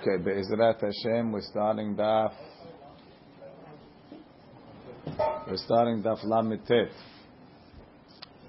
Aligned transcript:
Okay, 0.00 0.16
Be'ezrat 0.24 0.80
Hashem, 0.80 1.30
we're 1.30 1.42
starting 1.42 1.94
Daf. 1.94 2.32
We're 5.46 5.58
starting 5.58 6.02
Daf 6.02 6.24
Lamitet. 6.24 6.90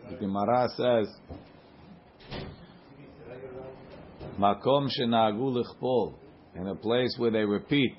The 0.09 0.15
Gemara 0.15 0.69
says, 0.77 1.13
Makom 4.39 4.87
shenagu 4.97 5.61
lichpol, 5.61 6.13
in 6.55 6.67
a 6.67 6.75
place 6.75 7.13
where 7.17 7.31
they 7.31 7.43
repeat, 7.43 7.97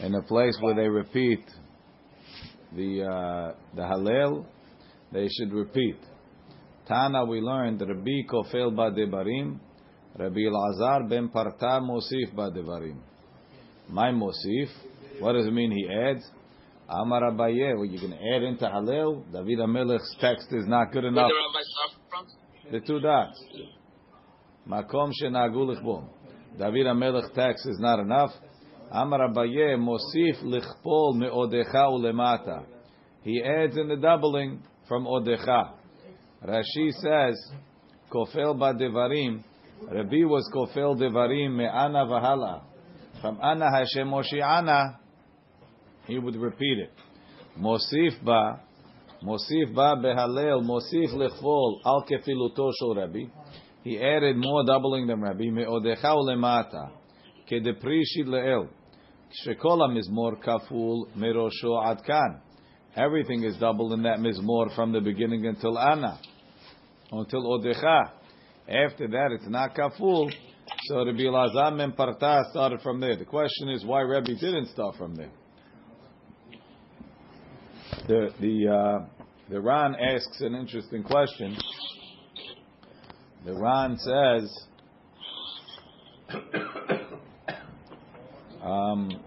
in 0.00 0.14
a 0.14 0.22
place 0.22 0.58
where 0.60 0.74
they 0.74 0.88
repeat 0.88 1.44
the 2.74 3.04
uh, 3.04 3.54
the 3.74 3.80
Hallel, 3.80 4.44
they 5.12 5.28
should 5.28 5.50
repeat. 5.50 5.96
Tana, 6.86 7.24
we 7.24 7.40
learned 7.40 7.80
Rabbi 7.80 8.26
Kofel 8.30 8.74
Badebarim, 8.74 9.60
Rabbi 10.18 10.40
Elazar 10.40 11.08
ben 11.10 11.28
Parta 11.28 11.80
Mosif 11.80 12.34
Badevarim. 12.34 12.96
My 13.90 14.10
Mosif, 14.10 14.68
what 15.20 15.34
does 15.34 15.46
it 15.46 15.52
mean 15.52 15.70
he 15.70 15.86
adds? 15.92 16.24
Amar 16.88 17.32
Abaye, 17.32 17.74
well, 17.76 17.84
you 17.84 17.98
can 17.98 18.14
add 18.14 18.42
into 18.42 18.64
Hallel. 18.64 19.24
David 19.32 19.58
Amelech's 19.58 20.16
text 20.20 20.48
is 20.52 20.66
not 20.66 20.92
good 20.92 21.04
enough. 21.04 21.30
The 22.70 22.80
two 22.80 23.00
dots. 23.00 23.44
Makom 24.66 25.10
shenagu 25.22 25.76
lichbom. 25.76 26.08
David 26.58 26.86
Amelech 26.86 27.34
text 27.34 27.66
is 27.66 27.78
not 27.78 27.98
enough. 27.98 28.30
Amar 28.90 29.28
Abaye 29.28 29.76
Mosif 29.76 30.42
lichpol 30.42 31.14
meodecha 31.16 31.90
ulemata. 31.90 32.64
He 33.22 33.42
adds 33.42 33.76
in 33.76 33.88
the 33.88 33.96
doubling 33.96 34.62
from 34.88 35.04
odecha. 35.04 35.72
Rashi 36.46 36.90
says, 36.92 37.52
Kofel 38.10 38.56
Badevarim, 38.56 39.42
Rabbi 39.82 40.24
was 40.24 40.50
kofel 40.52 40.96
devarim 40.96 41.56
me'ana 41.56 42.06
v'hala. 42.06 42.62
From 43.20 43.38
ana 43.42 43.70
Hashem 43.70 44.08
Moshi'ana, 44.08 44.96
he 46.06 46.18
would 46.18 46.36
repeat 46.36 46.78
it. 46.78 46.92
Mosif 47.58 48.22
ba, 48.24 48.60
Mosif 49.22 49.74
ba 49.74 49.96
behalel, 49.96 50.62
Mosif 50.62 51.12
lechvol 51.12 51.80
al 51.84 52.04
kefiluto 52.04 52.72
shel 52.78 52.94
Rabbi. 52.96 53.24
He 53.84 53.98
added 53.98 54.36
more 54.36 54.64
doubling 54.64 55.06
than 55.06 55.20
Rabbi. 55.20 55.50
Me'odecha 55.50 56.04
ulemata, 56.04 56.90
kedeprishid 57.50 58.26
le'el. 58.26 58.68
Shekol 59.46 59.88
mizmor 59.90 60.42
kaful 60.42 61.06
merosho 61.16 61.80
adkan. 61.84 62.40
Everything 62.96 63.44
is 63.44 63.56
doubled 63.58 63.92
in 63.92 64.02
that 64.02 64.18
mizmor 64.18 64.74
from 64.74 64.92
the 64.92 65.00
beginning 65.00 65.46
until 65.46 65.78
ana, 65.78 66.18
until 67.12 67.42
odecha. 67.42 68.10
After 68.68 69.06
that, 69.08 69.30
it's 69.30 69.48
not 69.48 69.76
kaful. 69.76 70.32
So 70.86 71.04
Rabbi 71.04 71.20
Elazar 71.20 71.80
and 71.80 71.96
Parta 71.96 72.44
started 72.50 72.80
from 72.80 73.00
there. 73.00 73.16
The 73.16 73.24
question 73.24 73.68
is 73.68 73.84
why 73.84 74.02
Rabbi 74.02 74.32
didn't 74.40 74.68
start 74.68 74.96
from 74.96 75.14
there. 75.14 75.30
The 78.08 78.30
the 78.40 78.68
uh, 78.68 79.06
the 79.48 79.60
Ran 79.60 79.94
asks 79.94 80.40
an 80.40 80.56
interesting 80.56 81.04
question. 81.04 81.56
The 83.44 83.54
Ran 83.54 83.96
says, 83.98 84.64
um, 88.62 89.20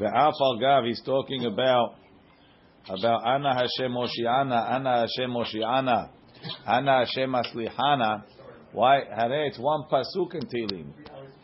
the 0.00 0.06
Afal 0.06 0.60
Gav, 0.60 0.84
he's 0.84 1.02
talking 1.02 1.44
about 1.46 1.94
about 2.88 3.24
Ana 3.24 3.54
Hashem 3.54 3.92
Moshiana, 3.92 4.72
Ana 4.72 5.06
Hashem 5.06 5.30
Moshiana. 5.30 6.10
Ana 6.66 7.04
Hashem 7.04 7.32
Aslihana. 7.32 8.24
Why? 8.72 9.00
Hare, 9.14 9.46
it's 9.46 9.58
one 9.58 9.84
pasuk 9.90 10.34
in 10.34 10.42
Tehillim. 10.42 10.92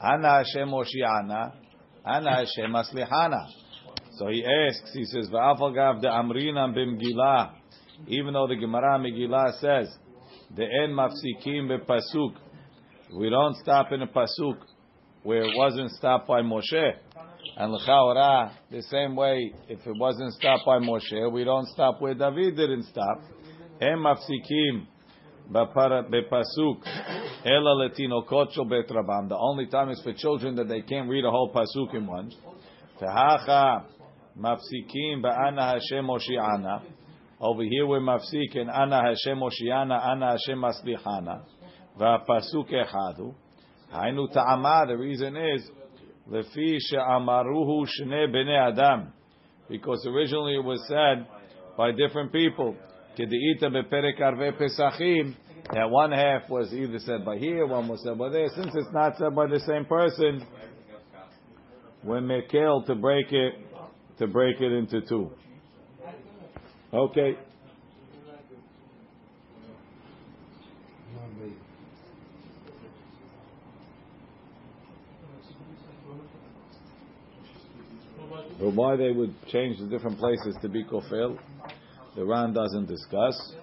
Ana 0.01 0.43
Hashem 0.45 0.69
Oshiana. 0.69 1.53
Ana 2.05 2.31
Hashem 2.31 2.73
Aslihana. 2.73 3.47
So 4.19 4.29
he 4.29 4.45
asks, 4.45 4.93
he 4.93 5.05
says, 5.05 5.29
Va'afagav 5.31 6.03
de 6.03 6.09
Amrinam 6.09 6.77
b'Mgilah. 6.77 7.55
Even 8.09 8.35
though 8.35 8.47
the 8.47 8.57
Gemara 8.57 8.99
Megillah 8.99 9.59
says, 9.61 9.97
the 10.55 10.65
end 10.65 10.93
mafsikim 10.93 11.69
b'pasuk. 11.71 12.35
We 13.17 13.31
don't 13.31 13.57
stop 13.57 13.93
in 13.93 14.03
a 14.03 14.07
pasuk 14.07 14.59
where 15.23 15.45
it 15.45 15.57
wasn't 15.57 15.91
stopped 15.93 16.27
by 16.27 16.43
Moshe. 16.43 16.93
And 17.57 17.73
l'chaora, 17.73 18.53
the 18.71 18.83
same 18.83 19.15
way, 19.17 19.53
if 19.69 19.81
it 19.87 19.95
wasn't 19.99 20.33
stopped 20.35 20.65
by 20.67 20.79
Moshe, 20.79 21.33
we 21.33 21.45
don't 21.45 21.67
stop 21.69 22.01
where 22.01 22.15
David 22.15 22.57
didn't 22.57 22.85
stop. 22.85 23.21
Em 23.81 23.99
mafsikim 23.99 24.87
bepasuk 25.51 26.87
ela 27.45 27.75
letino 27.75 28.25
kocho 28.27 28.65
betrabam. 28.65 29.29
The 29.29 29.37
only 29.37 29.67
time 29.67 29.91
is 29.91 30.01
for 30.03 30.13
children 30.13 30.57
that 30.57 30.69
they 30.69 30.83
can't 30.83 31.09
read 31.09 31.25
a 31.25 31.31
whole 31.31 31.53
pasuk 31.53 31.95
in 31.95 32.07
once. 32.07 32.35
Tehacha 33.01 33.85
mafsikim 34.39 35.23
ba'ana 35.23 35.75
Hashem 35.75 36.07
oshi'ana. 36.07 36.83
Over 37.41 37.63
here 37.65 37.87
we're 37.87 38.01
mafsik 38.01 38.57
and 38.57 38.71
ana 38.71 39.03
Hashem 39.03 39.39
oshi'ana, 39.39 40.07
ana 40.07 40.37
Hashem 40.37 40.63
maslihana. 40.63 41.43
Va'pasuk 41.99 42.71
echadu. 42.73 43.35
Hainu 43.93 44.33
ta'ama, 44.33 44.87
the 44.87 44.97
reason 44.97 45.37
is, 45.37 45.69
lefi 46.31 46.79
she'amaruhu 46.79 47.87
shne 47.87 48.33
b'nei 48.33 48.71
adam. 48.73 49.13
Because 49.69 50.07
originally 50.07 50.55
it 50.55 50.65
was 50.65 50.81
said 50.89 51.27
by 51.77 51.91
different 51.93 52.33
people. 52.33 52.77
Kedeita 53.19 53.65
beperek 53.65 54.21
arve 54.21 54.55
pesachim. 54.59 55.35
That 55.73 55.91
one 55.91 56.13
half 56.13 56.49
was 56.49 56.73
either 56.73 56.99
said 56.99 57.25
by 57.25 57.39
here, 57.39 57.67
one 57.67 57.89
was 57.89 58.03
said 58.03 58.19
by 58.19 58.31
there. 58.31 58.49
Since 58.57 58.73
it's 58.75 58.93
not 58.93 59.17
said 59.17 59.35
by 59.35 59.47
the 59.47 59.61
same 59.61 59.85
person, 59.85 60.45
we're 62.03 62.21
mekel 62.21 62.85
to 62.87 62.95
break 62.95 63.33
it, 63.33 63.55
to 64.19 64.27
break 64.27 64.61
it 64.61 64.73
into 64.73 65.03
two. 65.03 65.31
Okay. 66.93 67.37
But 78.59 78.75
why 78.75 78.97
they 78.97 79.11
would 79.11 79.35
change 79.49 79.79
the 79.79 79.87
different 79.87 80.19
places 80.19 80.57
to 80.63 80.69
be 80.69 80.85
kofel? 80.85 81.39
The 82.15 82.25
Ran 82.25 82.53
doesn't 82.53 82.87
discuss. 82.87 83.55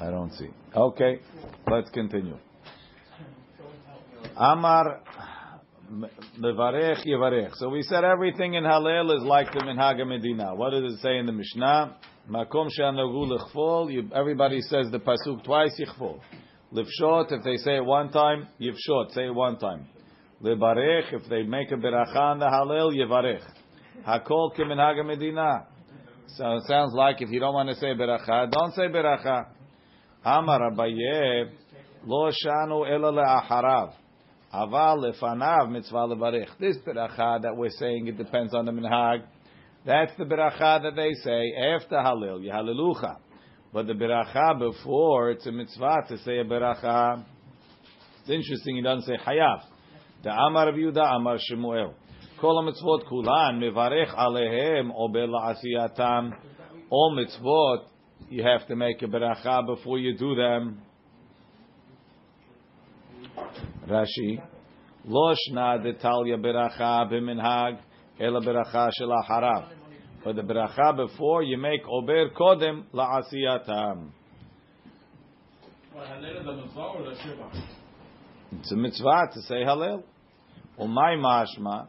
I 0.00 0.10
don't 0.10 0.32
see. 0.32 0.48
Okay, 0.74 1.20
let's 1.68 1.90
continue. 1.90 2.36
Amar 4.36 5.00
levarech 6.40 7.04
yevarech. 7.06 7.54
So 7.56 7.68
we 7.68 7.82
said 7.82 8.04
everything 8.04 8.54
in 8.54 8.64
Hallel 8.64 9.16
is 9.16 9.22
like 9.24 9.52
the 9.52 9.60
Minhag 9.60 10.06
Medina. 10.06 10.54
What 10.54 10.70
does 10.70 10.94
it 10.94 11.00
say 11.00 11.18
in 11.18 11.26
the 11.26 11.32
Mishnah? 11.32 11.96
Makom 12.30 12.68
she'anagu 12.70 13.28
lechfol. 13.28 14.12
Everybody 14.14 14.60
says 14.60 14.90
the 14.90 14.98
pasuk 14.98 15.44
twice. 15.44 15.80
Yichfol. 15.80 16.20
Lifshot. 16.72 17.32
If 17.32 17.44
they 17.44 17.56
say 17.56 17.76
it 17.76 17.84
one 17.84 18.10
time, 18.10 18.48
yivshot. 18.60 19.12
Say 19.12 19.26
it 19.26 19.34
one 19.34 19.58
time. 19.58 19.86
Lebarech, 20.42 21.12
if 21.12 21.28
they 21.28 21.44
make 21.44 21.70
a 21.70 21.76
beracha 21.76 22.16
on 22.16 22.38
the 22.40 22.46
Hallel, 22.46 22.92
yevarech. 22.92 23.42
Hakol 24.04 24.56
keminhag 24.56 25.06
medina. 25.06 25.68
So 26.36 26.56
it 26.56 26.64
sounds 26.66 26.92
like 26.94 27.22
if 27.22 27.30
you 27.30 27.38
don't 27.38 27.54
want 27.54 27.68
to 27.68 27.76
say 27.76 27.94
beracha, 27.94 28.50
don't 28.50 28.74
say 28.74 28.88
beracha. 28.88 29.46
Amar 30.24 30.72
Abaye, 30.72 31.48
lo 32.04 32.28
shanu 32.30 32.90
ela 32.90 33.12
le'acharav. 33.12 33.92
Aval 34.52 35.12
lefanav 35.12 35.70
mitzvah 35.70 36.08
levarech. 36.08 36.48
This 36.58 36.76
beracha 36.84 37.42
that 37.42 37.56
we're 37.56 37.70
saying, 37.70 38.08
it 38.08 38.18
depends 38.18 38.52
on 38.52 38.64
the 38.64 38.72
minhag. 38.72 39.22
That's 39.86 40.12
the 40.18 40.24
beracha 40.24 40.82
that 40.82 40.96
they 40.96 41.12
say 41.22 41.52
after 41.56 41.96
Hallel, 41.96 42.40
Yehalelucha. 42.40 43.16
But 43.72 43.86
the 43.86 43.92
beracha 43.92 44.58
before, 44.58 45.30
it's 45.30 45.46
a 45.46 45.52
mitzvah 45.52 46.02
to 46.08 46.18
say 46.18 46.38
a 46.38 46.44
beracha. 46.44 47.24
It's 48.22 48.30
interesting, 48.30 48.76
he 48.76 48.82
doesn't 48.82 49.04
say 49.06 49.16
hayav. 49.24 49.71
דאמר 50.21 50.67
רב 50.67 50.77
יהודה 50.77 51.15
אמר 51.15 51.37
שמואל 51.37 51.87
כל 52.39 52.53
המצוות 52.63 53.03
כולן 53.03 53.59
מברך 53.61 54.15
עליהם 54.15 54.91
או 54.91 55.11
בלעשייתם 55.11 56.29
all 56.89 57.11
mitzvot 57.17 57.97
you 58.29 58.43
have 58.43 58.67
to 58.67 58.75
make 58.75 59.01
a 59.03 59.07
beracha 59.07 59.61
before 59.67 59.97
you 59.99 60.13
do 60.17 60.35
them 60.35 60.87
Rashi 63.87 64.41
לא 65.05 65.31
שנה 65.35 65.77
דתליה 65.77 66.37
ברכה 66.41 67.03
במנהג 67.09 67.75
אלא 68.21 68.39
ברכה 68.39 68.87
של 68.91 69.09
אחריו 69.23 69.63
but 70.23 70.35
the 70.35 70.43
beracha 70.43 70.93
before 70.93 71.43
you 71.43 71.57
make 71.57 71.85
עובר 71.85 72.27
קודם 72.33 72.81
לעשייתם 72.93 74.07
It's 78.51 78.71
a 78.71 78.75
mitzvah 78.75 79.27
to 79.33 79.41
say 79.47 79.63
Hallel. 79.65 80.03
Umay 80.78 81.18
mashma, 81.18 81.86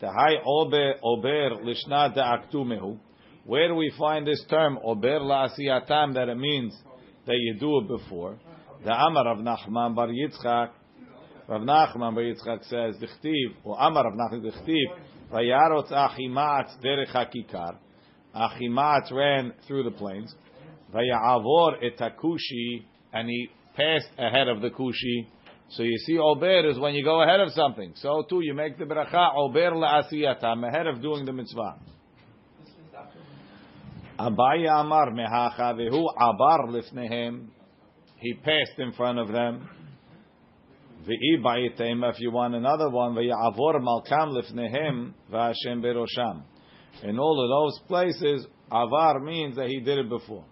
the 0.00 0.08
high 0.08 0.36
obe 0.44 0.98
ober 1.02 1.50
lishna 1.62 2.14
de'aktumehu. 2.14 2.98
Where 3.44 3.68
do 3.68 3.74
we 3.74 3.92
find 3.98 4.26
this 4.26 4.44
term 4.50 4.78
ober 4.84 5.20
la'asiyatam 5.20 6.14
that 6.14 6.28
it 6.28 6.36
means 6.36 6.76
that 7.26 7.36
you 7.36 7.54
do 7.58 7.78
it 7.78 7.88
before? 7.88 8.38
The 8.84 8.92
Amar 8.92 9.28
of 9.28 9.38
Nachman 9.38 9.94
bar 9.94 10.08
Yitzchak. 10.08 10.70
Rav 11.48 11.62
Nachman 11.62 12.14
bar 12.14 12.24
Yitzchak 12.24 12.64
says, 12.64 12.96
"Dichtiv 13.00 13.54
or 13.64 13.76
Amar 13.80 14.06
of 14.06 14.14
Nachman 14.14 14.42
dichtiv 14.44 14.86
vayarot 15.32 15.90
achimat 15.90 16.78
derech 16.84 17.12
hakikar." 17.12 17.76
Achimat 18.34 19.10
ran 19.12 19.54
through 19.66 19.84
the 19.84 19.92
plains. 19.92 20.34
Vayavor 20.92 21.82
etakushi, 21.82 22.84
and 23.12 23.28
he 23.28 23.48
passed 23.74 24.10
ahead 24.18 24.48
of 24.48 24.60
the 24.60 24.70
kushi. 24.70 25.26
So 25.70 25.82
you 25.82 25.98
see, 25.98 26.16
ober 26.18 26.68
is 26.70 26.78
when 26.78 26.94
you 26.94 27.04
go 27.04 27.22
ahead 27.22 27.40
of 27.40 27.50
something. 27.52 27.92
So 27.96 28.24
too, 28.28 28.40
you 28.42 28.54
make 28.54 28.78
the 28.78 28.84
bracha 28.84 29.34
ober 29.36 29.72
la'asiyatam 29.72 30.66
ahead 30.66 30.86
of 30.86 31.02
doing 31.02 31.24
the 31.24 31.32
mitzvah. 31.32 31.76
Abaye 34.18 34.68
Amar 34.70 35.10
mehacha 35.10 35.74
vehu 35.74 36.04
abar 36.18 36.68
lifnehem. 36.68 37.48
He 38.18 38.34
passed 38.34 38.78
in 38.78 38.92
front 38.92 39.18
of 39.18 39.28
them. 39.28 39.68
Ve'i 41.06 41.42
ba'item, 41.42 42.08
if 42.10 42.20
you 42.20 42.30
want 42.30 42.54
another 42.54 42.88
one, 42.88 43.14
ve'yavor 43.14 43.80
malkam 43.80 44.32
lifnehem 44.32 45.12
v'Hashem 45.30 45.82
berosham. 45.82 46.42
In 47.02 47.18
all 47.18 47.42
of 47.42 47.48
those 47.50 47.86
places, 47.88 48.46
avar 48.70 49.20
means 49.20 49.56
that 49.56 49.66
he 49.68 49.80
did 49.80 49.98
it 49.98 50.08
before. 50.08 50.44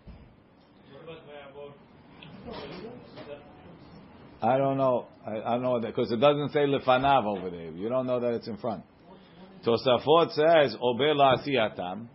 I 4.45 4.59
don't 4.59 4.77
know. 4.77 5.07
I, 5.27 5.41
I 5.41 5.51
don't 5.55 5.63
know 5.63 5.81
that 5.81 5.95
because 5.95 6.13
it 6.13 6.21
doesn't 6.21 6.53
say 6.53 6.67
lefanav 6.67 7.25
over 7.25 7.49
there. 7.49 7.71
You 7.71 7.89
don't 7.89 8.07
know 8.07 8.21
that 8.21 8.35
it's 8.35 8.47
in 8.47 8.59
front. 8.59 8.85
Tosafot 9.65 10.33
says 10.33 10.77
ober 10.83 11.15
la'asiyatam. 11.15 12.09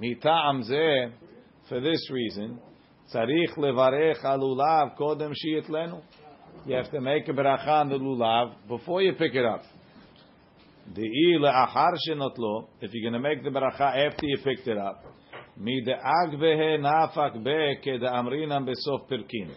Mita'am 0.00 0.62
zeh, 0.70 1.12
for 1.68 1.80
this 1.80 2.10
reason, 2.10 2.58
tzarich 3.14 3.58
levarech 3.58 4.24
alulav 4.24 4.96
kodem 4.98 5.34
shiyitlenu. 5.34 6.02
You 6.64 6.76
have 6.76 6.90
to 6.92 7.00
make 7.02 7.28
a 7.28 7.32
bracha 7.32 7.68
on 7.68 7.90
the 7.90 7.96
lulav 7.96 8.54
before 8.68 9.02
you 9.02 9.12
pick 9.12 9.34
it 9.34 9.44
up. 9.44 9.62
De'i 10.94 11.38
le'achar 11.38 11.92
shenotlo, 12.08 12.68
if 12.80 12.90
you're 12.94 13.10
going 13.10 13.22
to 13.22 13.28
make 13.28 13.44
the 13.44 13.50
bracha 13.50 14.06
after 14.06 14.24
you 14.24 14.38
picked 14.42 14.66
it 14.66 14.78
up, 14.78 15.04
mid'ag 15.60 16.36
behe 16.36 16.78
nafak 16.80 17.44
be 17.44 17.78
keda'amrinam 17.84 18.66
besof 18.66 19.10
pirkin. 19.10 19.50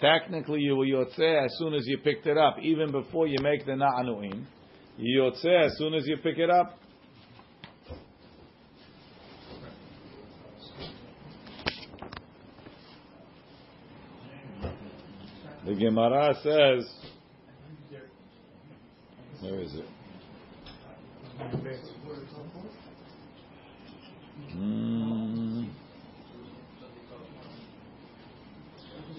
Technically, 0.00 0.60
you 0.60 0.76
will 0.76 0.86
yotze 0.86 1.44
as 1.44 1.56
soon 1.58 1.74
as 1.74 1.86
you 1.86 1.98
picked 1.98 2.26
it 2.26 2.36
up, 2.36 2.58
even 2.60 2.90
before 2.90 3.26
you 3.26 3.38
make 3.40 3.64
the 3.64 3.72
na'anuim. 3.72 4.44
You 4.98 5.22
yotze 5.22 5.66
as 5.66 5.76
soon 5.78 5.94
as 5.94 6.06
you 6.06 6.16
pick 6.16 6.38
it 6.38 6.50
up. 6.50 6.78
The 15.66 15.74
Gemara 15.74 16.34
says, 16.42 16.94
where 19.40 19.60
is 19.60 19.74
it? 19.74 19.86
Mm. 24.54 24.83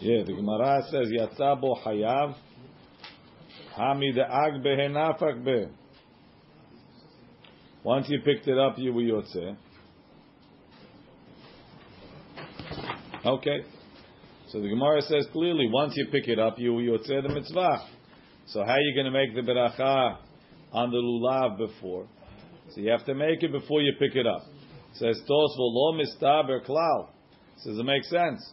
Yeah, 0.06 0.22
the 0.24 0.34
Gemara 0.34 0.84
says, 0.92 1.08
Yatsa 1.20 1.60
bo 1.60 1.74
hayav, 1.84 2.36
hamide'ag 3.76 4.64
behenafak 4.64 5.44
be. 5.44 5.66
Once 7.84 8.06
you 8.08 8.20
picked 8.24 8.48
it 8.48 8.56
up, 8.56 8.76
you 8.78 8.94
will 8.94 9.02
yotze. 9.02 9.58
Okay. 13.26 13.66
So 14.50 14.62
the 14.62 14.70
Gemara 14.70 15.02
says 15.02 15.26
clearly, 15.32 15.68
once 15.74 15.94
you 15.96 16.06
pick 16.12 16.28
it 16.28 16.38
up, 16.38 16.60
you 16.60 16.74
yotzeh 16.74 17.24
the 17.24 17.30
mitzvah. 17.30 17.88
So 18.46 18.64
how 18.64 18.74
are 18.74 18.80
you 18.80 18.94
going 18.94 19.12
to 19.12 19.12
make 19.12 19.34
the 19.34 19.42
beracha 19.42 20.18
on 20.72 20.92
the 20.92 20.98
lulav 20.98 21.58
before? 21.58 22.06
So 22.76 22.82
you 22.82 22.92
have 22.92 23.08
to 23.08 23.16
make 23.16 23.42
it 23.42 23.52
before 23.52 23.82
you 23.82 23.94
pick 23.98 24.16
it 24.16 24.28
up. 24.28 24.44
It 24.94 25.00
says 25.00 25.20
tos 25.28 25.58
v'lo 25.60 26.00
mistaber 26.00 26.64
klal. 26.64 27.08
Says 27.58 27.76
it 27.80 27.84
makes 27.84 28.08
sense. 28.12 28.52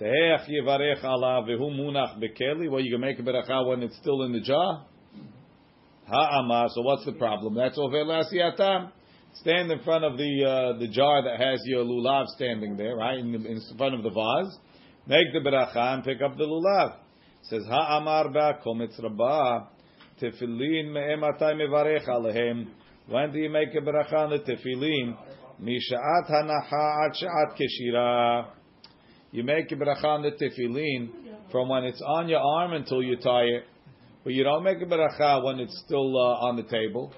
Teheach 0.00 0.48
yivarech 0.48 1.02
alav 1.04 1.48
v'hu 1.48 1.70
munach 1.70 2.18
bekeli. 2.18 2.70
Well, 2.70 2.80
you 2.80 2.92
can 2.92 3.00
make 3.00 3.18
a 3.18 3.22
beracha 3.22 3.66
when 3.66 3.82
it's 3.82 3.96
still 3.96 4.22
in 4.22 4.32
the 4.32 4.40
jar. 4.40 4.86
Ha'amar. 6.06 6.68
So 6.74 6.82
what's 6.82 7.04
the 7.04 7.12
problem? 7.12 7.54
That's 7.54 7.78
over 7.78 8.04
lasiyatam. 8.04 8.90
Stand 9.34 9.70
in 9.70 9.78
front 9.82 10.04
of 10.04 10.18
the 10.18 10.44
uh, 10.44 10.78
the 10.78 10.88
jar 10.88 11.22
that 11.22 11.40
has 11.40 11.62
your 11.64 11.84
lulav 11.84 12.26
standing 12.26 12.76
there, 12.76 12.96
right 12.96 13.18
in, 13.18 13.32
the, 13.32 13.38
in 13.38 13.60
front 13.78 13.94
of 13.94 14.02
the 14.02 14.10
vase. 14.10 14.58
Make 15.06 15.32
the 15.32 15.40
beracha 15.40 15.94
and 15.94 16.04
pick 16.04 16.20
up 16.20 16.36
the 16.36 16.44
lulav. 16.44 16.96
It 16.96 17.46
says 17.48 17.62
ha'amar 17.66 18.28
ba'kometz 18.28 19.02
rabbah 19.02 19.68
tefillin 20.20 20.92
me'ematay 20.92 21.54
mevarech 21.54 22.06
alehem. 22.08 22.68
When 23.08 23.32
do 23.32 23.38
you 23.38 23.48
make 23.48 23.74
a 23.74 23.80
beracha 23.80 24.14
on 24.14 24.30
the 24.30 24.38
tefillin? 24.38 25.16
Misha'at 25.62 26.30
hanacha 26.30 27.06
ad 27.06 27.12
sha'at 27.20 27.56
keshira. 27.58 28.46
You 29.32 29.42
make 29.42 29.72
a 29.72 29.76
beracha 29.76 30.04
on 30.04 30.22
the 30.22 30.30
tefillin 30.30 31.10
from 31.50 31.70
when 31.70 31.84
it's 31.84 32.02
on 32.02 32.28
your 32.28 32.40
arm 32.40 32.74
until 32.74 33.02
you 33.02 33.16
tie 33.16 33.44
it. 33.44 33.64
But 34.24 34.34
you 34.34 34.44
don't 34.44 34.62
make 34.62 34.80
a 34.80 34.84
beracha 34.84 35.42
when 35.42 35.58
it's 35.58 35.82
still 35.84 36.16
uh, 36.16 36.46
on 36.46 36.56
the 36.56 36.62
table. 36.62 37.12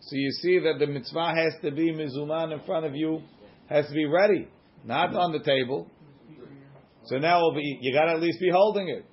So 0.00 0.16
you 0.16 0.30
see 0.30 0.58
that 0.60 0.78
the 0.78 0.86
mitzvah 0.86 1.34
has 1.34 1.54
to 1.62 1.70
be 1.70 1.92
mizuman 1.92 2.52
in 2.52 2.60
front 2.64 2.86
of 2.86 2.94
you, 2.94 3.22
has 3.68 3.86
to 3.86 3.92
be 3.92 4.06
ready, 4.06 4.48
not 4.84 5.14
on 5.14 5.32
the 5.32 5.40
table. 5.40 5.90
So 7.04 7.18
now 7.18 7.50
be, 7.54 7.78
you 7.80 7.92
got 7.92 8.06
to 8.06 8.12
at 8.12 8.20
least 8.20 8.40
be 8.40 8.50
holding 8.50 8.88
it. 8.88 9.04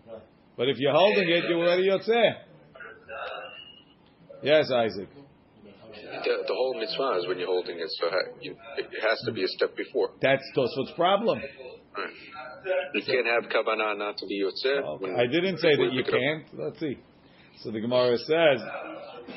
But 0.55 0.69
if 0.69 0.77
you're 0.77 0.93
holding 0.93 1.29
it, 1.29 1.43
you're 1.49 1.59
already 1.59 1.89
yotzeh. 1.89 2.31
Yes, 4.43 4.71
Isaac. 4.71 5.09
The, 5.13 6.43
the 6.47 6.53
whole 6.53 6.79
mitzvah 6.79 7.19
is 7.19 7.27
when 7.27 7.39
you're 7.39 7.47
holding 7.47 7.77
it, 7.79 7.89
so 7.99 8.07
it 8.41 8.55
has 9.01 9.19
to 9.25 9.31
be 9.31 9.43
a 9.43 9.47
step 9.47 9.75
before. 9.75 10.11
That's 10.21 10.43
Tosfot's 10.55 10.91
problem. 10.95 11.41
You 12.93 13.01
can't 13.05 13.27
have 13.27 13.51
kavanah 13.51 13.97
not 13.97 14.17
to 14.17 14.25
be 14.25 14.41
yotzeh. 14.41 14.81
Okay. 14.81 15.13
I 15.13 15.27
didn't 15.27 15.57
say 15.57 15.75
that 15.75 15.89
you 15.91 16.03
can't. 16.03 16.45
Let's 16.53 16.79
see. 16.79 16.97
So 17.61 17.71
the 17.71 17.79
Gemara 17.79 18.17
says, 18.17 18.61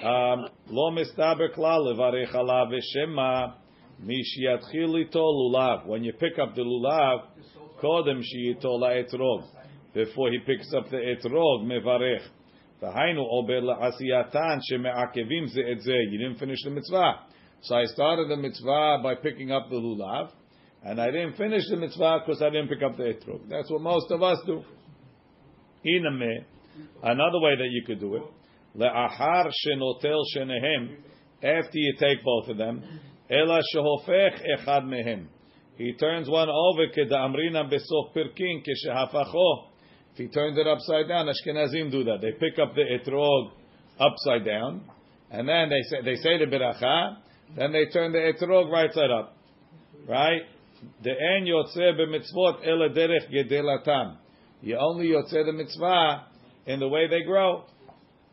um, 0.02 0.48
"Lo 0.68 0.90
mistaber 0.90 1.54
klal 1.54 1.86
levarech 1.86 2.32
alav 2.32 2.72
v'shema 2.72 3.54
mishiatchil 4.02 5.00
ito 5.00 5.22
lulav." 5.22 5.86
When 5.86 6.02
you 6.04 6.12
pick 6.12 6.38
up 6.38 6.54
the 6.54 6.62
lulav, 6.62 7.26
kodem 7.82 8.22
shiyito 8.22 8.64
la'etrog. 8.64 9.44
Before 9.92 10.30
he 10.30 10.38
picks 10.40 10.72
up 10.74 10.88
the 10.90 10.96
etrog, 10.96 11.64
mevarech. 11.66 12.22
V'hainu 12.82 13.26
ober 13.30 13.60
la'asiyatan 13.60 14.60
sheme'akevim 14.70 15.48
ze 15.48 15.62
et. 15.62 15.84
You 15.84 16.18
didn't 16.18 16.38
finish 16.38 16.62
the 16.64 16.70
mitzvah. 16.70 17.20
So 17.62 17.74
I 17.74 17.84
started 17.84 18.28
the 18.28 18.36
mitzvah 18.36 19.00
by 19.02 19.14
picking 19.16 19.50
up 19.50 19.68
the 19.70 19.76
lulav, 19.76 20.30
and 20.86 21.00
I 21.00 21.06
didn't 21.10 21.36
finish 21.36 21.64
the 21.68 21.76
mitzvah 21.76 22.20
because 22.24 22.40
I 22.40 22.48
didn't 22.50 22.68
pick 22.68 22.80
up 22.80 22.96
the 22.96 23.02
etrog. 23.02 23.48
That's 23.48 23.68
what 23.70 23.80
most 23.80 24.08
of 24.12 24.22
us 24.22 24.38
do. 24.46 24.62
In 25.82 26.06
a 26.06 26.10
Iname, 26.10 26.44
another 27.02 27.40
way 27.40 27.56
that 27.56 27.68
you 27.70 27.82
could 27.84 27.98
do 27.98 28.14
it, 28.14 28.22
le'achar 28.76 29.50
shenotel 29.66 30.22
shenehem, 30.32 30.96
after 31.42 31.72
you 31.74 31.94
take 31.98 32.22
both 32.22 32.48
of 32.48 32.56
them, 32.56 32.84
ela 33.28 33.60
shehofech 33.74 34.40
echad 34.58 34.84
mehem. 34.84 35.26
He 35.76 35.92
turns 35.94 36.28
one 36.28 36.48
over 36.48 36.86
keda'amrina 36.96 37.68
besof 37.68 38.14
pirkin 38.14 38.64
keshehafacho. 38.64 39.64
If 40.12 40.18
he 40.18 40.28
turns 40.28 40.56
it 40.56 40.68
upside 40.68 41.08
down, 41.08 41.26
Ashkenazim 41.26 41.90
do 41.90 42.04
that. 42.04 42.18
They 42.22 42.32
pick 42.32 42.60
up 42.60 42.74
the 42.76 42.82
etrog 42.82 43.50
upside 43.98 44.46
down, 44.46 44.82
and 45.32 45.48
then 45.48 45.68
they 45.68 45.82
say 45.90 46.02
they 46.04 46.14
say 46.14 46.38
the 46.38 46.46
beracha, 46.46 47.16
then 47.56 47.72
they 47.72 47.86
turn 47.86 48.12
the 48.12 48.18
etrog 48.18 48.70
right 48.70 48.92
side 48.94 49.10
up. 49.10 49.36
Right? 50.08 50.42
The 51.03 51.11
en 51.11 51.45
yotzeh 51.45 51.97
b'mitzvot 51.97 52.65
ele 52.65 52.89
derech 52.89 53.29
gedelatam. 53.31 54.17
You 54.61 54.77
only 54.77 55.07
yotzeh 55.07 55.45
the 55.45 55.53
mitzvah 55.53 56.25
in 56.65 56.79
the 56.79 56.87
way 56.87 57.07
they 57.07 57.23
grow. 57.23 57.63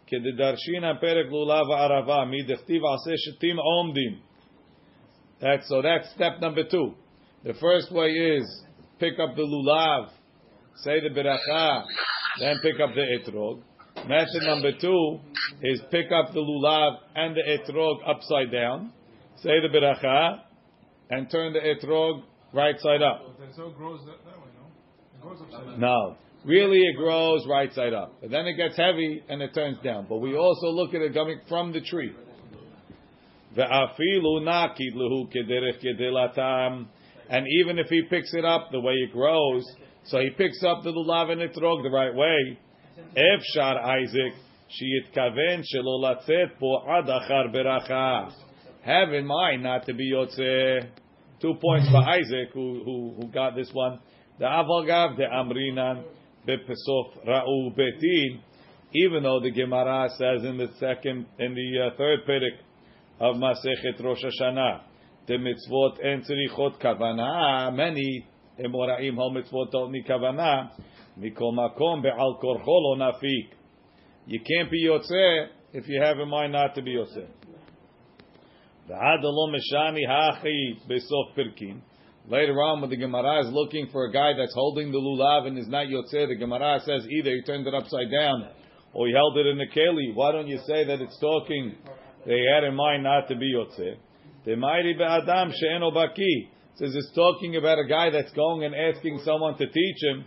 כדדרשינא 0.06 0.94
פרק 1.00 1.26
לולב 1.30 1.70
הערבה, 1.70 2.24
מדכתיב 2.24 2.82
עשה 2.84 3.16
שתים 3.16 3.56
עומדים. 3.58 4.18
That's, 5.40 5.68
so 5.68 5.82
that's 5.82 6.10
step 6.14 6.40
number 6.40 6.64
two. 6.64 6.94
The 7.44 7.54
first 7.54 7.92
way 7.92 8.10
is 8.10 8.64
pick 8.98 9.18
up 9.20 9.36
the 9.36 9.42
lulav, 9.42 10.08
say 10.82 11.00
the 11.00 11.10
beracha, 11.10 11.84
then 12.40 12.56
pick 12.62 12.80
up 12.80 12.90
the 12.94 13.06
etrog. 13.16 13.62
Method 14.08 14.42
number 14.42 14.72
two 14.80 15.20
is 15.62 15.80
pick 15.90 16.06
up 16.10 16.32
the 16.32 16.40
lulav 16.40 16.98
and 17.14 17.36
the 17.36 17.42
etrog 17.42 17.96
upside 18.06 18.50
down, 18.50 18.92
say 19.36 19.60
the 19.60 19.68
beracha, 19.68 20.40
and 21.10 21.30
turn 21.30 21.52
the 21.52 21.60
etrog 21.60 22.22
right 22.52 22.78
side 22.80 23.02
up. 23.02 23.22
So 23.56 23.68
it 23.68 23.76
grows 23.76 24.00
that, 24.06 24.24
that 24.24 24.38
way, 24.38 24.48
no? 24.58 24.66
It 25.14 25.22
grows 25.22 25.38
upside 25.42 25.66
down. 25.66 25.80
No. 25.80 26.16
Really, 26.44 26.78
it 26.78 26.96
grows 26.96 27.46
right 27.48 27.72
side 27.74 27.92
up. 27.92 28.14
But 28.20 28.30
then 28.30 28.46
it 28.46 28.54
gets 28.54 28.76
heavy 28.76 29.22
and 29.28 29.42
it 29.42 29.54
turns 29.54 29.78
down. 29.82 30.06
But 30.08 30.18
we 30.18 30.36
also 30.36 30.68
look 30.68 30.94
at 30.94 31.02
it 31.02 31.12
coming 31.12 31.40
from 31.48 31.72
the 31.72 31.80
tree. 31.80 32.12
Ve'afilu 33.56 34.42
nakid 34.42 34.94
lehu 34.94 35.28
kederech 35.34 35.82
kedelatam. 35.84 36.86
and 37.28 37.46
even 37.60 37.78
if 37.78 37.88
he 37.88 38.02
picks 38.08 38.32
it 38.34 38.44
up 38.44 38.70
the 38.70 38.80
way 38.80 38.94
it 38.94 39.12
grows, 39.12 39.64
so 40.04 40.18
he 40.20 40.30
picks 40.30 40.62
up 40.62 40.82
the 40.84 40.90
lulav 40.90 41.30
and 41.30 41.40
etrog 41.40 41.82
the 41.82 41.90
right 41.90 42.14
way. 42.14 42.58
Efshar 43.16 43.76
Isaac, 43.84 44.34
שיתכוון 44.68 45.62
שלא 45.62 46.10
לצאת 46.10 46.58
פה 46.58 46.84
עד 46.86 47.10
אחר 47.10 47.46
ברכה. 47.52 48.26
Have 48.84 49.12
in 49.12 49.26
mind 49.26 49.62
not 49.62 49.86
to 49.86 49.94
be 49.94 50.12
yotze. 50.12 50.86
Two 51.43 51.55
points 51.55 51.89
for 51.89 51.97
Isaac, 51.97 52.53
who, 52.53 52.81
who, 52.85 53.15
who 53.19 53.27
got 53.27 53.53
this 53.53 53.69
one. 53.73 53.99
The 54.39 54.45
avagav, 54.45 55.17
the 55.17 55.23
amrinan, 55.23 56.05
bepesof 56.47 57.27
ra'u 57.27 57.75
betin. 57.77 58.39
Even 58.93 59.23
though 59.23 59.41
the 59.41 59.51
Gemara 59.51 60.07
says 60.17 60.45
in 60.45 60.57
the 60.57 60.69
second, 60.79 61.25
in 61.39 61.53
the 61.53 61.87
uh, 61.91 61.97
third 61.97 62.19
peric 62.25 62.53
of 63.19 63.35
Masechet 63.35 64.01
Rosh 64.01 64.23
Hashanah, 64.23 64.83
the 65.27 65.33
mitzvot 65.33 65.97
en 66.01 66.21
tzrichot 66.21 66.79
kavana, 66.79 67.75
many 67.75 68.25
emoraim 68.57 69.15
hol 69.15 69.35
mitzvot 69.35 69.69
don't 69.69 69.91
need 69.91 70.07
kavana, 70.07 70.69
mikol 71.19 71.53
makom 71.53 72.03
be'al 72.03 72.39
korcho 72.41 72.63
lo 72.67 72.95
nafik. 72.95 73.49
You 74.27 74.39
can't 74.39 74.71
be 74.71 74.85
yotze 74.85 75.47
if 75.73 75.89
you 75.89 76.01
have 76.01 76.19
in 76.19 76.29
mind 76.29 76.53
not 76.53 76.73
to 76.75 76.81
be 76.81 76.95
yotze. 76.95 77.27
Later 78.89 78.99
on, 82.63 82.81
when 82.81 82.89
the 82.89 82.97
Gemara 82.97 83.39
is 83.39 83.51
looking 83.51 83.87
for 83.91 84.05
a 84.05 84.11
guy 84.11 84.33
that's 84.37 84.53
holding 84.53 84.91
the 84.91 84.97
lulav 84.97 85.47
and 85.47 85.57
is 85.57 85.67
not 85.67 85.87
yotze, 85.87 86.27
the 86.27 86.35
Gemara 86.35 86.79
says 86.85 87.07
either 87.09 87.31
he 87.31 87.41
turned 87.43 87.65
it 87.65 87.73
upside 87.73 88.11
down 88.11 88.49
or 88.93 89.07
he 89.07 89.13
held 89.13 89.37
it 89.37 89.47
in 89.47 89.57
the 89.57 89.67
keli. 89.67 90.13
Why 90.13 90.31
don't 90.33 90.47
you 90.47 90.59
say 90.67 90.83
that 90.85 91.01
it's 91.01 91.17
talking? 91.19 91.75
They 92.25 92.43
had 92.53 92.63
in 92.65 92.75
mind 92.75 93.03
not 93.03 93.27
to 93.29 93.35
be 93.35 93.53
yotze. 93.53 93.97
The 94.45 94.55
mighty 94.57 94.93
be'adam 94.93 95.51
she'eno 95.53 95.91
baki 95.91 96.49
says 96.75 96.93
it's 96.93 97.11
talking 97.15 97.55
about 97.55 97.79
a 97.79 97.85
guy 97.87 98.09
that's 98.09 98.31
going 98.33 98.65
and 98.65 98.75
asking 98.75 99.21
someone 99.23 99.57
to 99.57 99.67
teach 99.67 100.03
him. 100.03 100.25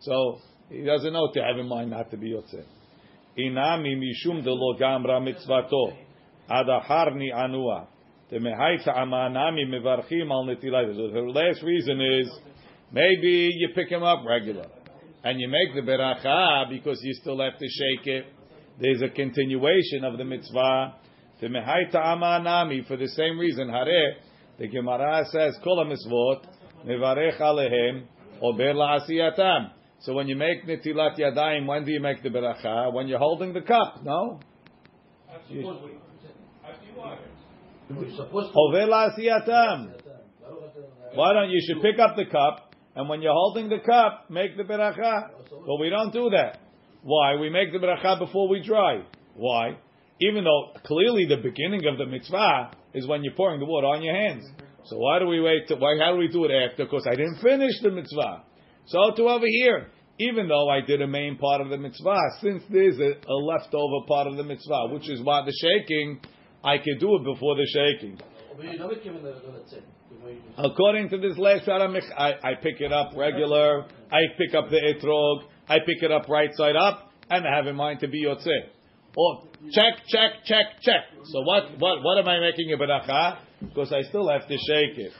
So 0.00 0.38
he 0.68 0.84
doesn't 0.84 1.12
know 1.12 1.32
to 1.32 1.42
have 1.42 1.58
in 1.58 1.68
mind 1.68 1.90
not 1.90 2.10
to 2.12 2.16
be 2.16 2.30
yotze. 2.30 2.64
Inami 3.38 3.96
mishum 3.96 4.42
de 4.42 4.50
lo 4.50 4.76
gamra 4.76 5.20
mitzvato. 5.20 5.96
Adaharni 6.50 7.32
anua. 7.32 7.86
The 8.30 8.40
last 11.34 11.62
reason 11.62 12.00
is 12.00 12.30
maybe 12.92 13.50
you 13.56 13.68
pick 13.74 13.88
him 13.88 14.02
up 14.02 14.24
regular 14.26 14.66
and 15.24 15.40
you 15.40 15.48
make 15.48 15.74
the 15.74 15.80
beracha 15.80 16.68
because 16.68 17.00
you 17.02 17.14
still 17.14 17.40
have 17.40 17.58
to 17.58 17.66
shake 17.66 18.06
it. 18.06 18.26
There's 18.80 19.00
a 19.00 19.08
continuation 19.08 20.04
of 20.04 20.18
the 20.18 20.24
mitzvah. 20.24 20.96
The 21.40 21.46
mehaita 21.46 21.94
amanami 21.94 22.86
for 22.86 22.98
the 22.98 23.08
same 23.08 23.38
reason. 23.38 23.70
Hare 23.70 24.16
the 24.58 24.68
Gemara 24.68 25.24
says 25.30 25.56
kol 25.64 25.84
mitzvot 25.86 26.44
mevarech 26.86 27.40
alehem 27.40 28.04
ober 28.42 28.74
la'asiyatam. 28.74 29.70
So 30.00 30.14
when 30.14 30.28
you 30.28 30.36
make 30.36 30.66
netilat 30.66 31.18
yadayim, 31.18 31.66
when 31.66 31.84
do 31.84 31.92
you 31.92 32.00
make 32.00 32.22
the 32.22 32.28
beracha? 32.28 32.92
When 32.92 33.08
you're 33.08 33.18
holding 33.18 33.52
the 33.52 33.62
cup, 33.62 34.04
no? 34.04 34.40
Over 38.54 38.86
siyatam. 39.18 39.92
Why 41.14 41.32
don't 41.32 41.50
you 41.50 41.60
should 41.66 41.82
pick 41.82 41.98
up 41.98 42.16
the 42.16 42.26
cup 42.26 42.74
and 42.94 43.08
when 43.08 43.22
you're 43.22 43.32
holding 43.32 43.68
the 43.68 43.78
cup, 43.84 44.30
make 44.30 44.56
the 44.56 44.62
beracha? 44.62 45.30
But 45.50 45.76
we 45.80 45.90
don't 45.90 46.12
do 46.12 46.30
that. 46.30 46.60
Why? 47.02 47.36
We 47.36 47.50
make 47.50 47.72
the 47.72 47.78
beracha 47.78 48.18
before 48.18 48.48
we 48.48 48.62
dry. 48.62 49.02
Why? 49.34 49.78
Even 50.20 50.44
though 50.44 50.72
clearly 50.84 51.26
the 51.28 51.36
beginning 51.36 51.86
of 51.86 51.98
the 51.98 52.06
mitzvah 52.06 52.70
is 52.94 53.06
when 53.06 53.22
you're 53.24 53.34
pouring 53.34 53.60
the 53.60 53.66
water 53.66 53.86
on 53.86 54.02
your 54.02 54.14
hands. 54.14 54.44
So 54.84 54.98
why 54.98 55.18
do 55.18 55.26
we 55.26 55.40
wait? 55.40 55.68
To, 55.68 55.76
why? 55.76 55.96
How 55.98 56.12
do 56.12 56.18
we 56.18 56.28
do 56.28 56.44
it 56.44 56.50
after? 56.50 56.84
Because 56.84 57.06
I 57.06 57.14
didn't 57.14 57.40
finish 57.40 57.80
the 57.82 57.90
mitzvah. 57.90 58.44
So 58.88 59.12
to 59.16 59.22
over 59.28 59.46
here, 59.46 59.88
even 60.18 60.48
though 60.48 60.68
I 60.68 60.80
did 60.80 61.02
a 61.02 61.06
main 61.06 61.36
part 61.36 61.60
of 61.60 61.68
the 61.68 61.76
mitzvah, 61.76 62.16
since 62.40 62.62
there's 62.70 62.98
a, 62.98 63.12
a 63.30 63.34
leftover 63.36 64.06
part 64.06 64.26
of 64.26 64.36
the 64.36 64.44
mitzvah, 64.44 64.88
which 64.90 65.08
is 65.10 65.22
why 65.22 65.44
the 65.44 65.52
shaking, 65.52 66.20
I 66.64 66.78
could 66.78 66.98
do 66.98 67.16
it 67.16 67.24
before 67.24 67.54
the 67.54 67.66
shaking. 67.66 68.18
According 70.56 71.10
to 71.10 71.18
this 71.18 71.36
last 71.36 71.66
shara, 71.66 72.00
I, 72.16 72.32
I 72.42 72.54
pick 72.54 72.80
it 72.80 72.92
up 72.92 73.12
regular. 73.14 73.84
I 74.10 74.20
pick 74.38 74.54
up 74.54 74.70
the 74.70 74.80
etrog. 74.80 75.42
I 75.68 75.78
pick 75.80 76.02
it 76.02 76.10
up 76.10 76.28
right 76.28 76.50
side 76.54 76.74
up, 76.74 77.12
and 77.30 77.46
I 77.46 77.54
have 77.54 77.66
in 77.66 77.76
mind 77.76 78.00
to 78.00 78.08
be 78.08 78.24
yotze. 78.24 78.46
Or 79.16 79.42
oh, 79.42 79.48
check, 79.70 79.94
check, 80.08 80.44
check, 80.44 80.80
check. 80.80 81.04
So 81.24 81.42
what, 81.42 81.78
what, 81.78 82.02
what 82.02 82.18
am 82.18 82.28
I 82.28 82.40
making 82.40 82.72
a 82.72 82.76
beracha? 82.76 83.38
Because 83.60 83.92
I 83.92 84.02
still 84.02 84.28
have 84.28 84.48
to 84.48 84.56
shake 84.56 84.98
it. 84.98 85.12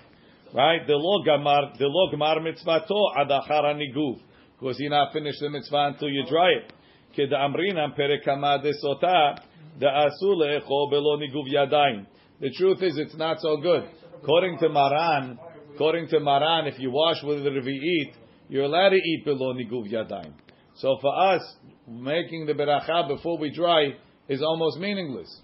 Right? 0.55 0.87
The 0.87 0.95
lo 0.95 1.25
gamar, 1.25 1.77
the 1.79 1.87
lo 1.87 2.11
gamar 2.13 2.39
mitzvato 2.41 3.17
adachar 3.17 3.65
aniguf. 3.65 4.21
Because 4.59 4.77
you're 4.79 4.91
not 4.91 5.13
finished 5.13 5.39
the 5.41 5.51
mitzvah 5.51 5.93
until 5.95 6.09
you 6.09 6.25
dry 6.29 6.51
it. 6.51 6.73
Keda 7.17 7.35
amrinam 7.35 7.97
perekama 7.97 8.65
desota 8.65 9.39
the 9.79 9.87
asule 9.87 10.61
belo 10.67 11.19
niguv 11.19 11.53
yadayim. 11.53 12.07
The 12.41 12.51
truth 12.57 12.83
is, 12.83 12.99
it's 12.99 13.17
not 13.17 13.41
so 13.41 13.57
good. 13.59 13.89
According 14.23 14.59
to 14.59 14.69
Maran, 14.69 15.39
according 15.75 16.09
to 16.09 16.21
Maran, 16.21 16.67
if 16.67 16.79
you 16.79 16.91
wash 16.91 17.23
with 17.23 17.45
the 17.45 17.51
revi'it, 17.51 18.15
you're 18.49 18.65
allowed 18.65 18.91
to 18.91 18.97
eat 18.97 19.25
below 19.25 19.55
niguv 19.55 19.91
yadayim. 19.93 20.33
So 20.77 20.99
for 21.01 21.17
us, 21.33 21.43
making 21.89 22.47
the 22.47 22.53
beracha 22.53 23.09
before 23.09 23.39
we 23.39 23.53
dry 23.55 23.95
is 24.29 24.43
almost 24.43 24.79
meaningless. 24.79 25.43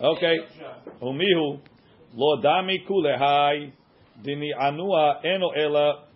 Okay. 0.00 0.34
Umihu 1.02 1.60
lo 2.14 2.42
dami 2.42 2.86
kulehai 2.88 3.72
dini 4.23 4.53
anua 4.53 5.19
eno 5.23 5.53
ela 5.55 6.11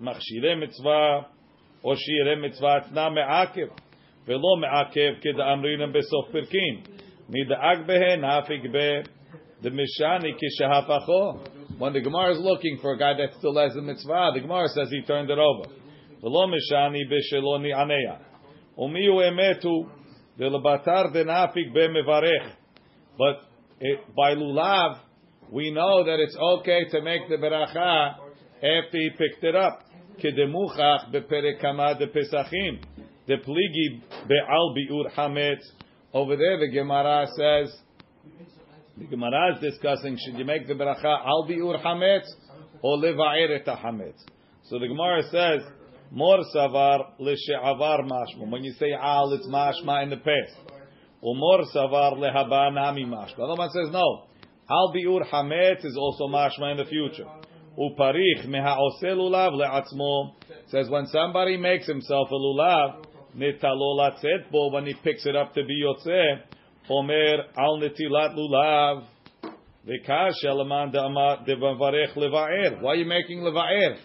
מכשירי 0.00 0.54
מצווה 0.54 1.20
או 1.84 1.96
שירי 1.96 2.34
מצווה 2.46 2.78
אתנה 2.78 3.08
מעכב 3.08 3.66
ולא 4.26 4.56
מעכב 4.60 5.12
כדאמרינם 5.20 5.92
בסוף 5.92 6.30
פרקים 6.32 6.82
נדאג 7.28 7.86
בהן 7.86 8.24
הפיק 8.24 8.62
ב 8.72 9.00
דמשני 9.62 10.32
כשהפכו 10.38 11.32
when 11.78 11.92
the 11.92 12.00
Gemara 12.00 12.32
is 12.32 12.40
looking 12.40 12.78
for 12.82 12.94
a 12.94 12.98
guy 12.98 13.14
that 13.14 13.38
still 13.38 13.56
has 13.56 13.72
the 13.74 13.82
mitzvah, 13.82 14.32
the 14.34 14.40
Gemara 14.40 14.66
says 14.68 14.88
he 14.90 15.02
turned 15.02 15.30
it 15.30 15.38
over. 15.38 15.70
ולא 16.22 16.46
משני 16.48 17.04
בשלו 17.04 17.58
נעניה. 17.58 18.14
ומי 18.78 19.06
הוא 19.06 19.22
אמת 19.22 19.64
הוא 19.64 19.86
דלבטר 20.38 21.02
דנאפיק 21.12 21.68
במברך. 21.72 22.56
But 23.16 23.36
it, 23.80 23.98
by 24.16 24.34
lulav, 24.34 24.96
we 25.51 25.71
know 25.71 26.03
that 26.03 26.19
it's 26.19 26.35
okay 26.35 26.85
to 26.91 27.01
make 27.01 27.27
the 27.29 27.35
beracha 27.35 28.15
after 28.55 28.97
he 28.97 29.09
picked 29.11 29.43
it 29.43 29.55
up. 29.55 29.83
Kedemuchach 30.21 31.11
beperekama 31.13 31.97
de 31.99 32.07
pesachim. 32.07 32.81
The 33.27 33.35
pligi 33.35 34.01
be'al 34.27 34.75
biur 34.75 35.13
hametz. 35.15 35.61
Over 36.13 36.35
there, 36.35 36.59
the 36.59 36.69
Gemara 36.71 37.27
says, 37.35 37.75
the 38.97 39.05
Gemara 39.05 39.55
is 39.55 39.61
discussing, 39.61 40.17
should 40.23 40.37
you 40.37 40.45
make 40.45 40.67
the 40.67 40.73
bracha 40.73 41.25
al 41.25 41.47
biur 41.49 41.83
hametz 41.83 42.27
or 42.81 42.97
leva'er 42.97 43.59
et 43.59 43.65
hametz? 43.65 44.19
So 44.65 44.79
the 44.79 44.87
Gemara 44.87 45.23
says, 45.23 45.67
mor 46.11 46.39
savar 46.55 47.13
l'she'avar 47.19 48.01
mashma. 48.01 48.49
When 48.49 48.63
you 48.63 48.73
say 48.73 48.93
al, 48.93 49.33
it's 49.33 49.47
mashma 49.47 50.03
in 50.03 50.09
the 50.09 50.17
past. 50.17 50.55
Or 51.21 51.35
mor 51.35 51.63
savar 51.73 52.17
lehaba 52.17 52.73
nami 52.73 53.05
mashma. 53.05 53.37
The 53.37 53.43
other 53.43 53.55
one 53.55 53.69
says, 53.71 53.89
no. 53.91 54.25
Al 54.69 54.93
biur 54.95 55.29
hametz 55.29 55.83
is 55.83 55.97
also 55.97 56.27
mashma 56.27 56.71
in 56.71 56.77
the 56.77 56.85
future. 56.85 57.25
Uparich 57.77 58.45
meha'osel 58.47 59.17
lulav 59.17 59.51
le'atzmo. 59.53 60.35
Says 60.67 60.89
when 60.89 61.05
somebody 61.07 61.57
makes 61.57 61.85
himself 61.85 62.29
a 62.31 62.33
lulav, 62.33 63.03
netalo 63.35 63.97
latzet 63.99 64.49
bo, 64.51 64.69
when 64.71 64.85
he 64.85 64.93
picks 65.03 65.25
it 65.25 65.35
up 65.35 65.53
to 65.53 65.65
be 65.65 65.83
yotze, 65.83 66.41
omer 66.89 67.43
al 67.57 67.77
netilat 67.79 68.35
lulav. 68.37 69.03
Why 69.85 69.95
are 72.91 72.95
you 72.95 73.05
making 73.05 73.39
leva'er? 73.39 73.97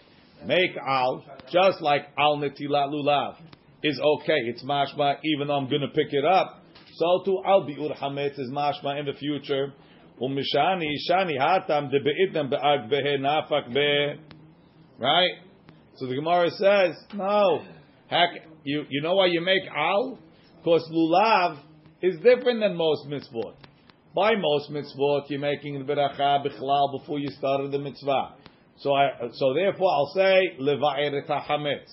Make 0.45 0.77
al, 0.77 1.25
just 1.53 1.81
like 1.81 2.09
al 2.19 2.39
netilat 2.39 2.91
lulav 2.93 3.37
is 3.85 4.01
okay. 4.01 4.41
It's 4.47 4.65
mashma, 4.65 5.19
even 5.23 5.47
though 5.47 5.55
I'm 5.55 5.69
going 5.69 5.83
to 5.83 5.89
pick 5.89 6.13
it 6.13 6.25
up. 6.25 6.65
So 6.95 7.23
to 7.27 7.43
al 7.47 7.63
bi'ur 7.65 7.97
hametz 7.97 8.41
is 8.41 8.51
mashma 8.51 8.99
in 8.99 9.07
the 9.07 9.13
future. 9.13 9.73
Umishani 10.21 10.95
shani 11.09 11.39
hatam 11.39 11.91
de 11.91 12.01
beitnam 12.01 12.51
be'ag 12.51 12.91
behe 12.91 13.19
nafak. 13.19 14.19
Right? 14.99 15.31
So 15.97 16.07
the 16.07 16.15
Gemara 16.15 16.51
says, 16.51 16.97
no. 17.15 17.63
Heck, 18.09 18.31
you, 18.65 18.85
you 18.89 19.03
know 19.03 19.15
why 19.15 19.27
you 19.27 19.41
make 19.41 19.63
al? 19.75 20.19
Because 20.59 20.89
lulav 20.93 21.59
is 22.03 22.17
different 22.17 22.61
than 22.61 22.75
most 22.75 23.07
mitzvot. 23.09 23.55
By 24.15 24.33
most 24.37 24.71
mitzvot, 24.71 25.29
you're 25.29 25.41
making 25.41 25.79
the 25.79 25.93
beracha 25.93 26.45
bichlal 26.45 26.99
before 26.99 27.19
you 27.19 27.29
started 27.39 27.71
the 27.71 27.79
mitzvah. 27.79 28.35
So 28.79 28.93
I, 28.93 29.11
so 29.33 29.55
therefore 29.55 29.91
I'll 29.91 30.13
say 30.15 30.57
leva'er 30.61 31.29
hametz. 31.29 31.91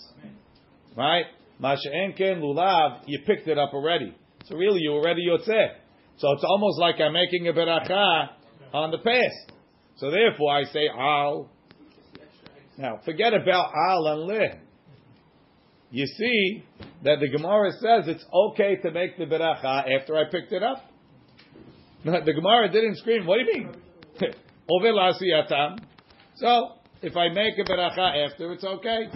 Right? 0.96 1.25
Masha'enken 1.62 2.41
lulav, 2.41 3.01
you 3.08 3.20
picked 3.25 3.48
it 3.48 3.58
up 3.58 3.74
already. 3.74 4.15
So 4.46 4.55
really, 4.55 4.79
you 4.82 4.94
already 4.94 5.27
yotzeh. 5.27 5.67
So 6.17 6.31
it's 6.31 6.43
almost 6.43 6.79
like 6.79 6.95
I'm 7.00 7.13
making 7.13 7.48
a 7.48 7.53
beracha 7.53 8.29
on 8.74 8.91
the 8.91 9.00
past. 9.00 9.57
So 9.98 10.12
therefore, 10.12 10.53
I 10.53 10.63
say 10.65 10.88
al. 10.98 11.50
Now, 12.77 13.00
forget 13.05 13.34
about 13.34 13.72
al 13.89 14.07
and 14.07 14.22
le. 14.22 14.48
You 15.91 16.05
see 16.05 16.63
that 17.03 17.19
the 17.19 17.29
Gemara 17.29 17.72
says 17.74 18.07
it's 18.07 18.25
okay 18.34 18.75
to 18.77 18.91
make 18.91 19.17
the 19.17 19.25
beracha 19.25 20.00
after 20.00 20.17
I 20.17 20.29
picked 20.29 20.51
it 20.51 20.63
up. 20.63 20.84
The 22.03 22.34
Gemara 22.34 22.72
didn't 22.72 22.98
scream. 22.98 23.25
What 23.25 23.38
do 23.38 23.45
you 23.45 23.65
mean? 23.65 23.75
Over 24.69 24.91
lasiyatam. 24.91 25.79
So 26.36 26.69
if 27.01 27.15
I 27.15 27.29
make 27.29 27.53
a 27.57 27.63
beracha 27.69 28.27
after, 28.27 28.51
it's 28.53 28.63
okay. 28.63 29.10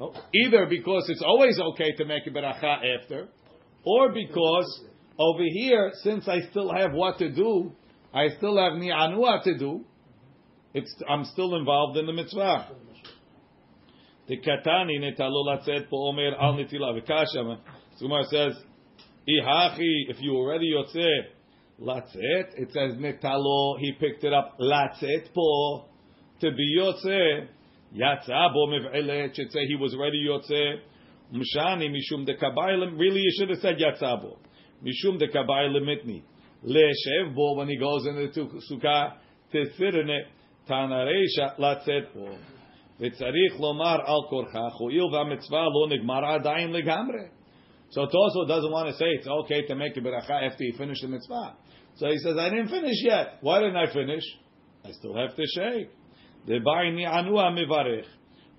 Oh, 0.00 0.14
either 0.34 0.66
because 0.66 1.06
it's 1.08 1.22
always 1.22 1.58
okay 1.60 1.92
to 1.96 2.04
make 2.04 2.26
a 2.26 2.30
beracha 2.30 2.78
after, 3.00 3.28
or 3.84 4.12
because 4.12 4.84
over 5.20 5.42
here, 5.44 5.92
since 6.02 6.26
I 6.26 6.40
still 6.50 6.72
have 6.72 6.92
what 6.92 7.18
to 7.18 7.30
do, 7.30 7.72
I 8.12 8.28
still 8.38 8.56
have 8.56 8.78
ni'anua 8.78 9.42
to 9.44 9.58
do. 9.58 9.84
It's, 10.72 10.92
I'm 11.08 11.24
still 11.26 11.56
involved 11.56 11.98
in 11.98 12.06
the 12.06 12.12
mitzvah. 12.12 12.70
The 14.28 14.38
katani 14.38 14.98
netalo 14.98 15.44
latzet 15.44 15.90
po 15.90 16.08
omer 16.08 16.34
al 16.40 16.54
netila 16.54 16.98
v'kasha. 16.98 17.58
Sumar 18.00 18.24
says, 18.30 18.54
ihachi, 19.28 20.08
if 20.08 20.16
you 20.20 20.36
already 20.36 20.72
yotze 20.72 21.06
latzet, 21.82 22.54
it 22.56 22.72
says 22.72 22.94
netalo, 22.94 23.78
he 23.78 23.92
picked 24.00 24.24
it 24.24 24.32
up 24.32 24.56
latzet 24.58 25.34
po, 25.34 25.84
to 26.40 26.50
be 26.52 26.78
yotze, 26.78 27.46
yatza 27.94 28.54
bo 28.54 28.68
mev'elet, 28.68 29.34
should 29.34 29.52
say 29.52 29.66
he 29.66 29.76
was 29.76 29.94
ready 29.98 30.24
yotze, 30.26 30.76
mshani 31.34 31.90
mishum 31.90 32.24
de 32.24 32.36
kabayim, 32.36 32.98
really 32.98 33.20
you 33.20 33.32
should 33.38 33.50
have 33.50 33.58
said 33.58 33.76
yatza 33.76 34.22
bo, 34.22 34.38
mishum 34.83 35.19
de 35.19 35.27
kabayim 35.27 35.81
mitni, 35.83 36.23
le'shev 36.63 37.35
bo, 37.35 37.55
when 37.55 37.67
he 37.67 37.77
goes 37.77 38.05
into 38.05 38.27
the 38.27 38.61
sukkah, 38.71 39.13
to 39.51 39.65
sit 39.77 39.95
in 39.95 40.09
it, 40.09 40.27
tanareisha 40.69 41.57
latzet 41.59 42.13
po. 42.13 42.37
וצריך 42.99 43.59
לומר 43.59 43.97
על 44.05 44.21
כורכך, 44.29 44.73
הואיל 44.79 45.03
והמצווה 45.03 45.63
לא 45.63 45.95
נגמר 45.95 46.25
עדיין 46.25 46.71
לגמרי. 46.71 47.27
So 47.89 48.05
Toso 48.05 48.47
doesn't 48.47 48.71
want 48.71 48.87
to 48.89 48.93
say 48.95 49.05
it's 49.05 49.27
okay 49.27 49.67
to 49.67 49.75
make 49.75 49.95
a 49.97 50.01
beracha 50.01 50.49
after 50.49 50.63
you 50.63 50.73
finish 50.77 51.01
the 51.01 51.07
mitzvah. 51.07 51.55
So 51.95 52.07
he 52.09 52.17
says, 52.17 52.37
I 52.37 52.49
didn't 52.49 52.69
finish 52.69 53.03
yet. 53.03 53.37
Why 53.41 53.59
didn't 53.59 53.77
I 53.77 53.93
finish? 53.93 54.23
I 54.83 54.91
still 54.91 55.15
have 55.15 55.35
to 55.35 55.45
shake. 55.55 55.89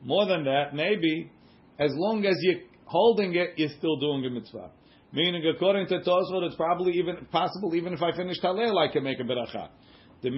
More 0.03 0.27
than 0.27 0.45
that, 0.45 0.75
maybe 0.75 1.31
as 1.79 1.91
long 1.95 2.25
as 2.25 2.37
you're 2.41 2.61
holding 2.85 3.35
it, 3.35 3.51
you're 3.57 3.71
still 3.79 3.97
doing 3.97 4.25
a 4.27 4.31
mitzvah. 4.31 4.71
Meaning, 5.14 5.44
according 5.54 5.88
to 5.88 6.00
Tosfot, 6.00 6.44
it's 6.44 6.56
probably 6.56 6.94
even 6.94 7.28
possible 7.32 7.76
even 7.76 7.94
if 7.94 8.02
I 8.02 8.12
finish 8.16 8.40
Talel, 8.42 8.78
I 8.78 8.88
can 8.92 9.04
make 9.04 9.20
a 9.20 9.24
beracha. 9.24 9.68
The 10.22 10.30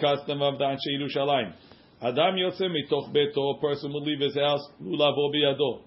custom 0.00 0.42
of 0.42 0.58
the 0.58 0.64
Anshe 0.64 0.98
Yerushalayim. 0.98 1.52
Adam 2.00 2.36
yotze 2.36 2.62
mitoch 2.62 3.12
beto, 3.12 3.60
person 3.60 3.92
will 3.92 4.04
leave 4.04 4.20
his 4.20 4.36
house, 4.36 4.64
lulavo 4.80 5.32
biyado. 5.34 5.82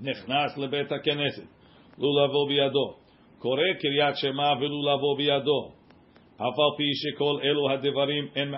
Nechnas 0.00 0.56
lebet 0.56 0.90
haKeneset 0.90 1.48
לולבו 2.00 2.46
בידו. 2.46 2.94
קורא 3.38 3.62
Kriat 3.80 4.16
Shema 4.16 4.56
ולולבו 4.60 5.16
בידו. 5.16 5.72
Hafal 6.38 6.40
על 6.40 6.76
פי 6.76 6.94
שכל 6.94 7.38
אלו 7.44 7.70
הדברים 7.70 8.28
אין 8.36 8.54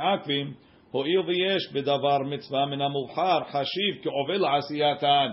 הואיל 0.92 1.20
ויש 1.20 1.72
בדבר 1.72 2.18
מצווה 2.18 2.66
מן 2.66 2.80
המובחר 2.80 3.44
חשיב 3.44 4.02
כעובל 4.02 4.44
עשייתן. 4.44 5.28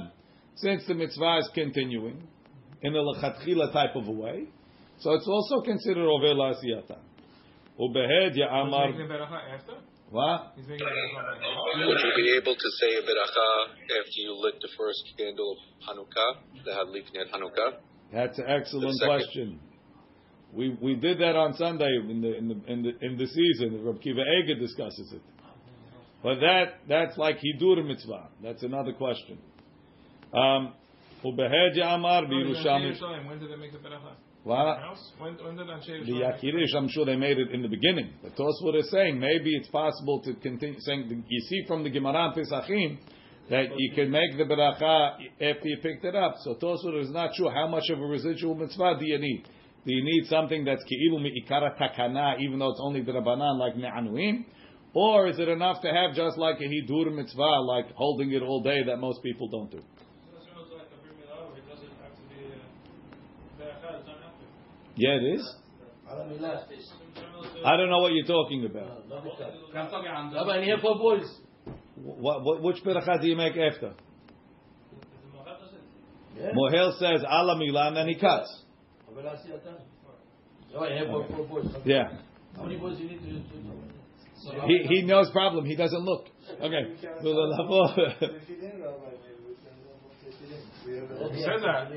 Since 0.55 0.87
the 0.87 0.93
mitzvah 0.93 1.37
is 1.41 1.49
continuing 1.53 2.19
in 2.81 2.95
a 2.95 3.01
לכתחילה 3.11 3.65
type 3.73 3.95
of 3.95 4.07
way, 4.07 4.47
so 4.99 5.13
it's 5.13 5.27
also 5.27 5.61
considered 5.61 6.07
עובל 6.07 6.41
עשייתן. 6.51 7.01
ובהד 7.79 8.37
יאמר... 8.37 8.85
What? 10.11 10.41
Would 10.57 11.99
you 12.05 12.13
be 12.23 12.29
able 12.41 12.55
to 12.55 12.69
say 12.79 12.91
a 12.97 13.03
beracha 13.07 13.49
after 13.99 14.19
you 14.25 14.33
lit 14.43 14.55
the 14.59 14.69
first 14.75 15.03
candle 15.15 15.51
of 15.53 15.59
Hanukkah, 15.87 16.31
the 16.65 16.71
Hadliknet 16.71 17.29
Hanukkah? 17.31 17.77
That's 18.11 18.39
an 18.39 18.45
excellent 18.47 18.99
question. 19.05 19.59
We 20.51 20.75
we 20.81 20.95
did 20.95 21.19
that 21.19 21.35
on 21.35 21.53
Sunday 21.53 21.93
in 22.09 22.21
the 22.21 22.37
in 22.39 22.47
the 22.47 22.57
in 22.73 22.81
the, 22.81 22.91
in 23.05 23.17
the 23.17 23.27
season. 23.27 23.85
Rabbi 23.85 23.99
Akiva 23.99 24.23
Eger 24.37 24.59
discusses 24.59 25.13
it 25.13 25.21
but 26.23 26.35
that 26.39 26.79
that's 26.87 27.17
like 27.17 27.37
hidur 27.37 27.85
mitzvah. 27.85 28.29
That's 28.43 28.63
another 28.63 28.93
question. 28.93 29.37
Um, 30.33 30.73
When 31.23 31.35
did 31.35 31.49
they 33.51 33.55
make 33.55 33.71
the 33.71 33.79
beracha? 33.79 34.15
What? 34.43 34.77
The 36.05 36.13
Yakirish, 36.13 36.75
I'm 36.75 36.87
sure 36.87 37.05
they 37.05 37.17
made 37.17 37.37
it 37.37 37.51
in 37.51 37.61
the 37.61 37.67
beginning. 37.67 38.13
But 38.23 38.37
Tosfot 38.37 38.75
is 38.79 38.89
saying 38.89 39.19
maybe 39.19 39.53
it's 39.53 39.67
possible 39.67 40.21
to 40.21 40.33
continue 40.35 40.79
saying. 40.79 41.25
You 41.27 41.41
see 41.41 41.65
from 41.67 41.83
the 41.83 41.89
Gemara 41.89 42.33
Pesachim 42.35 42.99
that 43.49 43.65
you 43.77 43.91
can 43.95 44.09
make 44.09 44.37
the 44.37 44.43
beracha 44.43 45.15
after 45.41 45.67
you 45.67 45.77
picked 45.81 46.05
it 46.05 46.15
up. 46.15 46.35
So 46.43 46.55
Tosfot 46.55 47.01
is 47.01 47.11
not 47.11 47.35
sure 47.35 47.51
how 47.51 47.67
much 47.67 47.89
of 47.89 47.99
a 47.99 48.05
residual 48.05 48.55
mitzvah 48.55 48.95
do 48.99 49.05
you 49.05 49.17
need. 49.19 49.43
Do 49.85 49.93
you 49.93 50.03
need 50.03 50.27
something 50.29 50.63
that's 50.65 50.83
ki'ilu 50.83 51.19
mi'ikara 51.21 51.77
takana, 51.77 52.39
even 52.39 52.59
though 52.59 52.69
it's 52.69 52.81
only 52.81 53.01
the 53.01 53.11
rabbanan 53.11 53.57
like 53.59 53.75
ne'anuim? 53.75 54.45
Or 54.99 55.27
is 55.27 55.39
it 55.39 55.47
enough 55.47 55.81
to 55.83 55.87
have 55.87 56.13
just 56.13 56.37
like 56.37 56.57
a 56.59 56.63
hidur 56.63 57.15
mitzvah, 57.15 57.61
like 57.61 57.89
holding 57.93 58.33
it 58.33 58.41
all 58.41 58.61
day 58.61 58.83
that 58.85 58.97
most 58.97 59.23
people 59.23 59.47
don't 59.47 59.71
do? 59.71 59.81
Yeah, 64.97 65.11
it 65.11 65.35
is. 65.35 65.55
I 67.65 67.77
don't 67.77 67.89
know 67.89 67.99
what 67.99 68.11
you're 68.11 68.25
talking 68.25 68.65
about. 68.65 69.07
What, 71.95 72.43
what, 72.43 72.61
which 72.61 72.83
beracha 72.83 73.21
do 73.21 73.27
you 73.29 73.37
make 73.37 73.55
after? 73.55 73.93
Mohel 76.53 76.99
says 76.99 77.23
ala 77.23 77.55
milah 77.55 77.87
and 77.87 77.95
then 77.95 78.07
he 78.09 78.15
cuts. 78.15 78.63
Yeah. 81.85 82.09
He, 84.67 84.83
he 84.87 85.01
knows 85.03 85.29
problem. 85.31 85.65
He 85.65 85.75
doesn't 85.75 86.01
look. 86.01 86.25
Okay. 86.61 86.95
We 90.89 91.41
said 91.43 91.61
that. 91.61 91.91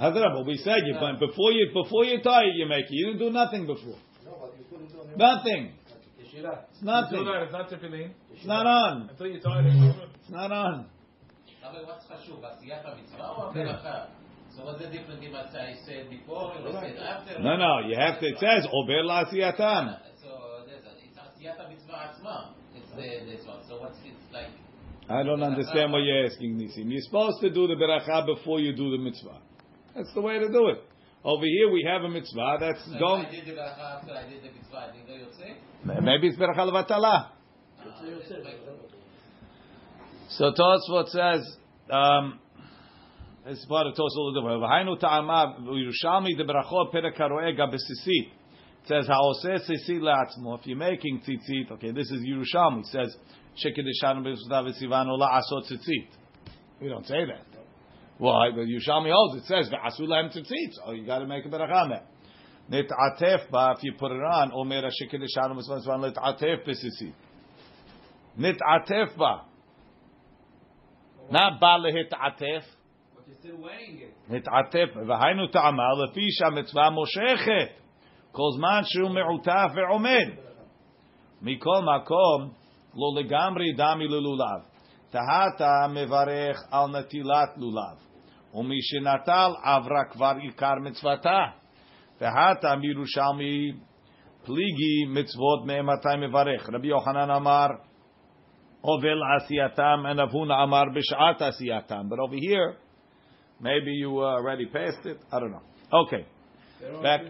Hadrab, 0.00 0.46
we 0.46 0.56
said 0.58 0.82
you 0.84 0.94
but 1.00 1.18
before 1.18 1.52
you 1.52 1.70
before 1.72 2.04
you 2.04 2.20
tie 2.22 2.44
it, 2.44 2.54
you 2.56 2.66
make 2.66 2.84
it. 2.84 2.90
You 2.90 3.06
didn't 3.12 3.20
do 3.20 3.30
nothing 3.30 3.66
before. 3.66 3.96
Nothing. 5.16 5.72
It's 6.18 6.82
nothing. 6.82 7.26
It's 7.26 7.52
not 7.52 7.70
tefillin. 7.70 8.10
It's 8.32 8.46
not 8.46 8.66
on. 8.66 9.08
Until 9.10 9.26
you 9.26 9.40
tie 9.40 9.60
it. 9.60 9.94
It's 10.20 10.30
not 10.30 10.52
on. 10.52 10.86
So 14.56 14.64
what's 14.64 14.82
the 14.82 14.88
difference 14.88 15.22
if 15.22 15.34
I 15.34 15.46
said 15.86 16.10
before 16.10 16.52
or 16.54 16.72
said 16.72 16.96
after? 16.96 17.38
No, 17.40 17.56
no. 17.56 17.80
You 17.86 17.96
have 17.96 18.18
to. 18.20 18.26
It 18.26 18.38
says 18.38 18.66
over 18.72 19.02
la'asiyatam. 19.04 19.98
So 20.20 20.28
there's 20.66 20.84
a, 20.84 20.92
it's 21.04 21.18
asiyata 21.18 21.68
mitzvah 21.68 21.89
atzma. 21.89 21.89
It's 22.74 22.90
the 22.90 23.30
this 23.30 23.46
one. 23.46 23.60
So 23.68 23.80
what's 23.80 23.98
it 24.04 24.14
like? 24.32 24.46
I 25.08 25.22
don't 25.22 25.42
understand 25.42 25.92
what 25.92 25.98
you're 25.98 26.24
asking, 26.26 26.56
Nisim. 26.56 26.90
You're 26.90 27.02
supposed 27.02 27.40
to 27.40 27.50
do 27.50 27.66
the 27.66 27.74
beracha 27.74 28.26
before 28.26 28.60
you 28.60 28.74
do 28.74 28.90
the 28.92 28.98
mitzvah. 28.98 29.38
That's 29.94 30.12
the 30.14 30.20
way 30.20 30.38
to 30.38 30.48
do 30.48 30.68
it. 30.68 30.82
Over 31.24 31.44
here 31.44 31.70
we 31.70 31.86
have 31.86 32.02
a 32.02 32.08
mitzvah 32.08 32.58
that's 32.60 32.84
so 32.84 32.98
going. 32.98 33.26
I 33.26 33.30
did 33.30 33.46
the 33.46 33.52
beracha 33.52 33.98
after 33.98 34.12
I 34.12 34.28
did 34.28 34.42
the 34.42 34.52
mitzvah. 34.52 34.76
I 34.76 34.92
didn't 34.92 35.06
go 35.06 35.14
yotze. 35.14 36.02
Maybe 36.02 36.28
it's 36.28 36.38
beracha 36.38 36.70
levatala. 36.70 37.30
So 40.28 40.52
Tosfot 40.52 41.08
says, 41.08 41.56
um, 41.90 42.38
this 43.44 43.58
is 43.58 43.66
part 43.66 43.86
of 43.86 43.94
Tosfot 43.94 44.32
L'Dvar. 44.32 44.60
V'hainu 44.60 45.00
ta'amav 45.00 45.60
Yerushalmi 45.66 46.36
de 46.36 46.44
berachot 46.44 46.92
perek 46.94 47.18
haroega 47.18 47.68
b'sisit. 47.68 48.30
It 48.83 48.87
says 48.87 49.07
ha'oseh 49.07 49.69
sisit 49.69 49.99
le'atzmo. 49.99 50.59
If 50.59 50.67
you're 50.67 50.77
making 50.77 51.21
tzitzit, 51.21 51.71
okay, 51.71 51.91
this 51.91 52.09
is 52.11 52.21
Yerushalmi. 52.21 52.81
It 52.81 52.85
says 52.87 53.17
shekedeshanu 53.63 54.23
b'sutav 54.25 54.67
v'sivanu 54.67 55.17
la'asot 55.19 55.71
tzitzit. 55.71 56.09
We 56.81 56.89
don't 56.89 57.05
say 57.07 57.25
that. 57.25 57.45
Why? 58.17 58.51
But 58.51 58.65
Yerushalmi 58.65 59.11
holds 59.11 59.43
it 59.43 59.45
says 59.45 59.69
v'asu 59.69 60.07
lahem 60.07 60.35
tzitzit. 60.35 60.73
So 60.73 60.91
you 60.91 61.05
got 61.05 61.19
to 61.19 61.27
make 61.27 61.45
a 61.45 61.49
beracha 61.49 61.73
on 61.73 61.89
that. 61.89 62.07
Nit'atef 62.71 63.49
ba, 63.51 63.75
if 63.77 63.83
you 63.83 63.93
put 63.97 64.11
it 64.11 64.15
on, 64.15 64.51
omer 64.53 64.81
shekedeshanu 64.83 65.55
b'sutav 65.55 65.85
v'sivanu 65.85 66.13
nit'atef 66.13 66.67
b'sisit. 66.67 67.13
Nit'atef 68.39 69.17
ba. 69.17 69.45
Not 71.31 71.59
ba 71.59 71.79
lehit'atef. 71.79 72.63
But 73.15 73.27
you're 73.27 73.37
still 73.39 73.57
weighing 73.57 74.01
it. 74.01 74.11
נתעטף, 74.29 74.95
והיינו 75.07 75.47
טעמה, 75.47 75.83
לפי 76.03 76.31
שהמצווה 76.31 76.89
מושכת, 76.89 77.78
כל 78.31 78.49
זמן 78.57 78.81
שהוא 78.83 79.09
מעוטף 79.09 79.71
ועומד. 79.75 80.29
מכל 81.41 81.79
מקום, 81.95 82.51
לא 82.95 83.21
לגמרי 83.21 83.73
דמי 83.73 84.07
ללולב. 84.07 84.61
תהת 85.09 85.61
מברך 85.89 86.57
על 86.71 86.99
נטילת 86.99 87.49
לולב, 87.57 87.97
ומי 88.53 88.81
שנטל 88.81 89.51
עברה 89.63 90.03
כבר 90.11 90.33
עיקר 90.41 90.73
מצוותה. 90.83 91.39
והתם 92.21 92.79
ירושלמי 92.83 93.71
פליגי 94.45 95.05
מצוות 95.07 95.65
מאמתי 95.65 96.27
מברך. 96.27 96.69
רבי 96.73 96.87
יוחנן 96.87 97.29
אמר, 97.31 97.67
הובל 98.81 99.19
עשייתם, 99.37 100.03
and 100.11 100.19
Avuna 100.19 100.63
אמר 100.63 100.83
בשעת 100.95 101.41
עשייתם. 101.41 102.01
But 102.09 102.19
over 102.19 102.35
here, 102.35 102.75
maybe 103.61 103.91
you 104.01 104.19
uh, 104.19 104.37
already 104.37 104.65
passed 104.65 105.05
it. 105.05 105.17
I 105.31 105.39
don't 105.39 105.51
know. 105.51 105.63
Okay, 106.03 106.25
back, 107.01 107.21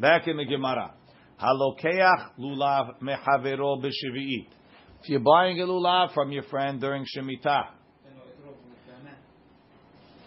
Back 0.00 0.28
in 0.28 0.38
the 0.38 0.46
Gemara. 0.46 0.94
Halokeach 1.42 2.38
lulav 2.38 3.02
mehavero 3.02 3.82
b'shivit. 3.82 4.46
If 5.02 5.08
you're 5.08 5.20
buying 5.20 5.60
a 5.60 5.66
lulav 5.66 6.14
from 6.14 6.32
your 6.32 6.44
friend 6.44 6.80
during 6.80 7.04
Shemitah, 7.04 7.66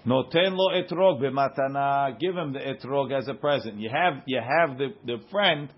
noten 0.06 0.56
lo 0.56 0.70
etrog 0.80 1.22
b'matana, 1.22 2.20
give 2.20 2.36
him 2.36 2.54
the 2.54 2.60
etrog 2.60 3.18
as 3.18 3.28
a 3.28 3.34
present. 3.34 3.80
You 3.80 3.90
have 3.90 4.22
you 4.28 4.40
have 4.40 4.78
the, 4.78 4.90
the 5.06 5.18
friend 5.32 5.70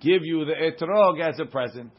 give 0.00 0.22
you 0.24 0.46
the 0.46 0.54
etrog 0.54 1.20
as 1.20 1.38
a 1.38 1.44
present. 1.44 1.90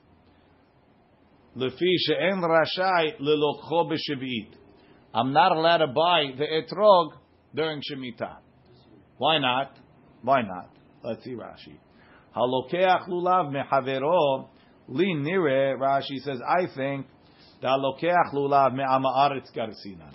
Lefi 1.56 1.96
she'en 2.08 2.42
rashai 2.42 3.20
lelokho 3.22 3.92
b'shivit. 3.92 4.50
I'm 5.14 5.32
not 5.32 5.52
allowed 5.52 5.78
to 5.78 5.88
buy 5.88 6.24
the 6.36 6.46
etrog 6.46 7.12
during 7.54 7.82
Shemitah. 7.82 8.38
Why 9.20 9.38
not? 9.38 9.78
Why 10.24 10.42
not? 10.42 10.72
Let's 11.06 11.24
see 11.24 11.36
Rashi. 11.36 11.78
Halokeach 12.36 13.08
lulav 13.08 13.54
mehavero 13.54 14.48
li 14.88 15.14
nire. 15.14 15.78
Rashi 15.78 16.18
says, 16.24 16.40
I 16.48 16.66
think 16.76 17.06
that 17.62 17.68
halokeach 17.68 18.34
lulav 18.34 18.74
me'ama 18.74 19.10
aretz 19.16 19.56
garsinan. 19.56 20.14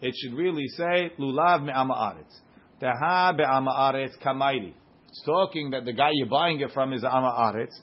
It 0.00 0.12
should 0.16 0.36
really 0.36 0.66
say 0.76 1.12
lulav 1.18 1.64
me'ama 1.64 1.94
aretz. 1.94 2.34
Teha 2.82 3.36
be'ama 3.36 3.70
aretz 3.70 4.18
kamairi. 4.24 4.74
It's 5.08 5.22
talking 5.24 5.70
that 5.70 5.84
the 5.84 5.92
guy 5.92 6.10
you're 6.12 6.28
buying 6.28 6.60
it 6.60 6.72
from 6.74 6.92
is 6.92 7.04
ama 7.04 7.32
aretz. 7.38 7.74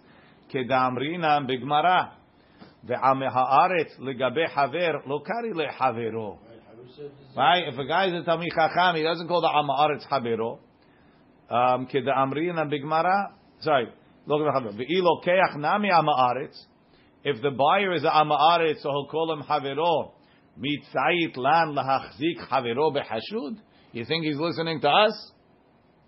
Kedamrinan 0.54 1.50
bigmara. 1.50 2.12
Ve'ame 2.86 3.32
haaretz 3.32 3.98
legabe 4.00 4.48
haver 4.50 5.04
lo 5.08 5.22
kari 5.22 5.54
lehavero. 5.54 6.38
Right? 7.38 7.68
If 7.68 7.80
a 7.80 7.86
guy 7.86 8.08
is 8.08 8.14
a 8.14 8.30
Talmid 8.30 8.50
Chacham, 8.54 8.96
he 8.98 9.04
doesn't 9.04 9.28
call 9.28 9.40
the 9.42 9.48
Amma 9.48 9.74
Aretz 9.74 10.06
Havero. 10.12 10.60
Um, 11.52 11.88
the 11.92 12.14
If 17.24 17.42
the 17.42 17.52
buyer 17.52 17.94
is 17.94 18.04
a 18.06 18.16
Amma 18.16 18.74
so 18.80 18.90
he'll 18.90 19.08
call 19.08 19.34
him 19.34 19.44
Havero. 19.44 20.14
Mitzayit 20.58 21.36
lan 21.36 21.76
lahachzik 21.76 22.48
Havero 22.50 22.96
behashud. 22.96 23.58
You 23.92 24.06
think 24.06 24.24
he's 24.24 24.38
listening 24.38 24.80
to 24.82 24.90
us? 24.90 25.32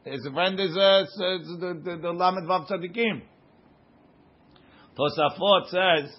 His 0.06 0.26
friend 0.34 0.60
is 0.60 0.72
uh, 0.78 1.04
the, 1.18 1.82
the, 1.84 1.98
the 2.02 2.12
Lamed 2.12 2.48
Vav 2.48 2.70
Tzadikim. 2.70 3.22
Tosafot 4.98 5.66
says, 5.66 6.16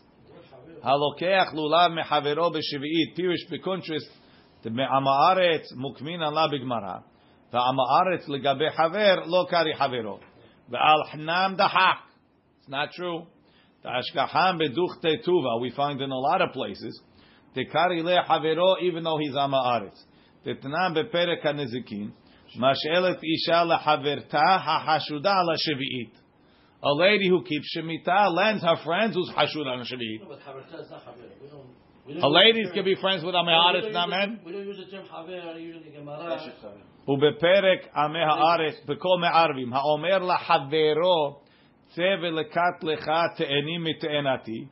Halokeach 0.85 1.55
lulav 1.55 1.97
mehavero 1.97 2.53
b'shvi'it. 2.53 3.19
Pirish 3.19 3.51
b'kontrast 3.51 4.11
to 4.63 4.71
me'ama 4.71 5.35
aretz 5.35 5.73
mukmin 5.77 6.21
ala 6.21 7.03
aretz 7.53 8.29
legabe 8.29 8.71
haver 8.77 9.27
lo 9.27 9.47
kari 9.47 9.75
havero. 9.75 10.21
Ve'al 10.71 11.05
hnam 11.15 11.57
dahak. 11.59 11.99
It's 12.59 12.69
not 12.69 12.93
true. 12.93 13.27
The 13.83 13.89
ashkaham 13.91 14.61
beduchte 14.61 15.27
tuva 15.27 15.61
we 15.61 15.71
find 15.71 16.01
in 16.01 16.11
a 16.11 16.19
lot 16.19 16.41
of 16.41 16.53
places. 16.53 17.01
The 17.55 17.67
kari 17.67 18.03
le 18.03 18.23
havero 18.29 18.81
even 18.83 19.05
though 19.05 19.19
he's 19.19 19.37
ama 19.37 19.57
aretz. 19.57 20.03
The 20.45 20.55
tanam 20.55 20.97
beperek 20.97 21.45
hanezikin. 21.45 22.13
Mashelet 22.59 23.21
isha 23.23 23.65
lehaverta 23.67 24.61
hahashuda 24.61 25.27
ala 25.27 25.57
shvi'it. 25.57 26.13
A 26.83 26.93
lady 26.93 27.29
who 27.29 27.43
keeps 27.43 27.75
shemitah 27.77 28.31
lends 28.35 28.63
her 28.63 28.77
friends 28.85 29.15
who's 29.15 29.31
hashud 29.31 29.67
on. 29.67 29.85
No, 32.08 32.16
but 32.16 32.16
Havertah 32.16 32.16
is 32.16 32.16
not 32.16 32.16
Haver. 32.16 32.16
We 32.16 32.16
don't- 32.16 32.16
we 32.16 32.16
don't 32.16 32.24
A 32.24 32.28
use 32.28 32.44
ladies 32.44 32.68
the 32.68 32.74
can 32.74 32.84
term- 32.84 32.86
be 32.86 32.96
friends 32.96 33.24
with 33.24 33.36
we 33.36 33.42
Ameharetz, 33.42 33.86
don't 33.86 33.94
not 33.94 34.08
use 34.08 34.18
men. 34.18 34.30
the- 34.36 34.50
We 34.50 34.52
don't 34.54 34.68
use 34.72 34.80
the 34.80 34.90
term 34.92 35.06
Haver 35.14 35.60
usually 35.60 35.90
in 35.90 35.96
Gemara. 35.96 36.38
ובפרק 37.08 37.88
עמי 37.96 38.20
הארץ, 38.20 38.86
בכל 38.86 39.18
מערבים, 39.22 39.74
האומר 39.74 40.18
לחברו, 40.18 41.36
צא 41.88 42.16
ולקט 42.22 42.84
לך 42.84 43.12
תאנים 43.38 43.84
מתאנתי, 43.84 44.66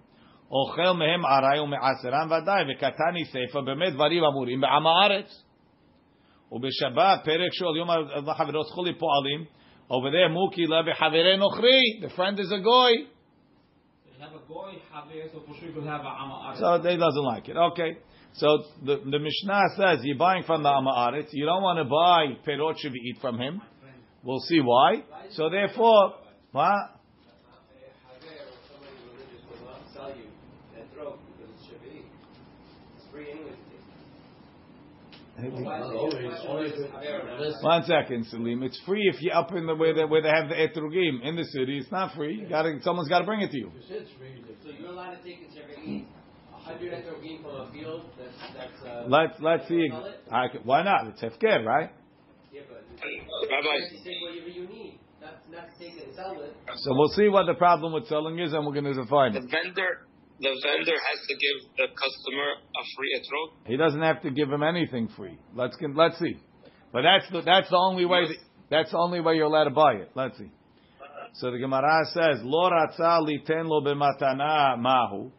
אוכל 0.52 0.92
מהם 0.92 1.26
ארעי 1.26 1.60
ומעשרם 1.60 2.28
ודאי, 2.32 2.64
וקטני 2.74 3.26
סיפא, 3.26 3.62
באמת 3.62 3.94
דברים 3.94 4.24
אמורים 4.24 4.62
בעם 4.62 4.88
הארץ. 4.88 5.44
ובשבת, 6.52 7.20
פרק 7.26 7.54
שואל 7.54 7.76
יום 7.78 7.88
לחברו 8.28 8.64
זכו 8.64 8.84
לי 8.84 8.94
פועלים, 8.94 9.46
over 9.92 10.12
there, 10.14 10.32
מוקי 10.32 10.66
לה 10.66 10.82
בחברי 10.84 11.38
נוכרי, 11.38 11.82
the 12.02 12.20
friend 12.20 12.38
is 12.40 12.52
a 12.52 12.66
goy, 12.66 13.11
have 14.23 14.33
a 14.35 14.47
goy 14.47 14.79
haver, 14.93 15.29
so 15.33 15.41
for 15.41 15.55
sure 15.59 15.69
you 15.69 15.75
will 15.75 15.87
have 15.87 16.03
a 16.03 16.05
ama 16.05 16.55
so 16.59 16.79
they 16.79 16.97
doesn't 16.97 17.25
like 17.25 17.49
it. 17.49 17.57
Okay. 17.57 17.99
So 18.35 18.65
the, 18.85 18.97
the 19.05 19.19
Mishnah 19.19 19.63
says 19.77 19.99
you're 20.05 20.17
buying 20.17 20.45
from 20.45 20.63
the 20.63 20.69
Amaaretz, 20.69 21.29
you 21.33 21.45
don't 21.45 21.63
want 21.63 21.79
to 21.79 21.85
buy 21.85 22.39
perot 22.47 22.77
eat 22.85 23.19
from 23.21 23.39
him. 23.39 23.61
We'll 24.23 24.41
see 24.41 24.61
why. 24.61 25.03
So 25.33 25.51
therefore, 25.51 26.15
what? 26.53 26.73
sell 29.93 30.09
you 30.17 30.25
that 30.75 30.87
throat 30.95 31.19
because 31.37 31.53
it's 31.55 31.67
Shavuot. 31.67 32.05
It's 32.97 33.07
free 33.11 33.31
anyway. 33.31 33.57
One 37.63 37.83
second, 37.85 38.27
Salim. 38.27 38.63
It's 38.63 38.81
free 38.87 39.11
if 39.13 39.21
you're 39.21 39.35
up 39.35 39.53
in 39.53 39.67
the 39.67 39.75
where 39.75 39.95
they, 39.95 40.05
where 40.05 40.23
they 40.23 40.29
have 40.29 40.49
the 40.49 40.55
etrugim 40.55 41.23
in 41.27 41.37
the 41.37 41.45
city. 41.45 41.79
It's 41.79 41.91
not 41.91 42.15
free. 42.15 42.41
You 42.41 42.49
gotta, 42.49 42.79
someone's 42.83 43.09
got 43.09 43.21
to 43.21 43.25
bring 43.25 43.41
it 43.41 43.51
to 43.51 43.57
you. 43.59 43.73
You 43.75 43.83
said 43.89 43.97
it's 44.03 44.11
free. 44.19 44.43
So 44.63 44.71
you're 44.79 44.91
allowed 44.91 45.17
to 45.17 45.23
take 45.23 45.41
in 45.41 45.49
Shavuot 45.51 46.05
a 46.55 46.59
hundred 46.59 46.93
etrogim 46.93 47.43
from 47.43 47.57
a 47.57 47.73
field 47.73 48.05
that's 48.19 48.37
that's. 48.57 48.83
Uh, 48.87 49.05
Let's 49.09 49.35
let's 49.41 49.67
see. 49.69 49.89
I 50.31 50.49
can- 50.49 50.63
why 50.63 50.83
not? 50.85 51.09
It's 51.09 51.21
hefker, 51.21 51.65
right? 51.65 51.91
Yeah, 52.53 52.61
but 52.69 52.85
Rabbi, 53.51 53.77
you 53.91 53.99
take 54.05 54.23
whatever 54.23 54.49
you 54.49 54.69
need. 54.69 54.99
Not 55.21 55.35
not 55.51 55.67
to 55.71 55.79
take 55.79 55.97
it 55.99 56.07
and 56.07 56.15
sell 56.15 56.41
it. 56.41 56.55
So 56.77 56.91
we'll 56.95 57.09
see 57.17 57.29
what 57.29 57.47
the 57.47 57.55
problem 57.55 57.93
with 57.93 58.07
selling 58.07 58.39
is, 58.39 58.53
and 58.53 58.65
we're 58.67 58.73
going 58.75 58.85
to 58.85 58.95
define 58.95 59.33
the 59.33 59.41
vendor, 59.41 60.07
the 60.43 60.51
vendor 60.61 60.99
has 60.99 61.21
to 61.29 61.35
give 61.39 61.57
the 61.79 61.87
customer 61.95 62.49
a 62.59 62.83
free 62.97 63.13
etrog? 63.19 63.69
He 63.69 63.77
doesn't 63.77 64.03
have 64.03 64.23
to 64.23 64.31
give 64.31 64.51
him 64.51 64.63
anything 64.63 65.09
free. 65.17 65.39
Let's 65.55 65.77
can, 65.77 65.95
let's 65.95 66.19
see. 66.19 66.37
But 66.93 67.03
that's 67.03 67.31
the 67.31 67.43
that's 67.43 67.71
the 67.71 67.77
only 67.77 68.05
way 68.05 68.27
yes. 68.29 68.39
that's 68.69 68.91
the 68.91 68.99
only 68.99 69.21
way 69.21 69.35
you're 69.37 69.47
allowed 69.47 69.65
to 69.65 69.71
buy 69.71 69.95
it. 69.95 70.11
Let's 70.15 70.37
see. 70.37 70.51
So 71.35 71.51
the 71.51 71.59
Gemara 71.59 72.05
says, 72.13 72.41
"Lo 72.43 72.69
ratza 72.71 73.21
liten 73.23 73.67
lo 73.67 73.81
b'matana 73.81 74.79
mahu." 74.79 75.31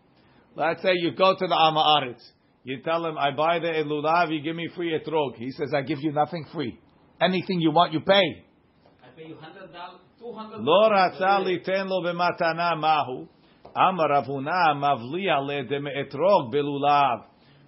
Let's 0.56 0.82
say 0.82 0.94
you 0.96 1.12
go 1.12 1.36
to 1.38 1.48
the 1.48 1.54
Amaretz. 1.54 2.22
You 2.64 2.82
tell 2.82 3.06
him, 3.06 3.18
"I 3.18 3.32
buy 3.36 3.60
the 3.60 3.68
elulav. 3.68 4.32
You 4.32 4.42
give 4.42 4.56
me 4.56 4.70
free 4.76 4.98
etrog." 4.98 5.36
He 5.36 5.52
says, 5.52 5.74
"I 5.76 5.82
give 5.82 6.00
you 6.02 6.14
nothing 6.14 6.46
free. 6.54 6.80
Anything 7.22 7.60
you 7.60 7.72
want, 7.72 7.94
you 7.94 8.00
pay." 8.00 8.46
I 9.04 9.10
pay 9.16 9.28
you 9.28 9.36
hundred 9.36 9.72
dollars, 9.74 10.00
two 10.18 10.32
hundred. 10.32 10.62
Lo 10.62 10.90
ratza 10.90 11.44
liten 11.44 11.88
lo 11.88 12.02
b'matana 12.02 12.80
mahu. 12.80 13.28
אמר 13.77 14.05
רב 14.17 14.25
הונא 14.27 14.75
מבליע 14.75 15.35
לדמאתרוג 15.41 16.53
בלולב. 16.53 17.19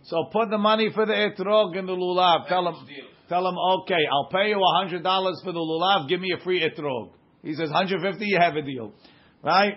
So 0.03 0.16
put 0.33 0.49
the 0.51 0.59
money 0.59 0.88
for 0.94 1.05
the 1.05 1.12
etrog 1.12 1.77
in 1.77 1.85
the 1.87 1.92
lulav. 1.92 2.49
Tell 2.49 2.66
him, 2.66 2.75
tell 3.29 3.46
him, 3.46 3.55
okay, 3.75 4.03
I'll 4.11 4.31
pay 4.31 4.49
you 4.49 4.59
a 4.59 4.79
hundred 4.79 5.03
dollars 5.03 5.38
for 5.44 5.53
the 5.53 5.59
lulav. 5.59 6.09
Give 6.09 6.20
me 6.20 6.31
a 6.38 6.42
free 6.42 6.61
etrog. 6.68 7.11
He 7.42 7.55
says, 7.55 7.70
hundred 7.70 8.01
fifty. 8.01 8.27
You 8.27 8.38
have 8.40 8.57
a 8.57 8.62
deal, 8.62 8.92
right? 9.42 9.75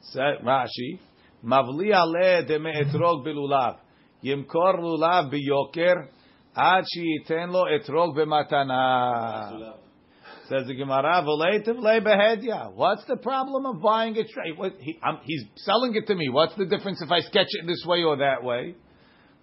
Said 0.00 0.44
Rashi, 0.44 0.98
מבליע 1.42 1.98
לדמאתרוג 2.04 3.24
בלולב. 3.24 3.74
ימכור 4.22 4.72
לולב 4.72 5.30
ביוקר 5.30 5.94
עד 6.54 6.84
שייתן 6.86 7.50
לו 7.50 7.62
אתרוג 7.76 8.20
במתנה. 8.20 9.10
Says 10.49 10.67
the 10.67 10.75
Gemara. 10.75 11.23
What's 12.75 13.05
the 13.05 13.17
problem 13.17 13.65
of 13.65 13.81
buying 13.81 14.15
it 14.15 14.27
straight? 14.27 14.55
What, 14.55 14.73
he, 14.79 14.99
he's 15.23 15.43
selling 15.55 15.95
it 15.95 16.05
to 16.05 16.13
me. 16.13 16.29
What's 16.29 16.53
the 16.55 16.65
difference 16.65 17.01
if 17.01 17.11
I 17.11 17.21
sketch 17.21 17.47
it 17.49 17.65
this 17.65 17.83
way 17.87 18.03
or 18.03 18.17
that 18.17 18.43
way? 18.43 18.75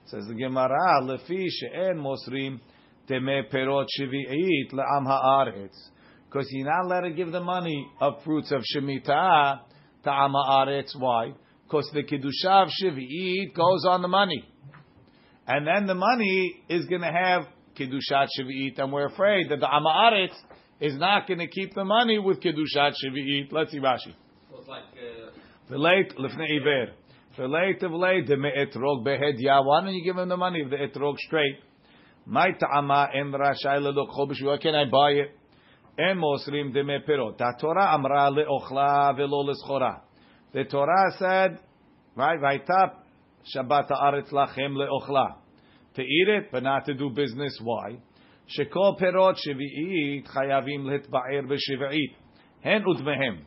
Says 0.07 0.27
the 0.29 0.35
Gemara, 0.35 1.03
"Lefi 1.03 1.49
she'en 1.49 1.97
mosrim 1.99 2.61
temeh 3.09 3.53
perot 3.53 3.87
shvi'it 4.01 4.73
le'am 4.73 5.07
haaretz." 5.07 5.77
Because 6.29 6.47
you're 6.51 6.69
not 6.69 6.85
allowed 6.85 7.09
to 7.09 7.11
give 7.11 7.33
the 7.33 7.41
money 7.41 7.85
of 8.01 8.23
fruits 8.23 8.53
of 8.53 8.63
shemitah 8.63 9.61
to 10.05 10.11
am 10.11 10.35
haaretz. 10.35 10.97
Why? 10.97 11.33
Because 11.65 11.91
the 11.93 12.05
kedusha 12.05 12.63
of 12.63 13.55
goes 13.55 13.85
on 13.89 14.03
the 14.03 14.09
money, 14.09 14.45
and 15.49 15.67
then 15.67 15.87
the 15.87 15.97
money 15.97 16.63
is 16.69 16.87
going 16.87 17.01
to 17.01 17.13
have 17.13 17.47
kedushat 17.77 18.29
shvi'it, 18.39 18.79
and 18.79 18.93
we're 18.93 19.07
afraid 19.07 19.51
that 19.51 19.59
the 19.59 19.73
am 19.73 19.83
haaretz 19.83 20.35
is 20.83 20.99
not 20.99 21.29
going 21.29 21.39
to 21.39 21.47
keep 21.47 21.75
the 21.75 21.85
money 21.85 22.19
with 22.19 22.41
Kedushat 22.41 22.93
shviit. 23.05 23.53
Let's 23.53 23.71
see 23.71 23.79
Rashi. 23.79 24.15
Uh, 24.53 25.71
v'leit 25.71 26.17
lefnei 26.19 26.61
iver. 26.61 26.93
V'leit 27.39 27.81
v'leit 27.81 28.29
de'me'etrog 28.29 29.05
behed 29.05 29.37
ya. 29.39 29.63
Why 29.63 29.83
don't 29.83 29.95
you 29.95 30.03
give 30.05 30.19
him 30.19 30.29
the 30.29 30.37
money 30.37 30.63
of 30.63 30.71
the 30.71 30.77
etrog 30.77 31.19
straight? 31.19 31.61
My 32.27 32.51
ta'ama 32.51 33.11
en 33.15 33.31
rashai 33.31 33.79
le'lokho 33.79 34.45
Why 34.45 34.57
Can 34.59 34.75
I 34.75 34.91
buy 34.91 35.11
it? 35.13 35.39
En 35.97 36.19
mosrim 36.19 36.73
The 36.73 37.55
Torah 37.61 37.95
amra 37.95 38.31
le'ochla 38.33 39.17
ve'lo 39.17 39.45
l'schora. 39.45 40.01
The 40.53 40.65
Torah 40.65 41.13
said, 41.17 41.61
right, 42.17 42.61
up 42.83 43.05
Shabbat 43.55 43.89
ha'aretz 43.89 44.33
lachem 44.33 44.75
le'ochla. 44.75 45.37
To 45.95 46.03
eat 46.03 46.29
it, 46.29 46.49
but 46.51 46.65
not 46.65 46.87
to 46.87 46.95
do 46.95 47.11
business. 47.11 47.57
Why? 47.63 47.99
שכל 48.52 48.92
פירות 48.98 49.36
שביעית 49.38 50.28
חייבים 50.28 50.90
להתבער 50.90 51.42
בשביעית. 51.50 52.14
הן 52.64 52.88
ודמיהם. 52.88 53.38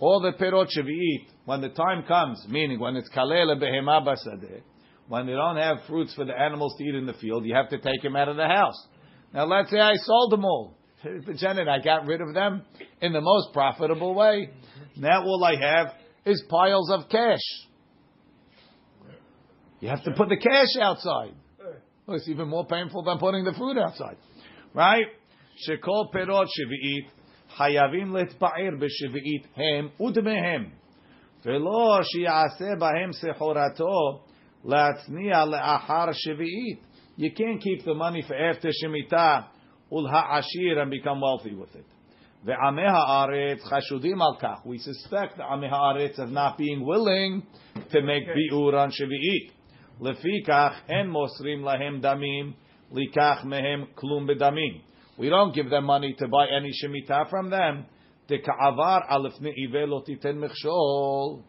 All 0.00 0.20
the 0.22 0.38
פירות 0.38 0.70
שביעית, 0.70 1.32
when 1.46 1.60
the 1.60 1.70
time 1.70 2.02
comes, 2.06 2.46
meaning 2.48 2.78
when 2.78 2.96
it's 2.96 3.08
kalel 3.08 3.56
behema 3.58 4.04
basadeh, 4.06 4.60
when 5.08 5.26
they 5.26 5.32
don't 5.32 5.56
have 5.56 5.78
fruits 5.86 6.14
for 6.14 6.24
the 6.24 6.38
animals 6.38 6.74
to 6.78 6.84
eat 6.84 6.94
in 6.94 7.06
the 7.06 7.14
field, 7.14 7.44
you 7.44 7.54
have 7.54 7.68
to 7.70 7.78
take 7.78 8.02
them 8.02 8.16
out 8.16 8.28
of 8.28 8.36
the 8.36 8.46
house. 8.46 8.88
Now 9.32 9.46
let's 9.46 9.70
say 9.70 9.78
I 9.78 9.94
sold 9.94 10.32
them 10.32 10.44
all. 10.44 10.76
Janet, 11.36 11.68
I 11.68 11.78
got 11.80 12.06
rid 12.06 12.20
of 12.20 12.34
them 12.34 12.62
in 13.00 13.12
the 13.12 13.20
most 13.20 13.52
profitable 13.52 14.14
way. 14.14 14.50
Now 14.96 15.22
all 15.22 15.44
I 15.44 15.54
have 15.60 15.94
is 16.24 16.42
piles 16.48 16.90
of 16.90 17.08
cash. 17.08 17.46
You 19.80 19.88
have 19.88 20.02
to 20.04 20.12
put 20.12 20.28
the 20.28 20.36
cash 20.36 20.76
outside. 20.80 21.34
Well, 22.06 22.16
it's 22.16 22.28
even 22.28 22.48
more 22.48 22.66
painful 22.66 23.02
than 23.02 23.18
putting 23.18 23.44
the 23.44 23.52
fruit 23.52 23.76
outside. 23.78 24.16
Right? 24.74 25.06
Shekol 25.56 26.12
perot 26.12 26.46
shvi'it 26.46 27.16
חייבים 27.56 28.16
להתפאר 28.16 28.70
בשביעית 28.80 29.46
הם 29.56 29.88
ודמיהם, 30.06 30.64
ולא 31.44 31.98
שיעשה 32.02 32.74
בהם 32.78 33.12
סחורתו 33.12 34.20
להצניע 34.64 35.44
לאחר 35.44 36.12
שביעית. 36.12 36.86
You 37.18 37.30
can't 37.30 37.60
keep 37.60 37.84
the 37.84 37.94
money 37.94 38.22
for 38.22 38.34
after 38.34 38.68
Shemitah 38.68 39.40
ולהעשיר 39.92 40.82
and 40.82 40.90
become 40.90 41.20
wealthy 41.20 41.54
with 41.54 41.76
it. 41.76 41.96
ועמי 42.44 42.86
הארץ 42.86 43.64
חשודים 43.64 44.22
על 44.22 44.36
כך. 44.38 44.66
We 44.66 44.78
suspect 44.78 45.38
the 45.38 45.42
עמי 45.42 45.66
הארץ 45.70 46.18
of 46.20 46.30
not 46.30 46.58
being 46.58 46.84
willing 46.84 47.42
to 47.90 48.00
make 48.02 48.26
ביאור 48.34 48.84
on 48.84 48.90
שביעית. 48.90 49.52
לפיכך 50.00 50.80
אין 50.88 51.10
מוסרים 51.10 51.64
להם 51.64 52.00
דמים, 52.00 52.52
Likach 52.93 53.45
mehem 53.45 53.87
klum 53.95 54.29
bedamim. 54.29 54.81
We 55.17 55.29
don't 55.29 55.53
give 55.53 55.69
them 55.69 55.85
money 55.85 56.15
to 56.19 56.27
buy 56.27 56.47
any 56.55 56.71
shemitah 56.71 57.29
from 57.29 57.49
them. 57.49 57.85
Deka'avar 58.29 59.09
alifne 59.09 59.53
mechshol. 60.23 61.43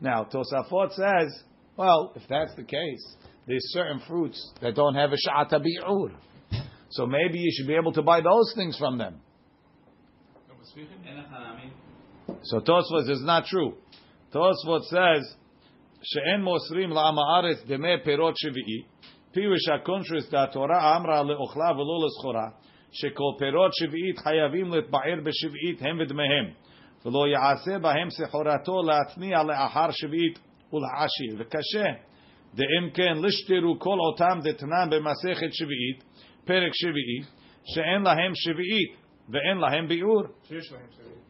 Now, 0.00 0.24
Tosafot 0.24 0.92
says, 0.92 1.42
well, 1.76 2.12
if 2.14 2.22
that's 2.28 2.54
the 2.54 2.62
case, 2.62 3.16
there's 3.46 3.64
certain 3.72 4.00
fruits 4.06 4.52
that 4.60 4.74
don't 4.74 4.94
have 4.94 5.10
a 5.12 5.16
sha'ata 5.16 5.60
bi'ur. 5.60 6.12
So 6.90 7.06
maybe 7.06 7.38
you 7.38 7.50
should 7.52 7.66
be 7.66 7.74
able 7.74 7.92
to 7.92 8.02
buy 8.02 8.20
those 8.20 8.52
things 8.56 8.76
from 8.78 8.98
them. 8.98 9.20
So 12.42 12.60
Tosfos 12.60 13.10
is 13.10 13.22
not 13.22 13.46
true. 13.46 13.74
Tosfos 14.32 14.84
says, 14.84 15.34
she'en 16.02 16.42
mosrim 16.42 16.92
la'ama'aretz 16.92 17.66
demeh 17.66 18.06
perot 18.06 18.34
shevi'i. 18.44 18.84
pirush 19.33 19.67
ha-contrast 19.71 20.31
da 20.31 20.47
Torah 20.47 20.95
amra 20.95 21.23
le'ochla 21.23 21.69
v'lo 21.77 21.97
le'schora, 22.03 22.47
שכל 22.93 23.33
פירות 23.39 23.71
שביעית 23.73 24.17
חייבים 24.19 24.73
להתבער 24.73 25.19
בשביעית 25.25 25.81
הם 25.81 25.99
ודמיהם, 25.99 26.45
ולא 27.05 27.27
יעשה 27.27 27.79
בהם 27.79 28.09
סחורתו 28.09 28.81
להצניע 28.83 29.43
לאחר 29.43 29.91
שביעית 29.91 30.39
ולעשיר. 30.73 31.35
וקשה, 31.39 31.85
דאם 32.53 32.89
כן 32.93 33.13
לשתרו 33.21 33.79
כל 33.79 33.97
אותם 34.09 34.39
דתנן 34.43 34.89
במסכת 34.91 35.53
שביעית, 35.53 36.03
פרק 36.45 36.71
שביעי, 36.73 37.21
שאין 37.65 38.01
להם 38.01 38.31
שביעית 38.35 38.95
ואין 39.29 39.57
להם 39.57 39.87
ביאור. 39.87 40.23
שיש 40.43 40.71
להם 40.71 40.87
שביעית. 40.91 41.23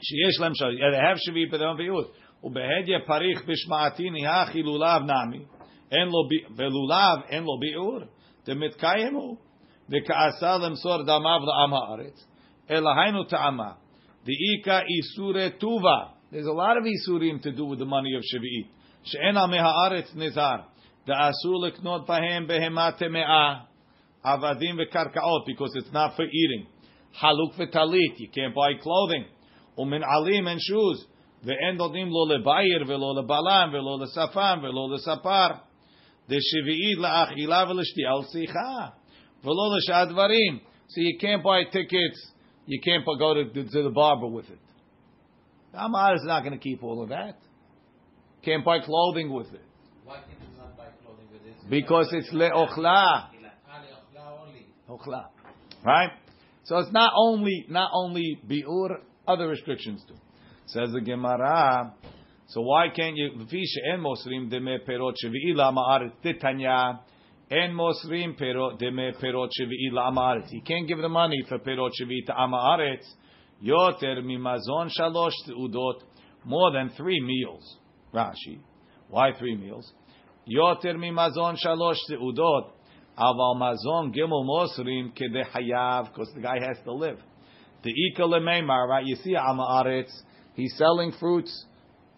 שיש 0.00 0.40
להם 0.40 0.52
שביעית, 0.54 0.94
they 0.94 1.02
have 1.02 1.18
שביעית 1.18 1.52
but 1.52 1.56
they 1.56 1.60
don't 1.60 1.76
ביאור. 1.76 2.02
ובהדיא 2.44 2.98
פריך 3.06 3.44
בשמעתיני 3.48 4.26
הכי 4.26 4.62
לולב 4.62 5.02
נמי, 5.02 5.44
אין 5.92 6.08
לו, 6.08 6.28
ולולב 6.56 7.18
אין 7.28 7.42
לו 7.44 7.58
ביאור, 7.60 7.98
דמתקיים 8.46 9.14
הוא. 9.14 9.36
וכעשה 9.90 10.58
למסור 10.58 11.02
דמיו 11.02 11.40
לעם 11.46 11.74
הארץ, 11.74 12.28
אלא 12.70 12.90
היינו 13.02 13.24
טעמה, 13.24 13.72
דאיכא 14.24 14.80
איסורי 14.80 15.50
טובה. 15.50 16.04
There's 16.32 16.46
a 16.46 16.56
lot 16.56 16.76
of 16.76 16.84
isurim 16.84 17.42
to 17.42 17.50
do 17.52 17.64
with 17.64 17.78
the 17.78 17.84
money 17.84 18.14
of 18.18 18.22
שביעית. 18.22 18.66
שאין 19.04 19.36
עמי 19.36 19.58
הארץ 19.58 20.16
נזהר, 20.16 20.56
דאסור 21.06 21.66
לקנות 21.66 22.06
בהם 22.06 22.46
בהמה 22.46 22.92
טמאה, 22.92 23.54
עבדים 24.24 24.76
וקרקעות, 24.78 25.48
because 25.48 25.76
it's 25.82 25.92
not 25.92 26.16
for 26.16 26.22
eating. 26.22 26.66
חלוק 27.14 27.52
וטלית, 27.58 28.16
you 28.16 28.28
can't 28.34 28.54
buy 28.54 28.82
clothing. 28.82 29.24
ומנעלים 29.78 30.48
and 30.48 30.60
shoes, 30.60 31.06
ואין 31.44 31.76
נותנים 31.76 32.08
לו 32.08 32.34
לבייר 32.34 32.84
ולא 32.86 33.14
לבלם 33.18 33.70
ולא 33.72 33.98
לשפם 34.00 34.58
ולא 34.62 34.88
לספר. 34.94 35.48
דשביעית 36.28 36.98
לאכילה 36.98 37.64
ולשתייה 37.70 38.14
ולשיחה. 38.16 38.88
V'lo 39.44 39.76
l'shadvarim. 39.76 40.60
So 40.88 41.00
you 41.00 41.18
can't 41.20 41.42
buy 41.42 41.64
tickets. 41.64 42.32
You 42.66 42.80
can't 42.82 43.04
go 43.04 43.34
to, 43.34 43.44
to 43.44 43.82
the 43.82 43.90
barber 43.90 44.26
with 44.26 44.48
it. 44.48 44.58
The 45.72 45.84
Amar 45.84 46.14
is 46.14 46.22
not 46.24 46.40
going 46.44 46.52
to 46.52 46.58
keep 46.58 46.82
all 46.82 47.02
of 47.02 47.10
that. 47.10 47.38
Can't 48.42 48.64
buy 48.64 48.78
clothing 48.80 49.32
with 49.32 49.52
it. 49.52 49.64
Why 50.04 50.20
can 50.20 50.30
you 50.30 50.58
not 50.58 50.76
buy 50.76 50.86
clothing 51.02 51.26
with 51.32 51.42
this? 51.42 51.56
Because 51.68 52.08
it's 52.12 52.32
le'ochla. 52.32 52.78
Ah, 52.84 53.30
le'ochla 53.34 54.46
only. 54.46 54.66
Ochla. 54.88 55.26
Right? 55.84 56.10
So 56.64 56.78
it's 56.78 56.92
not 56.92 57.12
only, 57.16 57.66
not 57.68 57.90
only 57.92 58.40
bi'ur, 58.46 58.98
other 59.26 59.48
restrictions 59.48 60.02
too. 60.06 60.14
Says 60.66 60.92
the 60.92 61.00
Gemara, 61.00 61.94
so 62.49 62.61
why 62.61 62.89
can't 62.95 63.15
you, 63.15 63.31
v'fi 63.31 63.63
she'en 63.63 63.99
mosrim 63.99 64.49
deme 64.49 64.79
perot 64.87 65.13
shevi'i 65.23 65.55
la'ma'aret 65.55 66.13
titanya, 66.23 66.99
En 67.51 67.73
mosrim 67.73 68.39
perot 68.39 68.77
deme 68.77 69.11
perot 69.19 69.49
shvi'i 69.59 69.91
la'amaretz. 69.91 70.51
You 70.51 70.61
can't 70.61 70.87
give 70.87 70.99
the 70.99 71.09
money 71.09 71.43
for 71.49 71.57
perot 71.57 71.91
shvi'i 71.99 72.23
to 72.27 72.31
amaretz. 72.31 73.05
Yoter 73.63 74.21
mimazon 74.23 74.91
shalosh 74.99 75.31
udot. 75.49 76.01
More 76.45 76.71
than 76.71 76.91
three 76.95 77.19
meals. 77.19 77.77
Rashi. 78.13 78.59
Why 79.07 79.31
three 79.39 79.57
meals? 79.57 79.91
Yoter 80.47 80.95
mimazon 80.95 81.57
shalosh 81.65 81.97
udot. 82.11 82.69
Aval 83.17 83.57
mazon 83.57 84.13
gimel 84.13 84.45
mosrim 84.45 85.11
kede 85.17 85.43
hayav. 85.51 86.13
Because 86.13 86.31
the 86.35 86.41
guy 86.41 86.59
has 86.59 86.77
to 86.83 86.93
live. 86.93 87.17
The 87.83 87.89
ika 87.89 88.21
lemeimar, 88.21 88.87
right? 88.87 89.05
You 89.07 89.15
see 89.15 89.33
amaretz. 89.33 90.11
He's 90.53 90.75
selling 90.77 91.13
fruits 91.19 91.65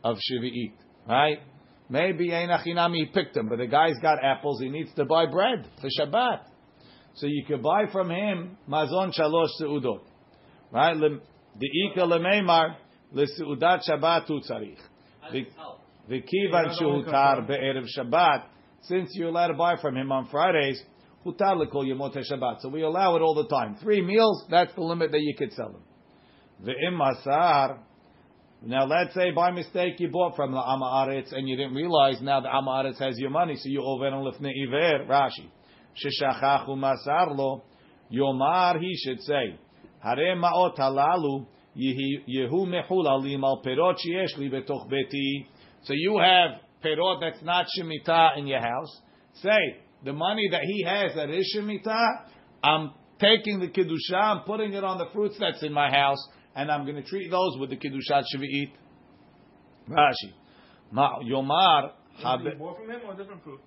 of 0.03 0.17
shvi'it. 0.17 0.73
Right? 1.07 1.39
Maybe 1.89 2.29
Einachinami 2.29 2.95
he 2.95 3.05
picked 3.07 3.33
them, 3.33 3.49
but 3.49 3.57
the 3.57 3.67
guy's 3.67 3.97
got 4.01 4.23
apples. 4.23 4.61
He 4.61 4.69
needs 4.69 4.93
to 4.93 5.03
buy 5.03 5.25
bread 5.25 5.67
for 5.81 5.89
Shabbat, 5.99 6.39
so 7.15 7.27
you 7.27 7.43
can 7.45 7.61
buy 7.61 7.87
from 7.91 8.09
him 8.11 8.57
mazon 8.69 9.11
shalosh 9.11 9.49
seudot, 9.59 10.01
right? 10.71 10.95
The 10.97 11.67
ika 11.67 12.01
lemeimar 12.01 12.75
leseudat 13.13 13.81
Shabbat 13.89 14.29
utzarich. 14.29 14.79
The 16.07 16.21
kivan 16.21 16.79
shutar 16.79 17.45
be'erev 17.45 17.87
Shabbat. 17.97 18.43
Since 18.83 19.09
you're 19.15 19.29
allowed 19.29 19.47
to 19.47 19.55
buy 19.55 19.75
from 19.81 19.97
him 19.97 20.11
on 20.13 20.27
Fridays, 20.29 20.81
hutar 21.25 21.55
lekol 21.57 21.85
yemot 21.85 22.15
Shabbat. 22.15 22.61
So 22.61 22.69
we 22.69 22.83
allow 22.83 23.15
it 23.17 23.21
all 23.21 23.35
the 23.35 23.47
time. 23.47 23.75
Three 23.81 24.01
meals, 24.01 24.45
that's 24.49 24.73
the 24.75 24.81
limit 24.81 25.11
that 25.11 25.21
you 25.21 25.35
could 25.37 25.51
sell 25.51 25.71
them. 25.73 25.83
The 26.63 26.73
masar. 26.93 27.79
Now, 28.63 28.85
let's 28.85 29.15
say 29.15 29.31
by 29.31 29.49
mistake 29.49 29.99
you 29.99 30.09
bought 30.09 30.35
from 30.35 30.51
the 30.51 30.59
Amaretz 30.59 31.33
and 31.33 31.49
you 31.49 31.55
didn't 31.55 31.73
realize 31.73 32.21
now 32.21 32.41
the 32.41 32.47
Amaretz 32.47 32.99
has 32.99 33.17
your 33.17 33.31
money, 33.31 33.55
so 33.55 33.63
you 33.65 33.81
over 33.81 34.05
on 34.05 34.23
lifnei 34.23 34.51
iver. 34.67 35.05
Rashi, 35.09 35.49
sheshachachu 35.97 36.69
masar 36.69 37.35
lo 37.35 37.63
yomar. 38.13 38.79
He 38.79 38.95
should 38.97 39.19
say, 39.21 39.57
hare 40.03 40.35
maot 40.35 40.77
halalu 40.77 41.47
yehu 41.75 42.67
mechulalim 42.67 43.43
al 43.43 43.63
perot 43.65 43.97
betoch 44.37 44.91
beti. 44.91 45.47
So 45.83 45.93
you 45.95 46.19
have 46.19 46.61
perot 46.85 47.19
that's 47.19 47.43
not 47.43 47.65
shemitah 47.75 48.37
in 48.37 48.45
your 48.45 48.61
house. 48.61 49.01
Say 49.41 49.79
the 50.05 50.13
money 50.13 50.49
that 50.51 50.61
he 50.61 50.83
has 50.83 51.15
that 51.15 51.31
is 51.31 51.51
shemitah. 51.57 52.27
I'm 52.63 52.91
taking 53.19 53.59
the 53.59 53.69
kedusha, 53.69 54.21
I'm 54.21 54.43
putting 54.43 54.73
it 54.73 54.83
on 54.83 54.99
the 54.99 55.07
fruits 55.13 55.37
that's 55.39 55.63
in 55.63 55.73
my 55.73 55.89
house 55.89 56.23
and 56.55 56.71
I'm 56.71 56.83
going 56.85 56.97
to 56.97 57.03
treat 57.03 57.29
those 57.31 57.57
with 57.59 57.69
the 57.69 57.77
kiddushat 57.77 58.23
shvi'it. 58.35 58.71
Rashi, 59.89 60.33
Ma 60.91 61.19
Yomar 61.19 61.91
Habe. 62.23 62.57
More 62.57 62.75
from 62.75 62.89
him 62.89 63.01
or 63.07 63.15
different 63.15 63.43
fruit? 63.43 63.59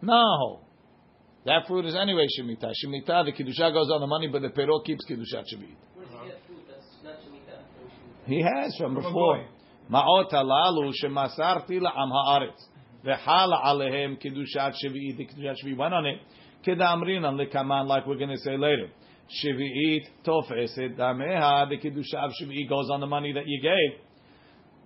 No, 0.00 0.60
that 1.44 1.66
fruit 1.66 1.84
is 1.84 1.94
anyway 1.94 2.26
shemitah. 2.38 2.72
Shemitah, 2.84 3.24
the 3.26 3.32
kiddusha 3.32 3.72
goes 3.72 3.90
on 3.92 4.00
the 4.00 4.06
money, 4.06 4.28
but 4.28 4.42
the 4.42 4.48
perot 4.48 4.84
keeps 4.84 5.04
kiddushat 5.08 5.44
shvi'it. 5.54 5.76
Where 5.94 6.06
does 6.06 6.14
he 6.22 6.28
get 6.28 6.38
food 6.46 6.62
that's 6.68 6.86
not 7.04 7.14
Shemitah? 7.14 8.26
He 8.26 8.42
has 8.42 8.74
from 8.78 8.94
From 8.94 9.04
a 9.04 9.08
before. 9.08 9.36
goy. 9.38 9.44
Ma'ot 9.90 10.30
halalu 10.32 10.92
shemasarti 11.02 11.80
la'am 11.80 12.10
haaretz 12.10 12.60
v'chala 13.04 13.64
alehem 13.64 14.16
kiddushat 14.22 14.74
shvi'it. 14.84 15.16
The 15.18 15.26
kiddushat 15.26 15.56
shvi'it 15.64 15.76
went 15.76 15.94
on 15.94 16.06
it. 16.06 16.20
Kedamrinan 16.66 17.36
lekaman, 17.44 17.86
like 17.88 18.06
we're 18.06 18.16
going 18.16 18.30
to 18.30 18.38
say 18.38 18.56
later. 18.56 18.88
Shvi'it 19.40 20.06
tofeset 20.26 20.96
dameha. 20.96 21.68
The 21.68 21.78
kedusha 21.78 22.24
of 22.24 22.32
Shvi'it 22.40 22.68
goes 22.68 22.90
on 22.90 23.00
the 23.00 23.06
money 23.06 23.32
that 23.32 23.44
you 23.46 23.60
gave. 23.62 23.98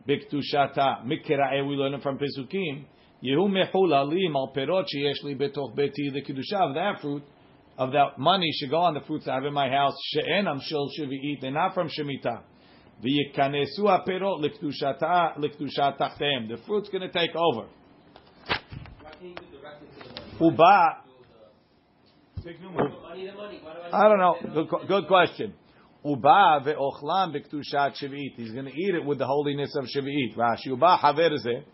Biktushata 0.09 1.05
mikra'e. 1.05 1.67
We 1.69 1.75
learn 1.75 1.95
it 1.95 2.03
from 2.03 2.19
Pesukim. 2.19 2.85
Yehu 3.25 3.49
mechula 3.49 4.09
li 4.09 4.29
mal 4.29 4.53
perot 4.57 4.85
sheyesh 4.95 5.23
li 5.25 5.35
betoch 5.35 5.75
beti. 5.77 6.13
The 6.13 6.23
kedusha 6.23 6.69
of 6.69 6.75
that 6.75 7.01
fruit, 7.01 7.23
of 7.79 7.93
that 7.93 8.19
money, 8.19 8.51
should 8.53 8.71
go 8.71 8.79
on 8.79 8.95
the 8.95 9.01
fruits 9.01 9.27
I 9.27 9.35
have 9.35 9.45
in 9.45 9.53
my 9.53 9.69
house. 9.69 9.95
She'enam 10.13 10.61
shel 10.63 10.91
Shvi'it. 10.99 11.41
They're 11.41 11.51
not 11.51 11.75
from 11.75 11.89
Shemitah. 11.89 12.43
V'yikanesu 13.03 13.81
aperot 13.81 14.45
liktushata 14.45 15.39
liktushat 15.39 15.99
tachteim. 15.99 16.49
The 16.49 16.59
fruit's 16.67 16.89
going 16.89 17.03
to 17.03 17.13
take 17.13 17.35
over. 17.35 17.69
Why 20.39 21.06
I? 22.47 24.05
I 24.05 24.09
don't 24.09 24.19
know. 24.19 24.37
Good, 24.55 24.89
good 24.89 25.07
question. 25.09 25.55
Uba 26.05 26.61
ve'ochlam 26.65 27.35
b'ktushat 27.35 27.95
shvi'it. 28.01 28.35
He's 28.37 28.53
going 28.53 28.67
to 28.67 28.71
eat 28.71 28.95
it 28.95 29.05
with 29.05 29.19
the 29.19 29.27
holiness 29.27 29.75
of 29.77 29.85
shvi'it. 29.85 30.37
Rashi. 30.37 30.67
Uba 30.67 30.97
haver 30.97 31.37
ze 31.39 31.65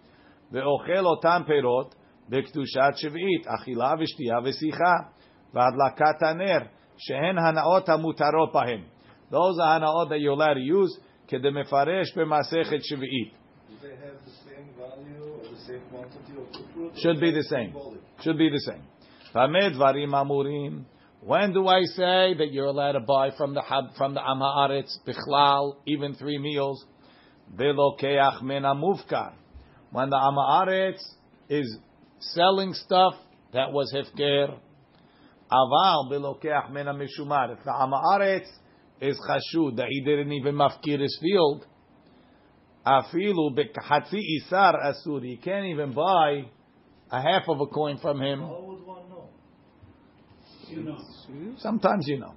ve'ochel 0.52 1.04
otam 1.04 1.46
perot 1.46 1.92
b'ktushat 2.30 2.94
shvi'it. 3.04 3.46
Achila 3.46 3.98
v'shtiya 3.98 4.40
v'sicha 4.40 5.08
v'adlakat 5.54 6.22
haner 6.22 6.68
shehen 6.96 7.36
hanaot 7.36 7.86
hamutarot 7.86 8.52
bahem. 8.52 8.84
Those 9.30 9.58
are 9.60 9.78
hanaot 9.78 10.08
that 10.10 10.20
you're 10.20 10.32
allowed 10.32 10.54
to 10.54 10.60
use 10.60 10.98
kedemefaresh 11.30 12.16
b'masechet 12.16 12.80
shvi'it. 12.90 13.32
Do 13.68 13.76
they 13.82 13.90
have 13.90 14.18
the 14.24 14.32
same 14.48 14.68
value 14.78 15.34
or 15.34 15.42
the 15.42 15.60
same 15.66 15.82
quantity 15.90 16.32
of 16.38 16.52
the 16.52 16.72
fruit? 16.72 16.92
Should 16.96 17.20
be 17.20 17.30
the 17.30 17.42
same. 17.42 17.74
Should 18.22 18.38
be 18.38 18.48
the 18.48 18.60
same. 18.60 18.82
When 19.34 19.52
do 21.52 21.66
I 21.66 21.82
say 21.84 22.34
that 22.34 22.48
you're 22.50 22.66
allowed 22.66 22.92
to 22.92 23.00
buy 23.00 23.30
from 23.36 23.54
the 23.54 23.62
from 23.96 24.14
the 24.14 24.20
am 24.20 24.40
haaretz 24.40 24.98
bichlal 25.06 25.76
even 25.86 26.14
three 26.14 26.38
meals? 26.38 26.84
Velokeach 27.54 28.42
min 28.42 28.64
amufkar. 28.64 29.32
When 29.90 30.10
the 30.10 30.16
am 30.16 30.34
haaretz 30.34 31.00
is 31.48 31.78
selling 32.20 32.74
stuff 32.74 33.14
that 33.52 33.72
was 33.72 33.92
hefker. 33.94 34.58
Aval 35.50 36.10
belokeach 36.10 36.70
min 36.70 36.86
mishumar. 36.86 37.56
If 37.56 37.64
the 37.64 37.72
am 37.72 37.92
haaretz 37.92 38.48
is 39.00 39.18
chashud 39.28 39.76
that 39.76 39.86
he 39.88 40.02
didn't 40.04 40.32
even 40.32 40.54
mafkir 40.56 41.00
his 41.00 41.18
field, 41.22 41.66
afilu 42.86 43.56
bekhatzi 43.56 44.20
isar 44.40 44.74
asur. 44.74 45.24
He 45.24 45.36
can't 45.36 45.66
even 45.66 45.92
buy 45.94 46.44
a 47.10 47.20
half 47.20 47.48
of 47.48 47.60
a 47.60 47.66
coin 47.66 47.98
from 47.98 48.20
him. 48.20 48.40
How 48.40 48.62
would 48.62 48.86
one 48.86 49.08
know? 49.10 49.28
You 50.71 50.83
know. 50.83 50.97
Sometimes 51.57 52.07
you 52.07 52.19
know. 52.19 52.33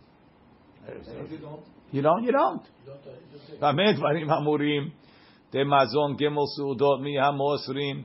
And 0.86 1.24
if 1.24 1.30
you 1.32 1.38
don't, 1.38 1.62
You 1.92 2.02
don't, 2.02 2.22
you 2.22 2.32
don't. 2.32 2.62
You 2.62 2.92
don't, 2.92 2.98
uh, 3.06 3.10
you 3.10 3.38
just 3.38 3.46
say, 3.48 3.60
באמת 3.60 3.96
דברים 3.96 4.30
אמורים, 4.30 4.90
דמזון 5.52 6.16
גמל 6.16 6.42
סעודות 6.56 7.00
מהמוסרים, 7.00 8.04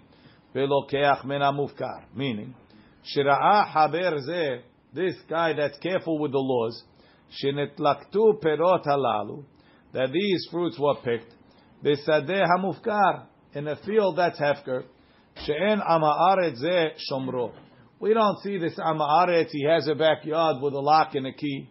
ולוקח 0.56 1.26
מן 1.26 1.42
המופקר. 1.42 1.98
Meaning, 2.16 2.52
שראה 3.04 3.66
חבר 3.74 4.18
זה, 4.18 4.58
this 4.94 5.30
guy 5.30 5.54
that's 5.54 5.78
careful 5.78 6.20
with 6.20 6.32
the 6.32 6.44
laws, 6.52 6.86
שנתלקטו 7.30 8.22
פירות 8.42 8.88
הללו, 8.88 9.42
that 9.94 10.10
these 10.10 10.52
fruits 10.52 10.80
were 10.80 11.06
picked, 11.06 11.34
בשדה 11.84 12.44
המופקר, 12.58 13.14
in 13.54 13.68
a 13.68 13.76
field 13.86 14.16
that's 14.18 14.40
hefker, 14.40 14.82
שאין 15.36 15.80
עם 15.82 16.02
הארץ 16.04 16.56
זה 16.56 16.84
שומרו. 16.98 17.50
we 18.01 18.15
don't 18.15 18.41
see 18.43 18.57
this 18.59 18.79
am 18.83 18.99
haaretz, 18.99 19.51
he 19.51 19.65
has 19.65 19.87
a 19.87 19.95
backyard 19.95 20.63
with 20.63 20.73
a 20.75 20.81
lock 20.81 21.15
and 21.15 21.27
a 21.27 21.33
key. 21.33 21.69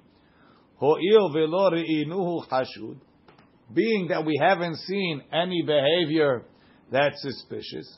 Being 3.74 4.08
that 4.10 4.26
we 4.26 4.39
haven't 4.42 4.78
seen 4.78 5.22
any 5.34 5.63
behavior 5.63 6.46
that's 6.92 7.22
suspicious. 7.22 7.98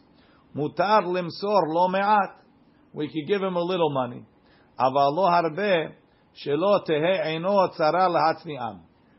Mutar 0.56 1.04
limsor 1.04 1.62
lo 1.67 1.88
me'at. 1.89 2.38
We 2.94 3.08
could 3.08 3.28
give 3.28 3.41
him 3.41 3.56
a 3.56 3.62
little 3.62 3.91
money. 3.91 4.26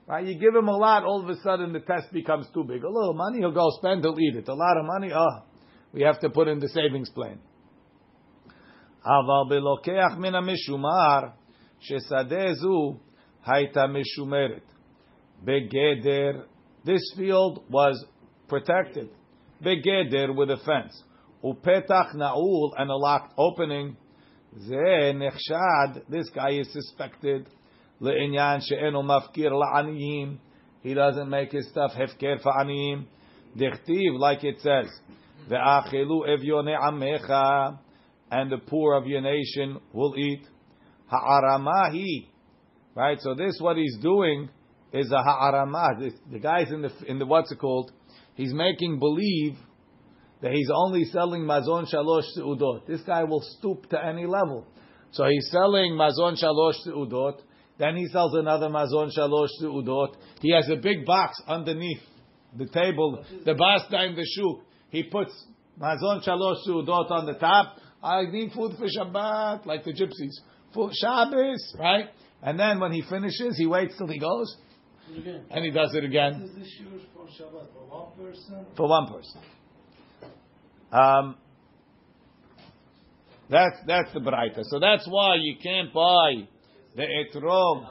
Right? 0.07 0.27
You 0.27 0.35
give 0.39 0.55
him 0.55 0.69
a 0.69 0.77
lot, 0.77 1.05
all 1.05 1.23
of 1.23 1.29
a 1.29 1.41
sudden 1.43 1.73
the 1.73 1.81
test 1.81 2.13
becomes 2.13 2.47
too 2.53 2.65
big. 2.65 2.83
A 2.83 2.89
little 2.89 3.15
money, 3.15 3.39
he'll 3.39 3.53
go 3.53 3.71
spend, 3.79 4.03
he'll 4.03 4.19
eat 4.19 4.37
it. 4.37 4.49
A 4.49 4.55
lot 4.55 4.77
of 4.77 4.85
money, 4.85 5.13
oh, 5.15 5.45
we 5.93 6.03
have 6.03 6.21
to 6.21 6.31
put 6.31 6.49
in 6.49 6.59
the 6.59 6.69
savings 6.69 7.09
plan. 7.11 7.39
אבל 9.06 9.50
בלוקח 9.50 10.18
מן 10.18 10.36
המשומר, 10.36 11.20
ששדה 11.80 12.54
זו 12.54 12.94
הייתה 13.46 13.88
משומרת. 13.88 14.74
Begeder, 15.46 16.46
this 16.84 17.14
field 17.16 17.60
was 17.70 18.06
protected. 18.48 19.10
Begeder 19.62 20.36
with 20.36 20.50
a 20.50 20.58
fence. 20.58 21.04
Upetach 21.44 22.16
na'ul 22.16 22.72
and 22.78 22.90
a 22.90 22.96
locked 22.96 23.34
opening. 23.38 23.96
Ze 24.58 25.14
nechshad, 25.14 26.10
this 26.10 26.30
guy 26.34 26.52
is 26.52 26.72
suspected. 26.74 27.48
Le'inyan 28.02 28.62
she'enu 28.62 29.02
mafkir 29.04 29.52
la'aniyim. 29.52 30.38
He 30.82 30.94
doesn't 30.94 31.30
make 31.30 31.52
his 31.52 31.70
stuff 31.70 31.92
hefker 31.92 32.42
fa'aniyim. 32.42 33.06
Dichtiv, 33.56 34.18
like 34.20 34.44
it 34.44 34.60
says. 34.62 34.90
Ve'achilu 35.50 36.28
evyone 36.28 36.76
amecha. 36.80 37.78
And 38.33 38.51
the 38.51 38.59
poor 38.59 38.95
of 38.97 39.07
your 39.07 39.21
nation 39.21 39.79
will 39.93 40.15
eat. 40.17 40.43
Ha'aramahi. 41.07 42.27
Right? 42.97 43.19
So 43.21 43.35
this, 43.35 43.59
what 43.61 43.77
he's 43.77 43.97
doing, 44.03 44.49
is 44.93 45.11
a 45.11 45.23
ha'aramah. 45.23 46.11
The, 46.31 46.39
guy's 46.39 46.71
in 46.71 46.83
the 46.83 46.91
in 47.07 47.19
the 47.19 47.27
what's 47.27 47.51
it 47.51 47.59
called? 47.59 47.91
He's 48.35 48.53
making 48.53 48.99
believe 48.99 49.57
that 50.43 50.53
he's 50.53 50.71
only 50.75 51.05
selling 51.07 51.43
mazon 51.43 51.87
shalosh 51.93 52.25
seudot. 52.37 52.87
This 52.87 53.01
guy 53.03 53.25
will 53.25 53.43
stoop 53.59 53.89
to 53.91 54.05
any 54.05 54.27
level. 54.27 54.67
So 55.13 55.25
he's 55.27 55.49
selling 55.51 55.97
mazon 55.97 56.37
shalosh 56.43 56.87
seudot. 56.87 57.41
Then 57.79 57.97
he 57.97 58.07
sells 58.09 58.35
another 58.35 58.69
mazon 58.69 59.11
shalosh 59.17 59.49
seudot. 59.63 60.15
He 60.41 60.53
has 60.55 60.69
a 60.69 60.77
big 60.77 61.07
box 61.07 61.41
underneath 61.47 62.03
the 62.57 62.69
table, 62.69 63.25
the 63.47 63.55
basta 63.55 64.05
in 64.05 64.15
the 64.15 64.27
shuk. 64.27 64.67
He 64.91 65.05
puts 65.05 65.33
mazon 65.81 66.23
shalosh 66.27 66.67
seudot 66.69 67.11
on 67.11 67.27
the 67.27 67.35
top. 67.35 67.79
I 68.03 68.23
need 68.31 68.53
food 68.53 68.73
for 68.79 68.87
Shabbat, 68.87 69.67
like 69.67 69.85
the 69.85 69.93
gypsies. 69.93 70.33
For 70.75 70.91
Shabbos, 70.93 71.75
right? 71.79 72.09
And 72.43 72.59
then 72.59 72.81
when 72.81 72.93
he 72.93 73.03
finishes, 73.03 73.57
he 73.57 73.67
waits 73.67 73.97
till 73.97 74.09
he 74.09 74.19
goes, 74.19 74.57
again. 75.17 75.45
and 75.51 75.65
he 75.65 75.71
does 75.71 75.95
it 75.95 76.05
again 76.05 76.43
is 76.43 76.55
this 76.57 76.75
yours 76.81 77.03
for 77.15 77.27
Shabbat 77.27 77.73
for 77.73 77.87
one 77.87 78.13
person? 78.17 78.67
for 78.77 78.89
one 78.89 79.07
person. 79.07 79.41
Um, 80.91 81.37
that's 83.49 83.77
that's 83.87 84.13
the 84.13 84.21
braita. 84.21 84.63
So 84.65 84.79
that's 84.79 85.07
why 85.09 85.37
you 85.37 85.57
can't 85.63 85.93
buy 85.93 86.49
the 86.97 87.03
etrog. 87.03 87.87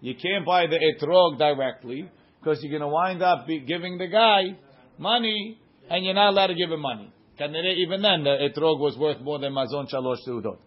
You 0.00 0.14
can't 0.14 0.44
buy 0.44 0.66
the 0.66 0.78
etrog 0.78 1.38
directly 1.38 2.10
because 2.40 2.58
you're 2.62 2.76
going 2.76 2.88
to 2.88 2.92
wind 2.92 3.22
up 3.22 3.46
be 3.46 3.60
giving 3.60 3.98
the 3.98 4.08
guy 4.08 4.58
money, 4.98 5.58
and 5.88 6.04
you're 6.04 6.14
not 6.14 6.30
allowed 6.30 6.48
to 6.48 6.54
give 6.54 6.70
him 6.70 6.80
money. 6.80 7.12
Kanere, 7.39 7.75
Even 7.77 8.01
then, 8.01 8.23
the 8.23 8.49
etrog 8.49 8.79
was 8.79 8.97
worth 8.97 9.21
more 9.21 9.39
than 9.39 9.53
mazon 9.53 9.87
shalosh 9.87 10.17
seudot. 10.27 10.57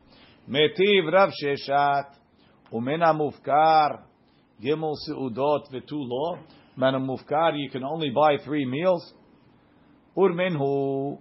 Metiv 0.49 1.13
rav 1.13 1.31
sheshat 1.43 2.15
umena 2.73 3.13
mufkar 3.13 4.03
gimel 4.63 4.95
seudot 5.09 5.71
vetu 5.73 5.99
lo. 5.99 6.39
Man 6.77 6.95
mufkar, 6.95 7.53
you 7.57 7.71
can 7.71 7.85
only 7.85 8.11
buy 8.11 8.37
three 8.45 8.65
meals. 8.65 9.15
Urmenhu 10.17 11.19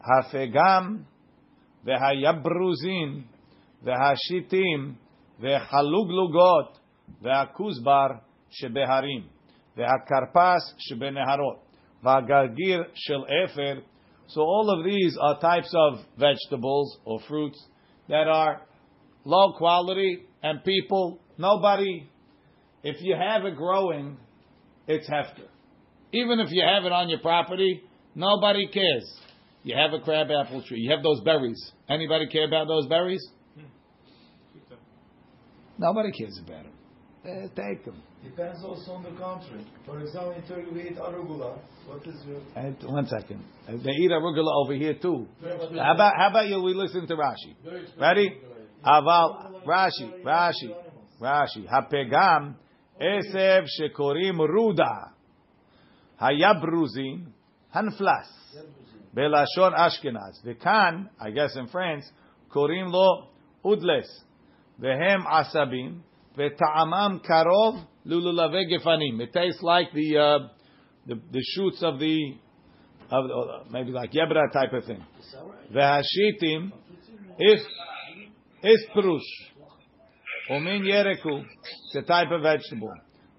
hafegam 0.00 1.04
והיברוזין 1.84 3.22
והשיטים 3.82 4.94
והחלוגלוגות 5.40 6.78
והכוסבר 7.22 8.06
שבהרים 8.50 9.26
והכרפס 9.76 10.74
שבנהרות 10.78 11.56
והגרגיר 12.02 12.82
של 12.94 13.24
אפר 13.44 13.80
so 14.27 14.41
all 14.41 14.69
of 14.77 14.85
these 14.85 15.17
are 15.19 15.39
types 15.39 15.73
of 15.73 15.99
vegetables 16.17 16.97
or 17.05 17.19
fruits 17.27 17.63
that 18.09 18.27
are 18.27 18.61
low 19.23 19.53
quality 19.57 20.25
and 20.43 20.63
people, 20.63 21.19
nobody, 21.37 22.09
if 22.83 22.97
you 23.01 23.15
have 23.15 23.45
it 23.45 23.55
growing, 23.55 24.17
it's 24.87 25.09
hefker. 25.09 25.47
Even 26.13 26.39
if 26.39 26.51
you 26.51 26.63
have 26.65 26.85
it 26.85 26.91
on 26.91 27.09
your 27.09 27.19
property, 27.19 27.83
nobody 28.15 28.67
cares. 28.67 29.19
You 29.63 29.75
have 29.75 29.93
a 29.93 30.03
crab 30.03 30.27
apple 30.31 30.63
tree. 30.63 30.79
You 30.79 30.91
have 30.91 31.03
those 31.03 31.21
berries. 31.21 31.71
Anybody 31.89 32.27
care 32.27 32.47
about 32.47 32.67
those 32.67 32.87
berries? 32.87 33.25
Hmm. 33.55 33.63
Nobody 35.77 36.11
cares 36.11 36.39
about 36.41 36.63
them 36.63 36.76
uh, 37.27 37.47
take 37.55 37.85
them. 37.85 38.01
Depends 38.23 38.63
also 38.63 38.91
on 38.93 39.03
the 39.03 39.11
country. 39.11 39.65
For 39.85 39.99
example, 39.99 40.31
in 40.31 40.43
Turkey 40.47 40.71
we 40.73 40.81
eat 40.89 40.97
arugula. 40.97 41.59
What 41.85 42.05
is 42.07 42.15
your? 42.25 42.41
And 42.55 42.75
one 42.83 43.07
second, 43.07 43.43
uh, 43.67 43.73
they 43.83 43.91
eat 43.91 44.11
arugula 44.11 44.63
over 44.63 44.73
here 44.73 44.95
too. 44.95 45.27
How 45.43 45.93
about 45.93 46.13
how 46.17 46.29
about 46.29 46.47
you? 46.47 46.61
We 46.61 46.73
listen 46.73 47.07
to 47.07 47.15
Rashi. 47.15 47.55
Ready? 47.99 48.41
Aval 48.85 49.63
Rashi 49.65 50.23
Rashi 50.23 50.73
Rashi 51.21 51.67
Hapegam 51.67 52.55
Esev 53.01 53.65
Shekorim 53.79 54.37
Ruda 54.37 55.11
Hayabruzin 56.21 57.27
Hanflas 57.75 58.27
Belashon 59.15 59.73
Ashkenaz. 59.77 60.43
Vekan, 60.45 61.09
I 61.19 61.31
guess 61.31 61.55
in 61.55 61.67
France, 61.67 62.09
Korim 62.53 62.91
lo 62.91 63.27
Udles. 63.65 64.07
Vehem 64.81 65.25
Asabim. 65.25 66.01
Ve'ta'amam 66.37 67.25
karov 67.25 67.83
lululave 68.05 68.63
gefanim. 68.71 69.19
It 69.21 69.33
tastes 69.33 69.61
like 69.61 69.91
the, 69.93 70.17
uh, 70.17 70.39
the, 71.07 71.15
the 71.31 71.41
shoots 71.55 71.81
of 71.81 71.99
the, 71.99 72.35
of, 73.09 73.25
oh, 73.25 73.63
maybe 73.71 73.91
like 73.91 74.11
yebra 74.11 74.51
type 74.53 74.73
of 74.73 74.85
thing. 74.85 75.03
Ve'hashitim 75.73 76.71
is 77.39 77.61
is 78.63 78.85
prush. 78.93 79.21
Umin 80.49 80.81
yereku. 80.81 81.43
It's 81.85 81.95
a 81.95 82.01
type 82.01 82.31
of 82.31 82.41
vegetable. 82.41 82.93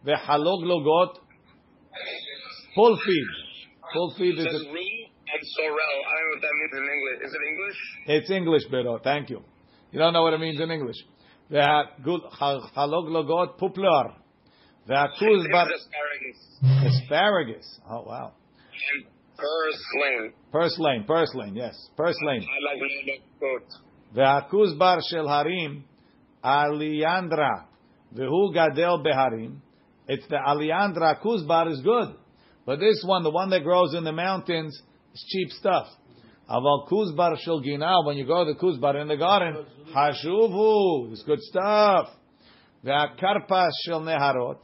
Ve'halog 0.06 0.62
logot. 0.64 1.18
Full 2.74 2.96
feed. 3.04 3.26
Full 3.92 4.14
feed 4.18 4.38
is 4.38 4.46
a... 4.46 4.48
and 4.48 5.42
sorrel. 5.56 5.78
I 6.06 6.14
don't 6.14 6.24
know 6.24 6.34
what 6.34 6.42
that 6.42 6.54
means 6.60 6.72
in 6.72 6.84
English. 6.94 7.18
Is 7.26 7.34
it 7.34 7.42
English? 7.48 7.78
It's 8.06 8.30
English, 8.30 8.62
Biro. 8.72 9.02
Thank 9.02 9.30
you. 9.30 9.42
You 9.90 9.98
don't 9.98 10.12
know 10.12 10.22
what 10.22 10.34
it 10.34 10.40
means 10.40 10.60
in 10.60 10.70
English. 10.70 10.96
וחלוגלוגות 11.51 13.55
פופלר. 13.57 14.01
והכוזבר, 14.87 15.63
It's 15.63 15.81
asparagus. 15.81 16.39
asparagus. 16.87 17.67
Oh 17.89 18.01
wow. 18.09 18.27
And 18.91 19.01
purslane. 19.37 20.33
Purslane, 20.51 21.03
purslane, 21.05 21.55
yes. 21.55 21.75
Purslane. 21.97 22.43
I 22.43 22.45
like 22.67 22.79
the 23.05 23.17
goat. 23.39 23.69
והכוזבר 24.13 24.97
של 25.01 25.27
הרים, 25.27 25.81
אליאנדרה, 26.45 27.55
והוא 28.11 28.53
גדל 28.53 28.89
בהרים. 29.03 29.59
It's 30.09 30.27
the 30.27 30.37
Aliandra 30.47 31.15
kuzbar 31.21 31.67
is 31.71 31.81
good. 31.81 32.15
But 32.65 32.79
this 32.79 33.03
one, 33.05 33.23
the 33.23 33.29
one 33.29 33.49
that 33.51 33.63
grows 33.63 33.93
in 33.93 34.03
the 34.03 34.11
mountains, 34.11 34.73
is 35.13 35.23
cheap 35.31 35.49
stuff. 35.51 35.87
Aval 36.48 36.88
kuzbar 36.88 37.36
shel 37.38 37.60
gina, 37.60 38.02
when 38.04 38.16
you 38.16 38.26
go 38.26 38.44
to 38.44 38.54
the 38.54 38.58
kuzbar 38.58 39.00
in 39.00 39.08
the 39.08 39.16
garden, 39.16 39.66
hashuvu, 39.94 41.12
it's 41.12 41.22
good 41.24 41.40
stuff. 41.42 42.08
Ve'akarpas 42.84 43.70
shel 43.84 44.00
neharot. 44.00 44.58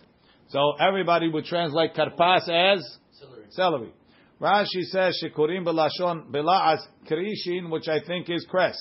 So 0.48 0.72
everybody 0.80 1.28
would 1.28 1.44
translate 1.44 1.94
karpas 1.94 2.48
as 2.48 2.98
Celery. 3.12 3.46
celery. 3.50 3.92
Rashi 4.40 4.82
says 4.84 5.22
shekurim 5.22 5.66
belashon 5.66 6.30
bela'as 6.30 6.78
krishin, 7.10 7.70
which 7.70 7.88
I 7.88 8.00
think 8.00 8.30
is 8.30 8.46
cress. 8.48 8.76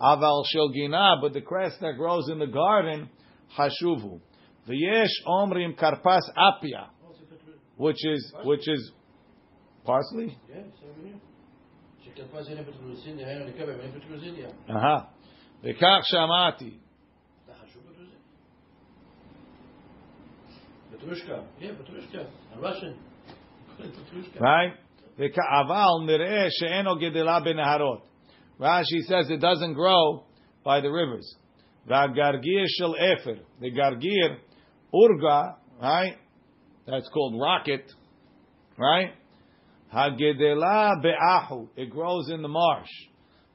Aval 0.00 0.44
shel 0.52 0.70
gina, 0.70 1.16
but 1.20 1.34
the 1.34 1.40
cress 1.40 1.72
that 1.80 1.96
grows 1.96 2.28
in 2.28 2.40
the 2.40 2.46
garden, 2.46 3.08
hashuvu. 3.56 4.20
V'yesh 4.68 5.06
omrim 5.28 5.78
karpas 5.78 6.22
apia, 6.36 6.88
which 7.76 8.04
is 8.04 8.32
which 8.44 8.68
is 8.68 8.92
parsley. 9.84 10.36
Yeah, 10.48 10.62
same 12.13 12.13
here. 12.13 12.13
שכתבה 12.15 12.43
שאין 12.43 12.63
פטרוזין, 12.63 13.17
דהיינו 13.17 13.45
לקבל, 13.45 13.75
ואין 13.79 13.91
פטרוזין, 13.91 14.35
יא. 14.35 14.47
Uh 14.67 14.71
huh. 14.71 15.01
V'kach 15.63 16.03
shamati. 16.03 16.71
זה 17.45 17.53
חשוב 17.53 17.83
פטרוזין? 17.83 18.19
פטרושקה. 20.97 21.39
Yeah, 21.59 21.83
פטרושקה. 21.83 22.21
A 22.53 22.57
Russian. 22.57 22.93
פטרושקה. 23.77 24.39
Right? 24.39 24.73
Aval 25.19 26.07
nireh 26.07 26.49
she'eno 26.49 26.95
gedela 26.95 27.41
benaharot. 27.41 28.01
Rashi 28.59 29.01
says 29.07 29.29
it 29.29 29.39
doesn't 29.41 29.73
grow 29.73 30.23
by 30.63 30.81
the 30.81 30.89
rivers. 30.89 31.35
V'agargir 31.87 32.65
shel 32.77 32.95
efer. 32.95 33.39
The 33.61 33.71
gargir, 33.71 34.37
urga, 34.93 35.55
right? 35.81 36.17
That's 36.85 37.09
called 37.09 37.39
rocket, 37.39 37.91
right? 38.77 39.13
Hagedela 39.93 41.01
be'ahu. 41.01 41.67
It 41.75 41.89
grows 41.89 42.29
in 42.29 42.41
the 42.41 42.47
marsh. 42.47 42.89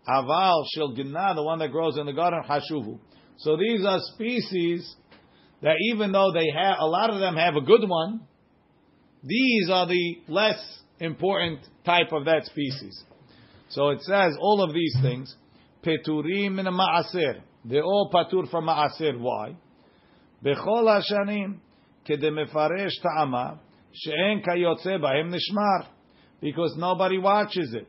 Aval 0.08 0.64
shel 0.74 0.92
gina, 0.92 1.32
the 1.34 1.42
one 1.42 1.58
that 1.60 1.70
grows 1.70 1.96
in 1.96 2.06
the 2.06 2.12
garden, 2.12 2.42
hashuvu. 2.48 2.98
So 3.38 3.56
these 3.56 3.84
are 3.86 3.98
species 4.14 4.96
that 5.62 5.76
even 5.92 6.12
though 6.12 6.32
they 6.32 6.46
have, 6.54 6.76
a 6.80 6.86
lot 6.86 7.10
of 7.10 7.20
them 7.20 7.36
have 7.36 7.56
a 7.56 7.60
good 7.60 7.88
one, 7.88 8.20
these 9.22 9.70
are 9.70 9.86
the 9.86 10.18
less 10.28 10.58
important 11.00 11.60
type 11.84 12.12
of 12.12 12.26
that 12.26 12.44
species. 12.44 13.02
So 13.70 13.90
it 13.90 14.02
says 14.02 14.36
all 14.38 14.62
of 14.62 14.74
these 14.74 14.96
things, 15.02 15.34
peturim 15.82 16.56
min 16.56 16.66
ma'aser. 16.66 17.40
They're 17.64 17.82
all 17.82 18.10
patur 18.12 18.50
from 18.50 18.66
ma'aser. 18.66 19.18
Why? 19.18 19.56
בכל 20.42 20.88
השנים, 20.88 21.58
כדי 22.04 22.30
מפרש 22.30 22.98
טעמה, 23.02 23.52
שאין 23.92 24.42
כיוצא 24.44 24.96
בהם 24.98 25.34
נשמר. 25.34 25.90
because 26.41 26.75
nobody 26.77 27.17
watches 27.17 27.73
it. 27.73 27.87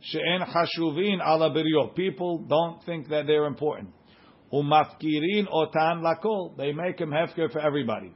She'en 0.00 0.40
chashuvin 0.40 1.20
ala 1.20 1.50
biryo. 1.50 1.94
People 1.94 2.38
don't 2.48 2.82
think 2.84 3.08
that 3.08 3.26
they're 3.26 3.46
important. 3.46 3.90
Umafkirin 4.52 5.46
otan 5.52 6.02
lakol. 6.02 6.56
They 6.56 6.72
make 6.72 7.00
him 7.00 7.10
hefker 7.10 7.50
for 7.52 7.60
everybody. 7.60 8.12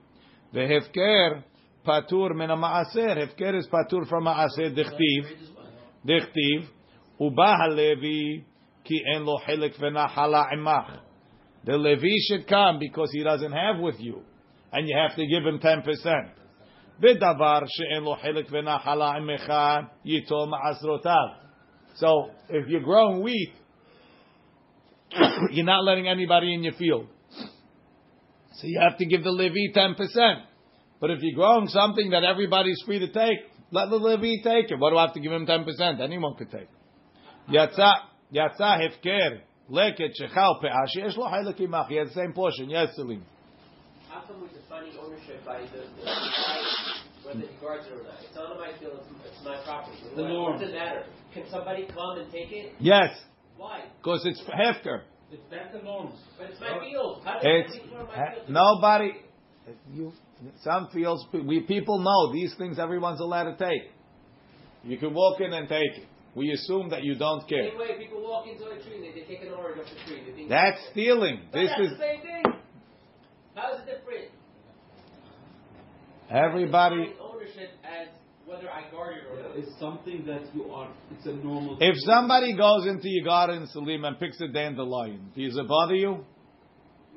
The 0.53 0.61
hefker 0.61 1.45
patur 1.87 2.35
min 2.35 2.49
ma'aser. 2.49 3.17
Hefker 3.17 3.59
is 3.59 3.69
patur 3.69 4.09
from 4.09 4.25
ma'aser 4.25 4.77
dichtiv. 4.77 5.27
Dichtiv. 6.07 6.69
Uba 7.21 7.57
halevi 7.57 8.45
ki 8.85 9.03
en 9.15 9.25
lo 9.25 9.39
chelik 9.47 9.79
v'nahala 9.79 10.53
imach. 10.55 11.01
The 11.67 11.77
Levi 11.77 12.15
should 12.29 12.47
come 12.47 12.79
because 12.79 13.11
he 13.13 13.25
doesn't 13.25 13.51
have 13.53 13.81
with 13.81 13.97
you. 13.99 14.23
And 14.73 14.89
you 14.89 14.97
have 14.97 15.17
to 15.17 15.27
give 15.27 15.45
him 15.45 15.59
10%. 15.59 16.31
בדבר 17.00 17.60
שאין 17.68 18.04
לו 18.04 18.16
חלק 18.22 18.48
ונחלה 18.52 19.12
עמך, 19.12 19.54
ייטול 20.06 20.50
מעשרותיו. 20.50 21.28
So, 21.96 22.30
if 22.50 22.68
you're 22.68 22.84
growing 22.84 23.22
wheat, 23.22 23.54
you're 25.52 25.66
not 25.66 25.84
letting 25.84 26.08
anybody 26.08 26.54
in 26.54 26.64
your 26.64 26.74
field. 26.74 27.08
So 28.54 28.68
you 28.68 28.80
have 28.80 28.98
to 28.98 29.06
give 29.06 29.24
the 29.24 29.32
Levi 29.32 29.74
10%. 29.76 29.96
But 31.00 31.10
if 31.10 31.20
you're 31.22 31.36
growing 31.36 31.68
something 31.68 32.12
that 32.12 32.24
everybody's 32.24 32.82
free 32.86 33.00
to 33.00 33.08
take, 33.08 33.40
let 33.72 33.90
the 33.90 33.96
Levi 33.96 34.44
take 34.44 34.70
it. 34.72 34.80
What 34.80 34.92
do 34.92 34.98
I 34.98 35.06
have 35.06 35.14
to 35.16 35.20
give 35.20 35.32
him 35.32 35.46
10%? 35.46 36.00
Anyone 36.00 36.36
could 36.38 36.52
take. 36.52 36.68
יצא, 37.50 37.92
יצא 38.32 38.76
הפקר, 38.86 39.30
לקט 39.70 40.16
שחל 40.16 40.52
פאה, 40.62 40.88
שיש 40.88 41.18
לו 41.18 41.24
חלק 41.30 41.60
עמך, 41.60 41.88
he 41.90 41.96
has 41.96 42.10
the 42.10 42.14
same 42.14 42.34
portion, 42.34 42.70
yes, 42.70 42.96
Salim. 42.96 43.24
How 44.10 44.22
come 44.22 44.42
we 44.42 44.48
defining 44.50 44.96
ownership 45.00 45.44
by 45.46 45.62
the, 45.62 45.82
the 45.98 46.06
guy, 46.06 46.75
whether 47.27 47.41
he 47.41 47.47
mm. 47.47 47.61
guards 47.61 47.87
it 47.87 47.93
or 47.93 48.03
not? 48.05 48.15
It's 48.23 48.35
not 48.35 48.53
on 48.53 48.59
my 48.59 48.73
field, 48.79 49.01
it's, 49.03 49.35
it's 49.37 49.45
my 49.45 49.59
property. 49.65 49.99
The 50.15 50.23
What- 50.23 50.29
norm. 50.31 50.53
What 50.55 50.61
does 50.61 50.71
it 50.71 50.75
matter? 50.75 51.05
Can 51.35 51.45
somebody 51.51 51.87
come 51.93 52.19
and 52.19 52.31
take 52.33 52.51
it? 52.53 52.73
Yes, 52.79 53.11
Why? 53.57 53.85
because 53.99 54.25
it's 54.25 54.41
hefker. 54.49 55.03
It's 55.31 55.43
that's 55.51 55.73
the 55.75 55.83
norms. 55.83 56.15
But 56.39 56.51
it's 56.51 56.61
my 56.61 56.79
field. 56.81 57.23
How 57.25 57.35
does 57.35 57.43
It's 57.45 57.75
it 57.75 57.93
my 57.93 58.05
ha- 58.15 58.35
field? 58.35 58.49
nobody. 58.49 59.11
You, 59.93 60.13
some 60.63 60.89
fields, 60.95 61.27
we 61.33 61.61
people 61.61 61.99
know 61.99 62.33
these 62.33 62.55
things. 62.57 62.79
Everyone's 62.79 63.19
allowed 63.21 63.51
to 63.51 63.57
take. 63.59 63.91
You 64.85 64.97
can 64.97 65.13
walk 65.13 65.41
in 65.41 65.53
and 65.53 65.69
take 65.69 65.99
it. 65.99 66.05
We 66.37 66.53
assume 66.53 66.91
that 66.91 67.03
you 67.03 67.17
don't 67.17 67.49
care. 67.49 67.71
Same 67.71 67.79
way 67.79 67.99
people 67.99 68.23
walk 68.23 68.47
into 68.47 68.67
a 68.67 68.77
tree, 68.81 69.01
they, 69.01 69.21
they 69.21 69.27
take 69.27 69.43
an 69.43 69.53
orange 69.55 69.81
off 69.81 69.87
the 69.91 69.99
tree. 70.09 70.23
They 70.25 70.37
think 70.37 70.49
That's 70.49 70.79
stealing. 70.93 71.41
But 71.51 71.61
This 71.61 71.71
that's 71.71 71.81
is 71.81 71.91
the 71.91 71.99
same 71.99 72.21
thing. 72.23 72.45
How 73.57 73.75
is 73.75 73.81
it 73.81 73.87
different? 73.87 74.31
Everybody. 76.31 77.15
Ownership 77.21 77.71
as 77.85 78.09
whether 78.47 78.71
I 78.71 78.91
guard 78.91 79.17
it 79.17 79.25
or 79.31 79.43
not. 79.43 79.57
It's 79.57 79.79
something 79.81 80.25
that 80.27 80.55
you 80.55 80.71
are. 80.71 80.89
It's 81.13 81.27
a 81.27 81.33
normal. 81.33 81.79
If 81.81 81.97
somebody 82.05 82.57
goes 82.57 82.87
into 82.87 83.09
your 83.09 83.25
garden, 83.25 83.67
Salim, 83.73 84.05
and 84.05 84.19
picks 84.19 84.41
a 84.41 84.49
dandelion, 84.49 85.31
does 85.37 85.57
it 85.57 85.69
bother 85.69 85.95
you? 85.95 86.25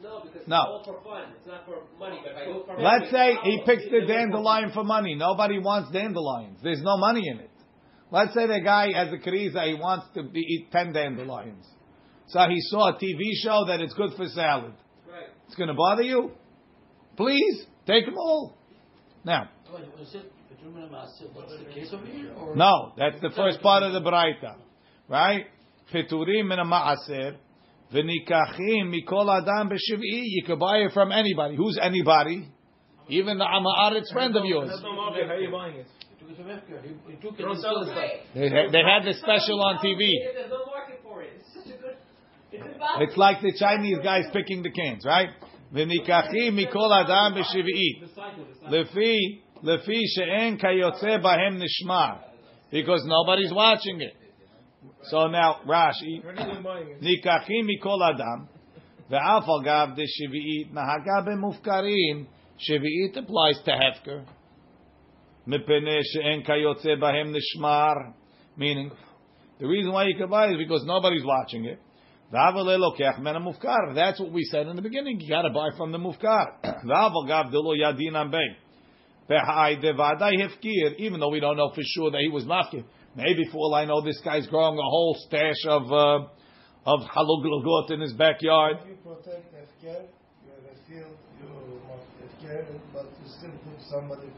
No, 0.02 0.22
because 0.24 0.48
No. 0.48 0.58
it's 0.58 0.88
all 0.88 1.02
for 1.04 1.04
fun. 1.04 1.24
It's 1.38 1.48
not 1.48 1.66
for 1.66 1.84
money. 2.00 2.20
But 2.24 2.32
if 2.32 2.38
I 2.38 2.46
do 2.46 2.60
it 2.60 2.66
for 2.66 2.82
Let's 2.82 3.12
money, 3.12 3.36
say 3.36 3.50
he 3.50 3.62
picks 3.66 3.84
the 3.84 4.06
dandelion 4.08 4.72
for 4.74 4.84
money. 4.84 5.16
Nobody 5.16 5.60
wants 5.60 5.92
dandelions. 5.92 6.60
There's 6.64 6.82
no 6.82 6.98
money 6.98 7.28
in 7.28 7.40
it. 7.40 7.50
Let's 8.12 8.34
say 8.34 8.48
the 8.48 8.62
guy 8.62 8.92
has 8.94 9.14
a 9.14 9.18
kariza, 9.18 9.68
he 9.68 9.76
wants 9.76 10.08
to 10.16 10.24
be, 10.24 10.40
eat 10.40 10.72
10 10.72 10.94
dandelions. 10.94 11.68
So 12.28 12.40
he 12.48 12.60
saw 12.62 12.90
a 12.90 12.94
TV 12.94 13.20
show 13.44 13.66
that 13.68 13.82
it's 13.82 13.94
good 13.94 14.12
for 14.16 14.26
salad. 14.30 14.74
Right. 15.08 15.28
It's 15.48 15.56
going 15.56 15.68
to 15.68 15.76
bother 15.76 16.02
you? 16.04 16.32
Please, 17.18 17.66
take 17.86 18.06
them 18.06 18.16
all. 18.18 18.58
Now. 19.24 19.50
No, 22.56 22.94
that's 22.98 23.22
the 23.22 23.30
first 23.36 23.62
part 23.62 23.84
of 23.84 23.94
the 23.94 24.02
Braita. 24.02 24.56
Right? 25.08 25.46
Peturim 25.94 26.48
min 26.48 26.60
ma'asir. 26.60 27.36
V'nikachim 27.94 28.94
mikol 28.94 29.30
adam 29.42 29.70
b'shiv'i. 29.70 30.24
You 30.26 30.44
could 30.46 30.60
buy 30.60 30.78
it 30.78 30.92
from 30.94 31.12
anybody. 31.12 31.56
Who's 31.56 31.80
anybody? 31.82 32.48
Even 33.10 33.40
the 33.40 33.46
Amaret's 33.46 34.12
friend 34.12 34.36
of 34.36 34.46
yours. 34.46 34.70
How 34.70 35.34
are 35.34 35.40
you 35.40 35.52
buying 35.52 35.76
it? 35.78 35.88
They, 38.36 38.50
they 38.72 38.84
had 38.86 39.04
this 39.04 39.20
special 39.20 39.62
on 39.64 39.78
TV. 39.80 40.14
It's 42.52 43.18
like 43.18 43.42
the 43.42 43.54
Chinese 43.58 43.98
guys 44.04 44.26
picking 44.32 44.64
the 44.64 44.72
cans, 44.72 45.06
right? 45.06 45.30
וניקחים 45.73 46.57
מכל 46.57 46.93
אדם 47.01 47.41
בשביעית. 47.41 48.03
The 48.03 48.19
cycle, 48.19 48.21
the 48.21 48.67
cycle. 48.67 48.77
לפי, 48.77 49.17
לפי 49.63 50.01
שאין 50.07 50.59
כיוצא 50.59 51.17
בהם 51.17 51.63
נשמר. 51.63 52.13
Because 52.73 53.05
nobody's 53.07 53.53
watching 53.53 54.01
it. 54.01 54.25
So 55.11 55.29
now, 55.29 55.61
Rashi, 55.67 56.23
ניקחים 57.01 57.67
מכל 57.67 58.03
אדם, 58.15 58.45
ואף 59.11 59.45
על 59.49 59.65
גב 59.65 59.89
דשביעית 59.97 60.73
נהגה 60.73 61.21
במופקרים, 61.27 62.25
שביעית 62.59 63.17
applies 63.17 63.67
to 63.67 63.71
hefker. 63.71 64.31
מפני 65.47 66.01
שאין 66.03 66.43
כיוצא 66.43 66.95
בהם 67.01 67.37
נשמר, 67.37 67.93
meaning, 68.59 68.91
the 69.61 69.67
reason 69.67 69.93
why 69.93 70.05
you 70.05 70.17
can 70.17 70.31
buy 70.31 70.47
it 70.47 70.53
is 70.53 70.59
because 70.59 70.85
nobody's 70.87 71.25
watching 71.25 71.65
it. 71.65 71.79
That's 72.32 74.20
what 74.20 74.32
we 74.32 74.44
said 74.52 74.68
in 74.68 74.76
the 74.76 74.84
beginning. 74.84 75.20
You 75.20 75.28
got 75.30 75.42
to 75.44 75.50
buy 75.50 75.70
from 75.76 75.92
the 75.92 75.98
mufkar. 75.98 76.64
Even 81.00 81.20
though 81.20 81.30
we 81.30 81.40
don't 81.40 81.58
know 81.58 81.72
for 81.74 81.82
sure 81.84 82.12
that 82.12 82.20
he 82.20 82.30
was 82.30 82.46
mafkir, 82.46 82.84
maybe 83.16 83.46
for 83.52 83.58
all 83.58 83.74
I 83.74 83.86
know, 83.86 84.02
this 84.02 84.22
guy's 84.24 84.46
growing 84.48 84.78
a 84.78 84.82
whole 84.82 85.16
stash 85.28 85.66
of 85.68 85.92
uh, 85.92 86.28
of 86.86 87.02
haluglogot 87.02 87.90
in 87.92 88.00
his 88.02 88.14
backyard. 88.14 88.78
If 88.82 88.88
you 88.90 88.96
protect 89.04 89.52
efker, 89.54 90.08
you 90.46 90.52
have 90.52 90.66
a 90.66 90.76
field, 90.88 91.18
you 91.40 91.48
efker, 92.26 92.80
but 92.94 93.06
you 93.06 93.28
still 93.38 93.52
put 93.52 93.82
somebody 93.90 94.28
to. 94.28 94.34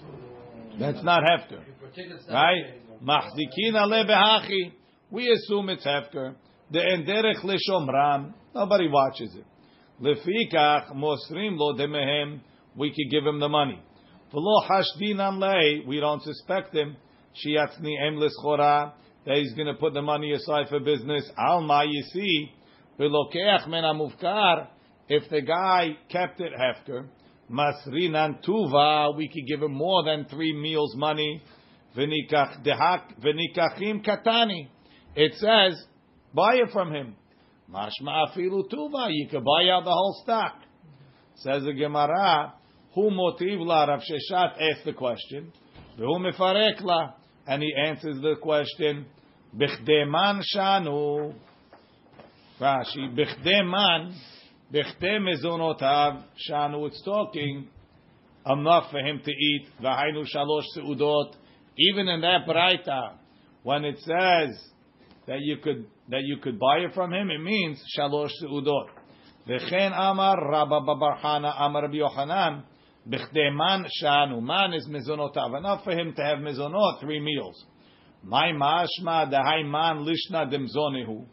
That's 0.79 1.03
not 1.03 1.23
hefker, 1.23 1.61
right? 2.29 2.79
Mahzikina 3.03 3.85
lebehachi. 3.85 4.71
We 5.09 5.29
assume 5.29 5.69
it's 5.69 5.85
hefker. 5.85 6.35
The 6.71 6.79
enderech 6.79 7.43
lishomram. 7.43 8.33
Nobody 8.55 8.87
watches 8.87 9.35
it. 9.35 9.45
Lefikach 10.01 10.95
mosrim 10.95 11.57
lo 11.57 11.73
demehem. 11.73 12.39
We 12.75 12.89
could 12.89 13.11
give 13.11 13.25
him 13.25 13.39
the 13.39 13.49
money. 13.49 13.81
V'lo 14.33 14.65
hashdinam 14.69 15.39
lei. 15.39 15.83
We 15.85 15.99
don't 15.99 16.23
suspect 16.23 16.73
him. 16.73 16.95
Shiatzni 17.35 17.95
em 18.07 18.15
lischora. 18.15 18.93
That 19.25 19.37
he's 19.37 19.53
going 19.53 19.67
to 19.67 19.73
put 19.73 19.93
the 19.93 20.01
money 20.01 20.31
aside 20.31 20.69
for 20.69 20.79
business. 20.79 21.29
Alma 21.37 21.83
yisi. 21.85 22.51
V'lokeach 22.97 23.67
men 23.67 23.83
amufkar. 23.83 24.67
If 25.09 25.29
the 25.29 25.41
guy 25.41 25.97
kept 26.09 26.39
it 26.39 26.53
hefker, 26.53 27.07
masrinan 27.51 28.41
tuva, 28.45 29.15
we 29.17 29.27
could 29.27 29.45
give 29.45 29.61
him 29.61 29.73
more 29.73 30.05
than 30.05 30.25
three 30.25 30.53
meals 30.53 30.95
money. 30.95 31.43
V'nikach 31.97 32.65
dehak 32.65 33.19
v'nikachim 33.21 34.05
katani. 34.05 34.69
It 35.15 35.33
says, 35.33 35.85
buy 36.33 36.55
it 36.55 36.71
from 36.71 36.93
him. 36.93 37.15
Mashma 37.71 38.27
afilu 38.27 38.69
tuva, 38.69 39.07
you 39.09 39.27
could 39.29 39.43
buy 39.43 39.69
out 39.69 39.83
the 39.85 39.91
whole 39.91 40.19
stock. 40.23 40.55
Says 41.35 41.63
the 41.63 41.73
Gemara, 41.73 42.53
who 42.93 43.09
motiv 43.11 43.59
la 43.59 43.85
Rav 43.85 44.01
Sheshat 44.01 44.53
asked 44.59 44.85
the 44.85 44.93
question, 44.93 45.51
who 45.97 46.19
mefarek 46.19 46.81
la, 46.81 47.13
and 47.47 47.63
he 47.63 47.73
answers 47.73 48.21
the 48.21 48.35
question, 48.41 49.05
b'chdeman 49.55 50.41
shanu. 50.55 51.33
Rashi, 52.59 53.17
b'chdeman, 53.17 54.13
b'chde 54.73 55.19
mezonotav 55.19 56.23
shanu. 56.49 56.87
It's 56.87 57.01
talking 57.03 57.67
enough 58.45 58.91
for 58.91 58.99
him 58.99 59.21
to 59.23 59.31
eat. 59.31 59.67
V'hainu 59.81 60.25
shalosh 60.35 60.65
seudot. 60.77 61.33
Even 61.77 62.07
in 62.09 62.21
that 62.21 62.45
braita, 62.47 63.13
when 63.63 63.85
it 63.85 63.97
says 63.99 64.70
that 65.27 65.39
you 65.41 65.57
could 65.57 65.85
that 66.09 66.21
you 66.23 66.37
could 66.37 66.59
buy 66.59 66.79
it 66.79 66.93
from 66.93 67.13
him, 67.13 67.29
it 67.29 67.41
means 67.41 67.81
shalosh 67.97 68.31
seudot. 68.43 68.87
V'chen 69.47 69.91
amar 69.93 70.49
Rabba 70.49 70.81
bar 70.81 70.97
bar 70.97 71.17
Hana 71.17 71.53
amar 71.57 71.83
Rabbi 71.83 71.95
Yochanan 71.95 72.63
b'chde 73.07 73.55
man 73.55 73.85
shanu. 74.01 74.41
Man 74.41 74.73
is 74.73 74.87
mezonotav. 74.87 75.57
Enough 75.57 75.83
for 75.83 75.91
him 75.91 76.13
to 76.15 76.23
have 76.23 76.39
mezonot, 76.39 76.99
three 77.01 77.19
meals. 77.19 77.65
My 78.23 78.51
mashma 78.51 79.31
dahai 79.31 79.65
man 79.65 80.05
lishna 80.05 80.51
demzonehu. 80.51 81.25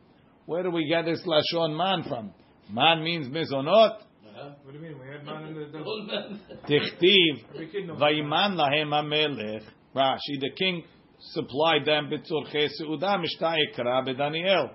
Where 0.47 0.63
do 0.63 0.71
we 0.71 0.89
get 0.89 1.05
this 1.05 1.23
lashon 1.27 1.77
man 1.77 2.05
from? 2.09 2.33
Man 2.73 3.03
means 3.03 3.29
mezonot. 3.29 3.99
Uh-huh. 4.01 4.51
What 4.63 4.73
do 4.73 4.79
you 4.79 4.85
mean? 4.85 4.99
We 4.99 5.09
had 5.09 5.25
man 5.25 5.45
in 5.45 5.55
the. 5.55 5.67
the 5.67 6.69
Tichtiv 6.69 7.45
every 7.55 7.67
kid 7.69 7.87
knows. 7.87 7.99
vayman 8.01 8.57
lahem 8.57 8.89
hamelech. 8.89 9.65
Rashi, 9.95 10.41
the 10.41 10.51
king 10.57 10.85
supplied 11.21 11.85
them 11.85 12.11
b'tzorchei 12.11 12.69
seuda 12.81 13.19
mishta 13.23 13.57
ikra 13.57 14.07
b'Daniel. 14.07 14.71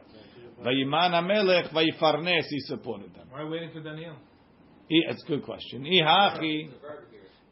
Vayman 0.61 1.11
hamelech 1.11 1.71
vayfarnes. 1.73 2.43
He 2.49 2.59
supported 2.61 3.13
them. 3.15 3.27
Why 3.31 3.43
waiting 3.43 3.71
for 3.73 3.81
Daniel? 3.81 4.13
I- 4.15 5.11
It's 5.11 5.23
a 5.23 5.27
good 5.27 5.43
question. 5.43 5.83
Ihachi, 5.83 6.69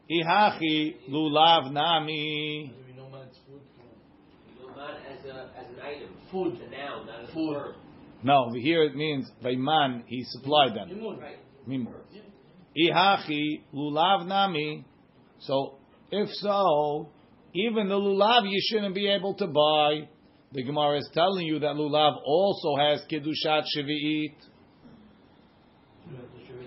The 0.08 0.22
ihachi 0.24 0.94
lulav 1.10 1.72
nami. 1.72 2.72
We 2.86 2.92
know 2.94 3.08
man, 3.10 3.28
food. 3.46 3.60
Not 4.76 4.90
as 5.10 5.24
a 5.24 5.50
as 5.58 5.66
an 5.68 5.80
item. 5.82 6.08
Food. 6.30 6.58
A 6.60 6.70
noun, 6.70 7.06
not 7.06 7.22
as 7.24 7.28
a 7.28 7.32
Food. 7.32 7.54
verb. 7.54 7.74
No, 8.22 8.52
here 8.54 8.84
it 8.84 8.94
means 8.94 9.30
vayman. 9.42 10.04
He 10.06 10.22
supplied 10.24 10.74
them. 10.74 10.90
Imun. 10.90 11.18
Mimur. 11.66 12.00
Ihachi 12.76 13.62
lulav 13.74 14.26
nami. 14.26 14.84
So 15.40 15.74
if 16.10 16.28
so, 16.34 17.08
even 17.54 17.88
the 17.88 17.94
lulav 17.94 18.48
you 18.48 18.60
shouldn't 18.70 18.94
be 18.94 19.08
able 19.08 19.34
to 19.34 19.46
buy. 19.46 20.08
The 20.52 20.62
Gemara 20.62 20.98
is 20.98 21.10
telling 21.12 21.46
you 21.46 21.58
that 21.60 21.76
lulav 21.76 22.16
also 22.24 22.76
has 22.76 23.02
kedushat 23.10 23.64
shvi'it. 23.76 24.34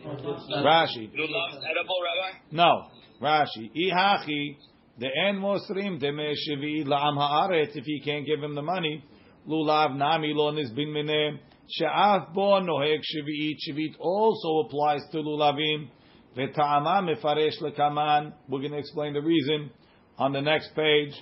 Rashi. 0.06 1.10
Lulav's 1.14 1.58
edible, 1.64 2.00
Rabbi? 2.04 2.38
No, 2.52 2.88
Rashi. 3.22 3.72
Ihachi 3.76 4.58
the 4.98 5.08
en 5.08 5.36
mosrim 5.36 6.00
deme 6.00 6.34
shvi'it 6.48 6.86
la'am 6.86 7.18
haaretz. 7.18 7.76
If 7.76 7.86
he 7.86 8.02
can't 8.02 8.26
give 8.26 8.42
him 8.42 8.56
the 8.56 8.62
money, 8.62 9.04
lulav 9.48 9.96
nami 9.96 10.34
lo 10.34 10.52
nisbin 10.52 10.88
minem. 10.88 11.40
She'af 11.68 12.34
bo 12.34 12.62
nohek 12.62 13.00
shvi'it. 13.00 13.58
Shvi'it 13.68 13.96
also 14.00 14.68
applies 14.68 15.02
to 15.12 15.18
lulavim. 15.18 15.90
V'ta'ama 16.38 17.10
mefaresh 17.10 17.60
lekaman. 17.62 18.34
We're 18.48 18.60
going 18.60 18.72
to 18.72 18.78
explain 18.78 19.14
the 19.14 19.22
reason 19.22 19.72
on 20.18 20.34
the 20.34 20.42
next 20.42 20.76
page. 20.76 21.14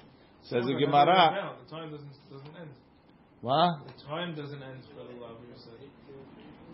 Says 0.43 0.65
the 0.65 0.73
No, 0.73 0.79
Gemara. 0.79 1.55
The 1.63 1.71
time 1.71 1.91
doesn't 1.91 2.09
doesn't 2.31 2.55
end. 2.59 2.69
What? 3.41 3.87
The 3.87 4.03
time 4.03 4.35
doesn't 4.35 4.61
end 4.61 4.83
for 4.89 5.03
the 5.03 5.19
love. 5.19 5.37
You 5.47 5.55
said. 5.55 5.73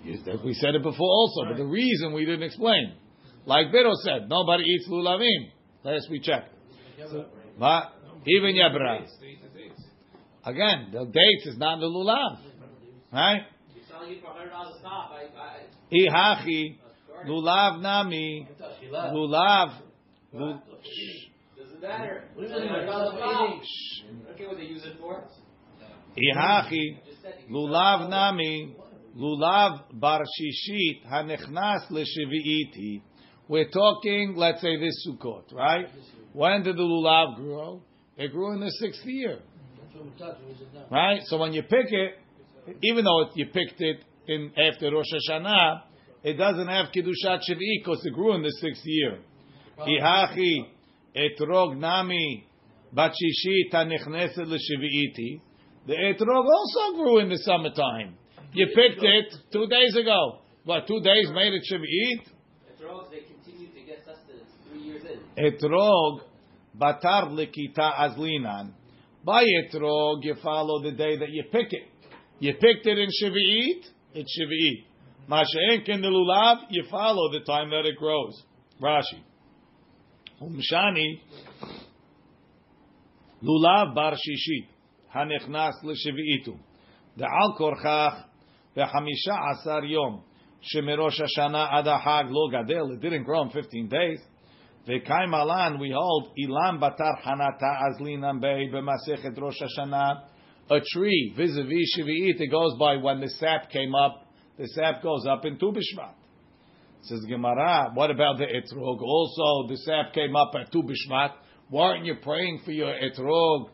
Yes, 0.03 0.20
that 0.26 0.43
we 0.43 0.53
said 0.53 0.76
it 0.76 0.84
before 0.84 1.07
also, 1.07 1.49
but 1.49 1.57
the 1.57 1.65
reason 1.65 2.13
we 2.13 2.26
didn't 2.26 2.43
explain. 2.43 2.93
Like 3.45 3.67
Biro 3.67 3.93
said, 4.03 4.30
nobody 4.30 4.63
eats 4.63 4.88
lulavim. 4.89 5.51
Last 5.84 6.09
we 6.09 6.20
checked. 6.20 6.53
What? 7.57 7.84
Even 8.26 8.55
Yabra. 8.55 9.05
The 9.05 9.36
the. 9.43 10.49
Again, 10.49 10.89
the 10.91 11.05
dates 11.05 11.45
is 11.47 11.57
not 11.57 11.80
the 11.80 11.86
lulav. 11.86 12.39
Right? 13.11 13.41
You're 13.76 13.84
selling 13.89 14.11
it 14.13 14.22
for 14.22 14.28
hundred 14.28 14.51
dollars. 14.51 14.76
I, 14.86 15.28
I, 15.38 16.45
Ihachi, 16.45 16.78
lulav 17.28 17.82
nami, 17.82 18.47
lulav. 18.91 19.82
Lu- 21.82 21.88
What 22.36 22.47
do 22.47 22.53
you 22.53 22.59
mean, 22.59 22.75
it 22.75 22.86
for 22.86 22.91
$100 22.91 23.03
a 23.03 23.07
stop 23.07 23.17
stop. 23.17 23.49
eating? 23.49 24.21
I 24.23 24.27
don't 24.27 24.38
care 24.38 24.47
what 24.49 24.57
they 24.57 24.63
use 24.65 24.86
it 24.86 24.97
for. 24.99 25.23
Ihachi, 26.17 27.05
Just 27.05 27.21
said 27.21 27.36
you 27.39 27.45
can 27.45 27.55
lulav 27.55 28.09
nami, 28.09 28.75
lulav 29.15 29.80
bar 29.93 30.21
shishit, 30.21 31.05
hanechnas 31.07 31.89
leshevi'iti. 31.91 33.01
We're 33.47 33.69
talking, 33.69 34.34
let's 34.36 34.61
say 34.61 34.77
this 34.80 35.07
Sukkot, 35.07 35.53
right? 35.53 35.88
When 36.34 36.63
did 36.63 36.75
the 36.77 36.84
lulav 36.84 37.36
grow? 37.38 37.82
It 38.17 38.32
grew 38.32 38.53
in 38.53 38.59
the 38.59 38.69
sixth 38.80 39.05
year. 39.05 39.39
That's 39.82 39.95
what 39.95 40.05
we 40.05 40.11
thought, 40.19 40.38
we 40.47 40.53
said 40.55 40.67
no. 40.73 40.86
right? 40.91 41.21
So 41.25 41.38
when 41.38 41.53
you 41.53 41.63
pick 41.63 41.88
it, 41.91 42.13
even 42.84 43.05
though 43.05 43.21
it, 43.21 43.30
you 43.36 43.45
picked 43.47 43.80
it 43.82 44.03
in 44.27 44.51
after 44.57 44.91
Rosh 44.91 45.05
Hashanah, 45.30 45.82
it 46.23 46.34
doesn't 46.34 46.67
have 46.67 46.88
kedushat 46.88 47.39
shvi'i 47.49 47.80
because 47.84 48.05
it 48.05 48.13
grew 48.13 48.36
in 48.36 48.43
the 48.43 48.51
sixth 48.61 48.84
year. 48.86 49.19
Ihachi 49.80 50.67
etrog 51.16 51.78
nami 51.78 52.45
bachishit 52.95 53.72
hanichneset 53.74 54.47
l'shvi'iti. 54.47 55.41
The 55.88 55.93
etrog 55.93 56.45
also 56.45 56.97
grew 56.97 57.20
in 57.20 57.30
the 57.30 57.38
summertime. 57.38 58.16
You 58.53 58.68
picked 58.68 59.03
it 59.03 59.36
two 59.51 59.68
days 59.68 59.95
ago. 59.95 60.39
What? 60.66 60.88
Two 60.88 61.01
days 61.01 61.30
made 61.34 61.53
it? 61.53 61.64
The 61.70 62.84
drones, 62.84 63.10
they 63.12 63.22
continue 63.22 63.70
to 63.74 63.82
get 63.86 63.99
sustenance 64.05 64.49
three 64.70 64.82
years 64.82 65.03
in. 65.03 65.20
Etrog 65.43 66.22
batar 66.80 67.30
likita 67.32 67.93
azlinan. 67.93 68.74
By 69.24 69.43
etrog, 69.43 70.24
you 70.24 70.36
follow 70.41 70.82
the 70.82 70.91
day 70.91 71.18
that 71.18 71.30
you 71.30 71.43
pick 71.51 71.74
it. 71.74 71.84
You 72.39 72.53
picked 72.53 72.86
it 72.86 72.97
in 72.97 73.10
Shavuot, 73.22 73.84
it's 74.14 74.39
Shavuot. 74.39 74.86
Masha'enk 75.30 75.89
in 75.89 76.01
the 76.01 76.07
lulav, 76.07 76.66
you 76.70 76.86
follow 76.89 77.32
the 77.32 77.41
time 77.45 77.70
that 77.70 77.86
it 77.86 77.97
grows. 77.97 78.41
Rashi. 78.82 79.22
Umshani, 80.42 81.20
lulav 83.44 83.94
bar 83.94 84.14
shishit, 84.14 84.68
hanechnas 85.14 85.84
l'shavuitu. 85.84 86.58
Da'al 87.18 87.58
korchach, 87.58 88.24
v'hamisha 88.76 89.52
asar 89.52 89.84
yom. 89.86 90.24
Shemirosh 90.74 91.22
Hashanah 91.22 91.72
Adahag 91.72 92.30
Lo 92.30 92.50
Gadel. 92.52 92.94
It 92.94 93.02
didn't 93.02 93.24
grow 93.24 93.44
in 93.44 93.50
15 93.50 93.88
days. 93.88 94.20
V'kaim 94.88 95.34
alan, 95.34 95.80
we 95.80 95.94
hold 95.96 96.32
ilam 96.38 96.80
batar 96.82 97.22
hanata 97.24 97.80
azlinam 97.88 98.42
bei 98.42 98.68
b'masechet 98.72 99.40
Rosh 99.40 99.62
Hashanah. 99.62 100.24
A 100.72 100.80
tree 100.94 101.34
vis-a-vis 101.36 101.98
Shavuot, 101.98 102.40
it 102.42 102.52
goes 102.52 102.78
by 102.78 102.98
when 102.98 103.22
the 103.22 103.30
sap 103.30 103.70
came 103.72 103.96
up. 103.96 104.26
The 104.58 104.68
sap 104.68 105.02
goes 105.02 105.26
up 105.26 105.46
in 105.46 105.58
Tu 105.58 105.72
B'Shvat. 105.72 106.18
Says 107.02 107.26
Gemara, 107.28 107.91
what 107.93 108.12
about 108.12 108.38
the 108.38 108.45
etrog? 108.45 109.02
Also, 109.02 109.68
the 109.70 109.78
sap 109.78 110.14
came 110.14 110.36
up 110.36 110.52
at 110.60 110.72
Tu 110.72 110.84
B'Shvat. 110.84 111.32
Why 111.70 111.91
aren't 111.91 112.06
you 112.06 112.16
praying 112.22 112.62
for 112.66 112.72
your 112.72 112.93
etrog 112.93 113.70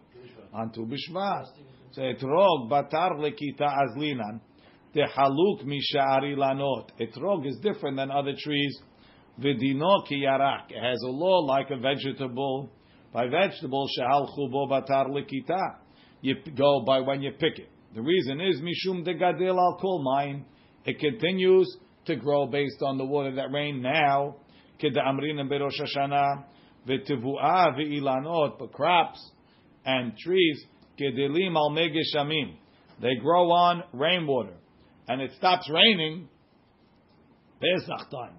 on 0.53 0.71
Tu 0.71 0.85
B'Shvat? 0.85 1.45
So 1.91 2.01
etrog 2.01 2.69
batar 2.69 3.13
lekita 3.17 3.67
azlinan. 3.67 4.41
The 4.93 5.07
haluk 5.17 5.65
mishari 5.65 6.35
lanot. 6.35 6.89
Etrog 6.99 7.47
is 7.47 7.57
different 7.57 7.97
than 7.97 8.11
other 8.11 8.33
trees. 8.37 8.77
Vidino 9.39 10.05
ki 10.07 10.23
yarak. 10.25 10.69
It 10.69 10.81
has 10.81 11.01
a 11.03 11.09
law 11.09 11.39
like 11.39 11.69
a 11.71 11.77
vegetable. 11.77 12.69
By 13.11 13.27
vegetable, 13.27 13.87
shehal 13.97 14.29
chubo 14.37 14.69
batar 14.69 15.07
lekita. 15.07 15.77
You 16.21 16.35
go 16.55 16.83
by 16.85 16.99
when 16.99 17.21
you 17.21 17.31
pick 17.31 17.59
it. 17.59 17.69
The 17.95 18.01
reason 18.01 18.39
is 18.39 18.61
mishum 18.61 19.03
de 19.03 19.15
gadil 19.15 19.57
al 19.57 19.77
kol 19.81 20.03
mine. 20.03 20.45
It 20.85 20.99
continues 20.99 21.77
to 22.05 22.15
grow 22.15 22.47
based 22.47 22.81
on 22.81 22.97
the 22.97 23.05
water 23.05 23.35
that 23.35 23.51
rained 23.51 23.81
now. 23.81 24.35
Kida 24.81 24.97
amrin 24.97 25.39
and 25.39 25.49
berosh 25.49 25.79
Hashanah. 25.81 26.43
V'tivua 26.87 27.77
v'ilanot. 27.77 28.59
But 28.59 28.71
crops 28.73 29.31
and 29.85 30.17
trees, 30.17 30.63
kedelim 30.99 31.55
al 31.55 31.71
megeshamim. 31.71 32.55
They 33.01 33.15
grow 33.15 33.51
on 33.51 33.83
rainwater. 33.93 34.55
And 35.07 35.21
it 35.21 35.31
stops 35.37 35.69
raining, 35.69 36.29
Pesach 37.61 38.09
time. 38.09 38.37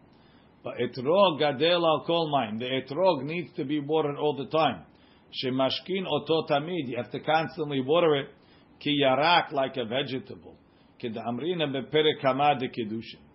But 0.62 0.74
etrog 0.78 1.40
gadel 1.40 1.84
al 1.84 2.04
kol. 2.06 2.30
The 2.58 2.64
etrog 2.64 3.24
needs 3.24 3.52
to 3.56 3.64
be 3.64 3.80
watered 3.80 4.16
all 4.16 4.36
the 4.36 4.46
time. 4.46 4.82
Shemashkin 5.44 6.04
oto 6.08 6.46
tamid. 6.48 6.88
You 6.88 6.96
have 6.96 7.10
to 7.12 7.20
constantly 7.20 7.80
water 7.80 8.16
it. 8.16 8.28
Ki 8.80 9.02
yarak 9.04 9.52
like 9.52 9.76
a 9.76 9.84
vegetable. 9.84 10.56
Kida 11.02 11.24
amrina 11.26 11.66
beperek 11.66 12.22
hamad 12.22 12.62
kedushin. 12.62 13.26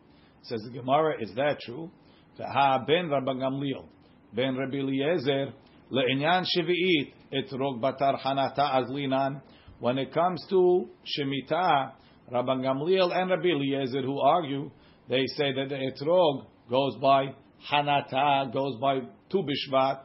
Says 0.44 0.62
the 0.64 0.72
Gemara, 0.72 1.22
is 1.22 1.34
that 1.36 1.60
true? 1.60 1.92
V'ha 2.40 2.88
ben 2.88 3.10
Rabban 3.10 3.38
Gamliel, 3.38 3.86
ben 4.34 4.56
Rabbi 4.56 4.78
Eliezer, 4.78 5.54
le'inyan 5.92 6.44
shevi'it, 6.44 7.14
etrog 7.32 7.80
batar 7.80 8.20
hanata 8.20 8.60
azlinan. 8.60 9.42
When 9.80 10.00
it 10.00 10.12
comes 10.12 10.44
to 10.50 10.90
Shemitah, 11.06 11.92
Rabban 12.32 12.62
Gamliel 12.62 13.16
and 13.16 13.30
Rabbi 13.30 13.50
Eliezer, 13.50 14.02
who 14.02 14.20
argue, 14.20 14.72
they 15.10 15.26
say 15.36 15.54
that 15.54 15.70
the 15.70 15.76
etrog 15.76 16.46
goes 16.70 16.96
by 17.00 17.36
hanata, 17.72 18.52
goes 18.52 18.80
by 18.80 19.00
Tu 19.30 19.44
Bishvat. 19.44 20.02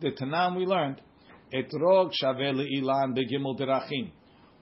The 0.00 0.10
Tanam 0.10 0.58
we 0.58 0.66
learned, 0.66 1.00
etrog 1.54 2.10
shaveh 2.22 2.52
le'ilan 2.54 3.16
begimel 3.16 3.58
derachim, 3.58 4.10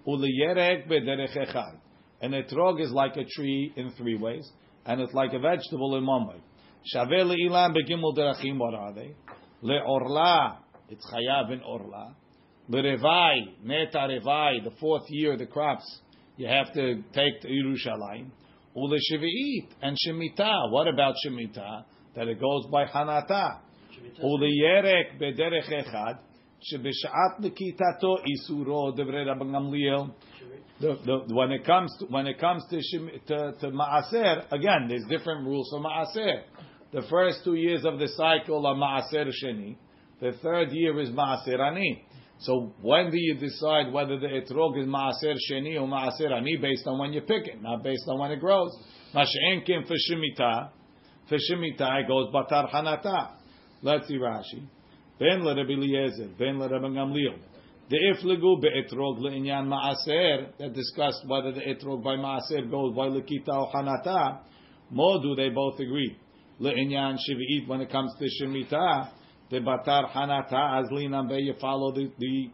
uliyerek 0.06 0.88
bederech 0.88 1.36
echad. 1.36 1.80
An 2.20 2.30
etrog 2.30 2.80
is 2.80 2.92
like 2.92 3.16
a 3.16 3.24
tree 3.24 3.72
in 3.76 3.90
three 3.92 4.16
ways 4.16 4.48
and 4.86 5.00
it's 5.00 5.12
like 5.12 5.32
a 5.32 5.38
vegetable 5.38 5.96
in 5.96 6.06
one 6.06 6.28
way. 6.28 6.42
Shaveh 6.94 7.24
le'ilan 7.24 7.74
begimul 7.74 8.16
derachim, 8.16 8.58
what 8.58 8.74
are 8.74 8.92
they? 8.92 9.14
Le'orla, 9.62 10.58
it's 10.88 11.04
chayav 11.12 11.52
in 11.52 11.60
orla. 11.62 12.14
Le'revai, 12.70 13.40
neta 13.64 13.98
revai, 13.98 14.62
the 14.62 14.70
fourth 14.78 15.04
year, 15.08 15.36
the 15.36 15.46
crops, 15.46 16.00
you 16.36 16.46
have 16.46 16.72
to 16.74 17.02
take 17.12 17.40
to 17.42 17.48
Yerushalayim. 17.48 18.30
Ule'shevi'it, 18.76 19.68
and 19.82 19.96
shemitah, 20.06 20.70
what 20.70 20.86
about 20.86 21.14
shemitah? 21.24 21.84
That 22.14 22.28
it 22.28 22.40
goes 22.40 22.66
by 22.70 22.84
hanata. 22.86 23.60
Ule'yerek 24.22 25.20
bederech 25.20 25.70
echad, 25.70 26.18
שבשעת 26.65 27.39
נקיטתו 27.39 28.15
איסורו 28.25 28.91
דברי 28.91 29.23
רבן 29.23 29.53
גמליאל 29.53 30.01
the, 30.81 30.97
the, 31.05 31.35
when 31.35 31.51
it 31.51 31.65
comes 31.65 31.95
to, 31.99 32.05
when 32.07 32.25
it 32.27 32.39
comes 32.39 32.63
to, 32.71 32.77
shim, 32.77 33.07
to 33.27 33.53
to 33.59 33.67
maaser, 33.67 34.51
again, 34.51 34.87
there's 34.89 35.05
different 35.07 35.45
rules 35.45 35.69
for 35.69 35.79
maaser. 35.79 36.41
The 36.91 37.03
first 37.09 37.41
two 37.43 37.53
years 37.53 37.85
of 37.85 37.99
the 37.99 38.07
cycle 38.07 38.65
are 38.65 38.75
maaser 38.75 39.29
sheni. 39.43 39.77
The 40.19 40.33
third 40.41 40.71
year 40.71 40.99
is 40.99 41.09
maaser 41.09 41.59
ani. 41.59 42.05
So 42.39 42.73
when 42.81 43.11
do 43.11 43.17
you 43.17 43.35
decide 43.35 43.93
whether 43.93 44.19
the 44.19 44.27
etrog 44.27 44.79
is 44.81 44.87
maaser 44.87 45.35
sheni 45.49 45.79
or 45.79 45.87
maaser 45.87 46.31
ani 46.31 46.57
based 46.57 46.87
on 46.87 46.97
when 46.97 47.13
you 47.13 47.21
pick 47.21 47.47
it, 47.47 47.61
not 47.61 47.83
based 47.83 48.03
on 48.07 48.19
when 48.19 48.31
it 48.31 48.39
grows? 48.39 48.71
Masha'en 49.13 49.65
kim 49.65 49.83
for 49.83 49.95
shemitah. 49.95 50.69
For 51.29 51.37
shemitah 51.37 52.01
it 52.01 52.07
goes 52.07 52.33
batar 52.33 52.71
hanata. 52.71 53.33
Let's 53.83 54.07
see 54.07 54.17
Rashi. 54.17 54.67
Ben 55.18 55.42
le 55.42 55.54
Rabbi 55.54 55.72
Eliezer, 55.72 56.28
le 56.38 56.68
that 60.58 60.72
discussed 60.74 61.24
whether 61.26 61.52
the 61.52 61.60
etrog 61.60 62.02
by 62.02 62.16
ma'aser 62.16 62.68
goes 62.70 62.94
by 62.94 63.06
lekita 63.06 63.48
or 63.48 63.70
hanata. 63.72 64.40
Modu 64.92 65.36
they 65.36 65.50
both 65.50 65.78
agree. 65.78 66.16
Le'inyan 66.60 67.16
shivi'it 67.16 67.68
when 67.68 67.80
it 67.80 67.90
comes 67.90 68.12
to 68.18 68.26
shemitah. 68.42 69.10
The 69.50 69.60
batar 69.60 70.10
hanata 70.10 70.82
azlinam 70.82 71.28
be 71.28 71.36
you 71.36 71.54
follow 71.60 71.92
the 71.92 72.10
the 72.18 72.50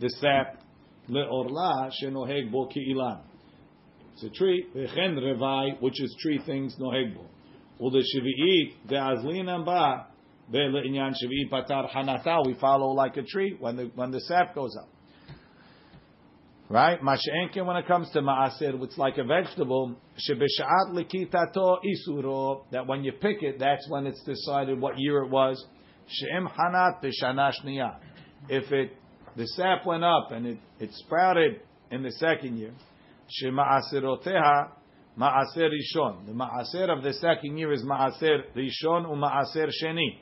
the 0.00 0.08
sap 0.08 0.62
le'orla 1.08 1.90
shenoheg 2.02 2.50
bo 2.50 2.66
ki'ilan. 2.66 3.20
It's 4.14 4.24
a 4.24 4.30
tree. 4.30 4.66
Which 5.80 6.00
is 6.00 6.16
tree 6.22 6.40
things 6.44 6.74
noheg 6.80 7.14
bo. 7.14 7.26
Ule 7.78 8.02
shivi'it 8.02 8.88
the 8.88 8.96
azlinam 8.96 9.64
ba 9.64 10.06
we 10.52 11.48
follow 12.60 12.92
like 12.92 13.16
a 13.16 13.22
tree 13.22 13.56
when 13.58 13.76
the 13.76 13.90
when 13.94 14.10
the 14.10 14.20
sap 14.20 14.54
goes 14.54 14.76
up. 14.80 14.88
Right? 16.68 17.00
Mash'enkin 17.02 17.66
when 17.66 17.76
it 17.76 17.86
comes 17.88 18.10
to 18.10 18.20
ma'asir, 18.20 18.80
it's 18.84 18.96
like 18.96 19.18
a 19.18 19.24
vegetable. 19.24 19.96
Shebish'at 20.28 20.92
likitato 20.92 21.78
isuro, 21.84 22.62
that 22.70 22.86
when 22.86 23.02
you 23.02 23.10
pick 23.10 23.42
it, 23.42 23.58
that's 23.58 23.84
when 23.88 24.06
it's 24.06 24.22
decided 24.22 24.80
what 24.80 24.96
year 24.96 25.24
it 25.24 25.30
was. 25.30 25.66
She'im 26.06 26.48
hanat. 26.48 27.00
If 28.48 28.70
it, 28.70 28.92
the 29.36 29.48
sap 29.48 29.84
went 29.84 30.04
up 30.04 30.30
and 30.30 30.46
it, 30.46 30.58
it 30.78 30.90
sprouted 30.92 31.60
in 31.90 32.04
the 32.04 32.12
second 32.12 32.56
year, 32.56 32.72
shema'asiroteha 33.42 34.68
ma'aser 35.18 35.70
rishon. 35.70 36.26
The 36.26 36.32
ma'aser 36.32 36.96
of 36.96 37.02
the 37.02 37.14
second 37.14 37.58
year 37.58 37.72
is 37.72 37.82
ma'aser 37.82 38.44
rishon 38.54 39.06
u'ma'aser 39.06 39.72
sheni. 39.82 40.18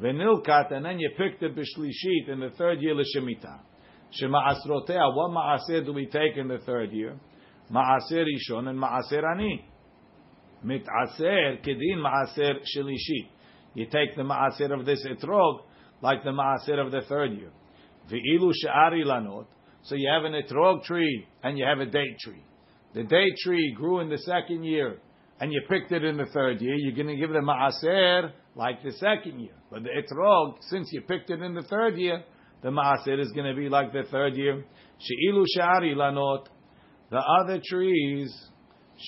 Venilkat, 0.00 0.72
and 0.72 0.84
then 0.84 0.98
you 0.98 1.10
picked 1.16 1.42
it 1.42 1.56
b'shlishit 1.56 2.28
in 2.28 2.40
the 2.40 2.50
third 2.58 2.80
year 2.80 2.94
l'shemita. 2.94 3.60
Shema 4.10 4.52
asrotea, 4.52 5.14
what 5.14 5.30
ma'aser 5.30 5.84
do 5.84 5.92
we 5.92 6.06
take 6.06 6.36
in 6.36 6.48
the 6.48 6.58
third 6.58 6.92
year? 6.92 7.18
Ma'aser 7.72 8.24
rishon 8.24 8.68
and 8.68 8.78
ma'aser 8.78 9.24
ani. 9.24 9.64
Mit'aser 10.64 11.64
kedin 11.64 11.98
ma'aser 11.98 12.60
shelishit. 12.76 13.28
You 13.74 13.86
take 13.86 14.16
the 14.16 14.22
ma'aser 14.22 14.78
of 14.78 14.86
this 14.86 15.04
etrog 15.06 15.60
like 16.02 16.22
the 16.24 16.30
ma'aser 16.30 16.78
of 16.84 16.92
the 16.92 17.00
third 17.08 17.32
year. 17.32 17.50
Ve'ilu 18.10 18.52
she'ari 18.54 19.04
lanot. 19.04 19.46
So 19.82 19.94
you 19.94 20.10
have 20.12 20.24
an 20.24 20.32
etrog 20.32 20.84
tree 20.84 21.26
and 21.42 21.58
you 21.58 21.64
have 21.64 21.80
a 21.80 21.86
date 21.86 22.18
tree. 22.20 22.42
The 22.94 23.04
date 23.04 23.36
tree 23.42 23.74
grew 23.76 24.00
in 24.00 24.08
the 24.08 24.18
second 24.18 24.64
year 24.64 24.98
and 25.40 25.52
you 25.52 25.60
picked 25.68 25.92
it 25.92 26.04
in 26.04 26.16
the 26.16 26.26
third 26.26 26.60
year. 26.60 26.74
You're 26.74 26.94
going 26.94 27.08
to 27.08 27.16
give 27.16 27.30
the 27.30 27.40
ma'aser 27.40 28.32
like 28.54 28.82
the 28.82 28.92
second 28.92 29.40
year. 29.40 29.52
But 29.70 29.82
the 29.82 29.90
etrog, 29.90 30.56
since 30.70 30.88
you 30.92 31.02
picked 31.02 31.30
it 31.30 31.42
in 31.42 31.54
the 31.54 31.62
third 31.62 31.98
year, 31.98 32.22
the 32.62 32.70
maaser 32.70 33.20
is 33.20 33.30
going 33.32 33.46
to 33.46 33.54
be 33.54 33.68
like 33.68 33.92
the 33.92 34.04
third 34.10 34.34
year. 34.36 34.64
She'ilu 34.98 35.44
shari 35.54 35.94
lanot. 35.94 36.46
The 37.10 37.18
other 37.18 37.60
trees, 37.64 38.34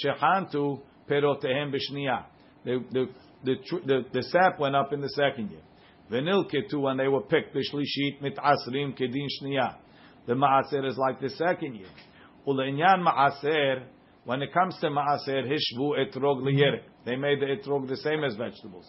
shehantu 0.04 0.80
perotehem 1.10 1.72
b'shniya. 1.74 2.24
The, 2.64 2.84
the, 2.92 3.06
the, 3.44 3.54
the, 3.86 4.04
the 4.12 4.22
sap 4.24 4.60
went 4.60 4.76
up 4.76 4.92
in 4.92 5.00
the 5.00 5.08
second 5.08 5.50
year. 5.50 5.62
Venilketu, 6.10 6.80
when 6.80 6.96
they 6.98 7.08
were 7.08 7.22
picked, 7.22 7.54
b'shlishit 7.54 8.22
mitasrim 8.22 8.98
kedin 8.98 9.26
shniya. 9.42 9.76
The 10.26 10.34
maaser 10.34 10.86
is 10.86 10.98
like 10.98 11.20
the 11.20 11.30
second 11.30 11.74
year. 11.74 11.88
Ule'inyan 12.46 13.02
maaser, 13.02 13.84
when 14.28 14.42
it 14.42 14.52
comes 14.52 14.76
to 14.78 14.88
maaser, 14.88 15.42
hishvu 15.50 15.96
etrog 15.98 16.42
liyerek. 16.42 16.82
They 17.06 17.16
made 17.16 17.40
the 17.40 17.46
etrog 17.46 17.88
the 17.88 17.96
same 17.96 18.24
as 18.24 18.36
vegetables. 18.36 18.86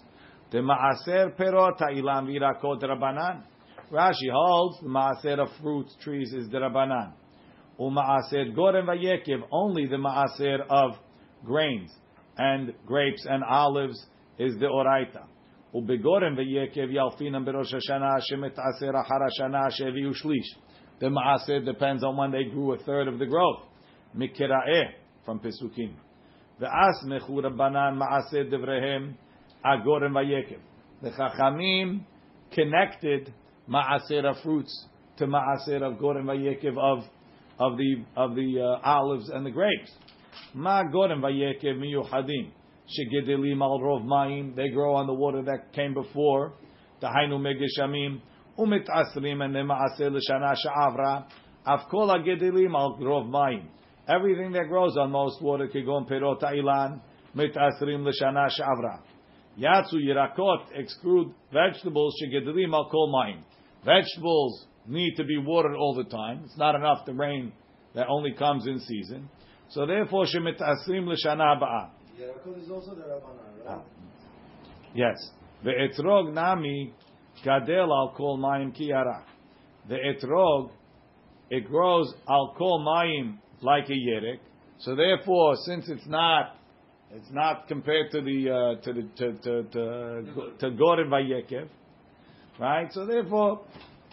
The 0.52 0.58
maaser 0.58 1.34
perot 1.38 1.80
ha'ilam 1.80 2.28
virakot 2.28 2.84
rabanan. 2.84 3.44
Rashi 3.90 4.30
holds 4.34 4.82
the 4.82 4.90
maaser 4.90 5.40
of 5.40 5.48
fruits, 5.62 5.96
trees 6.02 6.34
is 6.34 6.50
the 6.50 6.58
rabanan. 6.58 7.14
Umaaser 7.80 8.54
gorem 8.54 8.88
vayekiv, 8.88 9.44
only 9.50 9.86
the 9.86 9.96
maaser 9.96 10.60
of 10.70 10.98
grains 11.46 11.90
and 12.38 12.74
grapes 12.86 13.26
and 13.26 13.42
olives 13.46 13.98
is 14.40 14.56
the 14.60 14.66
oraita. 14.66 15.24
Vayekiv 15.74 16.92
yalfinam 16.92 17.48
berosh 17.48 17.74
hashana 17.74 18.20
shemet 18.30 18.58
aser 18.60 18.92
achar 18.92 19.22
hashana 19.40 19.70
sheviu 19.72 20.14
shlish. 20.22 20.50
The 21.00 21.06
maaser 21.06 21.64
depends 21.64 22.04
on 22.04 22.18
when 22.18 22.32
they 22.32 22.44
grew 22.44 22.74
a 22.74 22.78
third 22.80 23.08
of 23.08 23.20
the 23.20 23.26
growth. 23.26 23.62
Mikiraeh 24.14 24.96
from 25.30 25.40
Pesukim. 25.40 25.94
Ve'as 26.60 27.06
mechu 27.06 27.30
Rabbanan 27.30 28.02
ma'aseh 28.02 28.52
devrehem 28.52 29.14
agorim 29.64 30.14
vayekev. 30.14 30.58
The 31.04 31.12
Chachamim 31.12 32.02
connected 32.52 33.32
ma'aser 33.70 34.26
of 34.26 34.42
fruits 34.42 34.88
to 35.18 35.28
ma'aser 35.28 35.84
of 35.84 36.00
gorim 36.00 36.26
vayekev 36.26 36.76
of 36.80 37.04
of 37.60 37.78
the 37.78 38.04
of 38.16 38.34
the 38.34 38.60
uh, 38.60 38.88
olives 38.88 39.30
and 39.30 39.46
the 39.46 39.52
grapes. 39.52 39.92
Ma 40.56 40.82
gorim 40.92 41.22
vayekev 41.22 41.78
miyuchadim 41.78 42.50
shegedelim 42.90 43.62
al 43.62 43.80
rov 43.80 44.04
mayim. 44.04 44.56
They 44.56 44.70
grow 44.70 44.96
on 44.96 45.06
the 45.06 45.14
water 45.14 45.44
that 45.44 45.74
came 45.74 45.94
before. 45.94 46.54
Tahainu 47.04 47.40
megeshamim 47.40 48.20
umit 48.58 48.88
asrim 48.90 49.44
and 49.44 49.54
ma'aser 49.54 50.12
l'shana 50.12 50.56
she'avra. 50.56 51.28
Avkol 51.68 52.18
hagedelim 52.18 52.74
al 52.74 52.98
rov 52.98 53.30
mayim. 53.30 53.68
Everything 54.10 54.52
that 54.54 54.68
grows 54.70 54.98
on 54.98 55.12
most 55.12 55.40
water, 55.40 55.68
kigon 55.68 56.10
perot 56.10 56.42
ilan, 56.42 57.00
mit 57.36 57.56
asrim 57.56 58.04
l'shana 58.04 58.50
she'avra. 58.50 59.02
Yatsu 59.60 59.96
yirakot 60.04 60.66
exclude 60.74 61.32
vegetables 61.54 62.16
shegedelim 62.20 62.74
al 62.74 62.90
kol 62.90 63.14
mayim. 63.14 63.42
Vegetables 63.86 64.66
need 64.88 65.16
to 65.16 65.24
be 65.24 65.38
watered 65.38 65.76
all 65.76 65.94
the 65.94 66.06
time. 66.06 66.42
It's 66.44 66.58
not 66.58 66.74
enough 66.74 67.06
the 67.06 67.14
rain 67.14 67.54
that 67.94 68.08
only 68.08 68.34
comes 68.34 68.66
in 68.66 68.80
season. 68.80 69.30
So 69.70 69.86
therefore, 69.86 70.26
shemit 70.26 70.60
asrim 70.60 71.08
l'shana 71.08 71.62
ba'a. 71.62 71.92
Yarakot 72.20 72.64
is 72.64 72.72
also 72.72 72.96
the 72.96 73.04
Rabbanan, 73.04 73.66
right? 73.66 73.68
Ah. 73.68 73.82
Yes. 74.96 75.18
The 75.64 75.70
etrog 75.70 76.34
nami 76.34 76.94
gadel 77.46 77.92
al 77.92 78.16
kol 78.18 78.40
mayim 78.40 78.76
kiyara. 78.76 79.22
The 79.88 79.98
etrog, 79.98 80.72
it 81.52 81.68
grows 81.68 82.12
al 82.28 82.56
kol 82.58 82.84
mayim 82.84 83.38
like 83.62 83.90
a 83.90 83.94
yerek. 83.94 84.40
So 84.80 84.96
therefore, 84.96 85.56
since 85.66 85.90
it's 85.90 86.08
not, 86.08 86.56
it's 87.12 87.32
not 87.32 87.68
compared 87.68 88.12
to 88.12 88.22
the 88.22 88.50
uh, 88.50 88.82
to 88.82 88.94
the 88.94 89.02
to 89.18 89.34
to 89.34 89.64
to, 89.64 90.52
to 90.60 90.72
Gorim 90.78 91.10
Vayekev, 91.10 91.68
right? 92.60 92.92
So 92.94 93.06
therefore, 93.06 93.62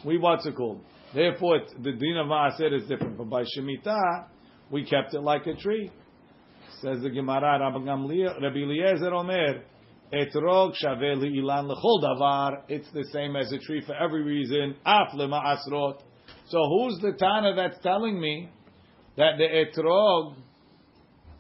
we 0.05 0.19
what's 0.19 0.47
it 0.47 0.57
called? 0.57 0.81
Therefore, 1.15 1.57
it, 1.59 1.71
the 1.83 1.93
din 1.93 2.17
of 2.17 2.27
Maaser 2.27 2.75
is 2.75 2.89
different. 2.89 3.17
But 3.17 3.31
by 3.31 3.45
Shemitah, 3.45 4.27
we 4.71 4.85
kept 4.85 5.15
it 5.15 5.21
like 5.21 5.47
a 5.47 5.55
tree. 5.55 5.91
Says 6.83 7.01
the 7.03 7.11
Gemara, 7.11 7.59
Rabbi 7.61 8.59
Eliezer 8.59 9.15
Omer, 9.15 9.63
Etrog 10.13 10.75
shaveh 10.83 11.23
ilan 11.23 11.71
lechol 11.71 12.03
davar. 12.03 12.63
It's 12.69 12.91
the 12.93 13.05
same 13.13 13.37
as 13.37 13.51
a 13.53 13.59
tree 13.59 13.83
for 13.87 13.95
every 13.95 14.23
reason. 14.23 14.77
Af 14.85 15.09
asrot. 15.15 16.01
So 16.49 16.59
who's 16.59 16.99
the 17.01 17.13
Tana 17.19 17.55
that's 17.57 17.83
telling 17.83 18.21
me 18.21 18.51
that 19.17 19.33
the 19.39 19.45
etrog 19.45 20.35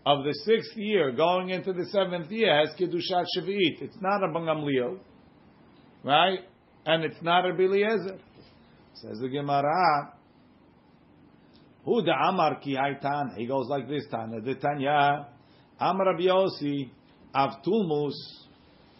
of 0.04 0.24
the 0.24 0.32
sixth 0.44 0.76
year 0.76 1.12
going 1.12 1.50
into 1.50 1.72
the 1.72 1.84
seventh 1.86 2.30
year 2.30 2.56
has 2.60 2.68
kedushat 2.78 3.24
shvi'it? 3.36 3.82
It's 3.82 3.96
not 4.00 4.22
a 4.22 4.28
Gamliel, 4.28 4.98
right? 6.04 6.40
And 6.86 7.04
it's 7.04 7.20
not 7.20 7.44
a 7.44 7.50
Eliezer. 7.50 8.18
Says 8.94 9.18
the 9.20 9.28
Gemara. 9.28 10.12
Who 11.84 12.02
the 12.02 12.12
Amar 12.12 12.60
ki 12.60 12.76
Tana? 13.02 13.34
He 13.36 13.46
goes 13.46 13.66
like 13.68 13.88
this 13.88 14.04
Tana. 14.10 14.40
The 14.40 14.54
Tanya. 14.54 15.26
Amar 15.78 16.06
Rabbi 16.12 16.22
Yossi. 16.22 16.90
Avtulmus. 17.34 18.14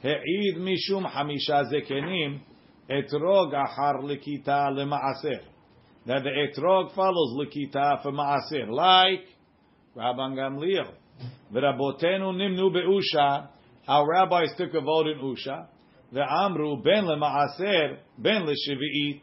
He'id 0.03 0.57
mishum 0.57 1.07
hamisha 1.11 1.65
zekenim. 1.73 2.41
Etrog 2.91 3.55
achar 3.55 4.03
likita 4.03 4.71
lemaaser. 4.71 5.41
That 6.07 6.23
the 6.23 6.31
etrog 6.31 6.95
follows 6.95 7.35
likita 7.37 8.03
for 8.03 8.13
maaser. 8.13 8.69
Like 8.69 9.27
Rabban 9.97 10.35
Gamliel. 10.37 10.93
V'rabotenu 11.53 12.35
nimnu 12.35 12.73
be'usha. 12.73 13.49
Our 13.89 14.09
rabbis 14.09 14.51
took 14.57 14.75
a 14.75 14.81
vote 14.81 15.07
in 15.09 15.19
Usha. 15.19 15.67
The 16.13 16.23
Amru 16.23 16.83
ben 16.83 17.05
lemaaser 17.05 17.99
ben 18.19 18.43
leshivi'it. 18.43 19.21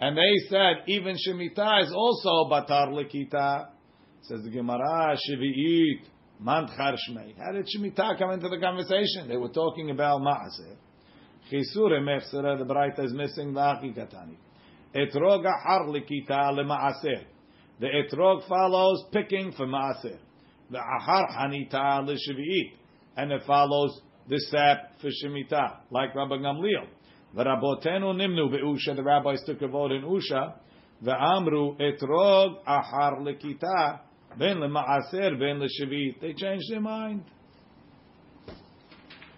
And 0.00 0.16
they 0.16 0.48
said 0.48 0.84
even 0.86 1.16
Shemitah 1.16 1.82
is 1.84 1.92
also 1.94 2.50
batar 2.50 2.88
lekita. 2.88 3.68
Says 4.22 4.42
the 4.44 4.50
Gemara, 4.50 5.16
Shevi'it, 5.16 6.04
man 6.40 6.66
shmei. 6.66 7.34
How 7.38 7.52
did 7.52 7.66
Shemitah 7.66 8.18
come 8.18 8.30
into 8.30 8.48
the 8.48 8.58
conversation? 8.58 9.28
They 9.28 9.36
were 9.36 9.48
talking 9.48 9.90
about 9.90 10.20
Ma'aseh. 10.20 10.76
Chisur 11.50 11.90
emefsera, 11.90 12.58
the 12.58 12.64
Braita 12.64 13.04
is 13.04 13.12
missing 13.12 13.52
the 13.52 13.60
Katani. 13.60 14.36
Etrog 14.94 15.44
ahar 15.46 15.88
lekita 15.88 16.52
lema'aser. 16.52 17.24
The 17.80 17.86
etrog 17.86 18.46
follows 18.46 19.04
picking 19.12 19.52
for 19.52 19.66
Ma'aser. 19.66 20.18
The 20.70 20.78
ahar 20.78 21.26
hanita 21.30 22.06
leshevi'it. 22.06 22.72
And 23.16 23.32
it 23.32 23.42
follows 23.46 24.00
the 24.28 24.38
sap 24.50 25.00
for 25.00 25.08
Shemitah, 25.08 25.78
like 25.90 26.14
Rabbi 26.14 26.36
Gamliel. 26.36 26.86
V'rabotenu 27.34 28.14
nimnu 28.14 28.50
be'usha. 28.50 28.94
The 28.94 29.02
rabbis 29.02 29.42
took 29.46 29.62
a 29.62 29.68
vote 29.68 29.92
in 29.92 30.02
Usha. 30.02 30.54
V'amru 31.02 31.78
etrog 31.80 32.62
ahar 32.66 33.20
lekita 33.20 34.00
ben 34.38 34.58
lemaaser 34.58 35.38
ben 35.38 35.58
leshevit. 35.58 36.20
They 36.20 36.34
changed 36.34 36.70
their 36.70 36.80
mind. 36.80 37.24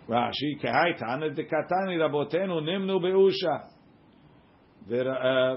Rashi 0.09 0.61
kahai 0.63 0.99
tana 0.99 1.31
dekatani 1.31 1.97
rabotenu 1.97 2.61
nimnu 2.61 3.01
be'usha. 3.01 3.71
Uh, 4.91 5.57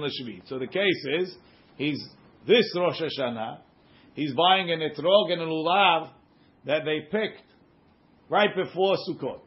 Leshevit. 0.00 0.46
So 0.46 0.58
the 0.58 0.66
case 0.66 1.06
is, 1.20 1.36
he's 1.76 2.08
this 2.46 2.74
Rosh 2.76 3.00
Hashanah. 3.00 3.58
He's 4.14 4.34
buying 4.34 4.70
an 4.70 4.80
etrog 4.80 5.32
and 5.32 5.40
a 5.40 5.46
lulav 5.46 6.10
that 6.66 6.84
they 6.84 7.00
picked 7.10 7.42
right 8.28 8.54
before 8.54 8.96
Sukkot. 9.08 9.40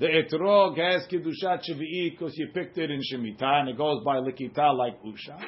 The 0.00 0.06
etrog 0.06 0.76
has 0.78 1.06
kedushat 1.10 1.62
shvi'it 1.68 2.18
because 2.18 2.32
you 2.36 2.48
picked 2.52 2.78
it 2.78 2.90
in 2.90 3.00
Shemitah 3.00 3.60
and 3.60 3.68
it 3.68 3.76
goes 3.76 4.02
by 4.04 4.16
likita 4.16 4.76
like 4.76 5.02
usha. 5.02 5.40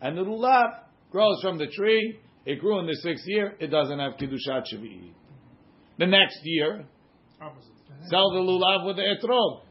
And 0.00 0.16
the 0.16 0.22
lulav 0.22 0.68
grows 1.10 1.40
from 1.42 1.58
the 1.58 1.66
tree. 1.66 2.18
It 2.46 2.60
grew 2.60 2.78
in 2.80 2.86
the 2.86 2.96
sixth 2.96 3.24
year. 3.26 3.54
It 3.58 3.68
doesn't 3.68 3.98
have 3.98 4.12
kedushat 4.14 4.64
shvi'it. 4.72 5.12
The 5.98 6.06
next 6.06 6.40
year, 6.44 6.86
Opposite. 7.40 7.79
Sell 8.08 8.30
the 8.30 8.40
lulav 8.40 8.86
with 8.86 8.96
the 8.96 9.02
etrog. 9.02 9.62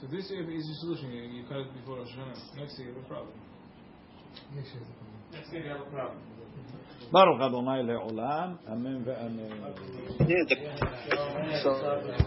So 0.00 0.06
this 0.10 0.30
year, 0.30 0.50
easy 0.50 0.74
solution. 0.80 1.10
You, 1.12 1.22
you 1.22 1.44
cut 1.48 1.58
it 1.58 1.74
before 1.74 1.98
Rosh 1.98 2.08
Hashanah. 2.08 2.56
Next 2.58 2.78
year, 2.78 2.88
you 2.88 2.94
have 2.94 3.04
a 3.04 3.08
problem. 3.08 3.34
Next 4.54 5.52
year 5.52 5.62
you 5.62 5.70
have 5.70 5.80
a 5.80 5.90
problem. 5.90 6.18
Baruch 7.10 7.40
Adonai 7.40 7.82
le'olam. 7.82 8.58
Amen 8.68 9.04
ve'amen. 9.04 9.50
Yeah, 10.28 10.44
the, 10.48 10.56
so 11.62 12.24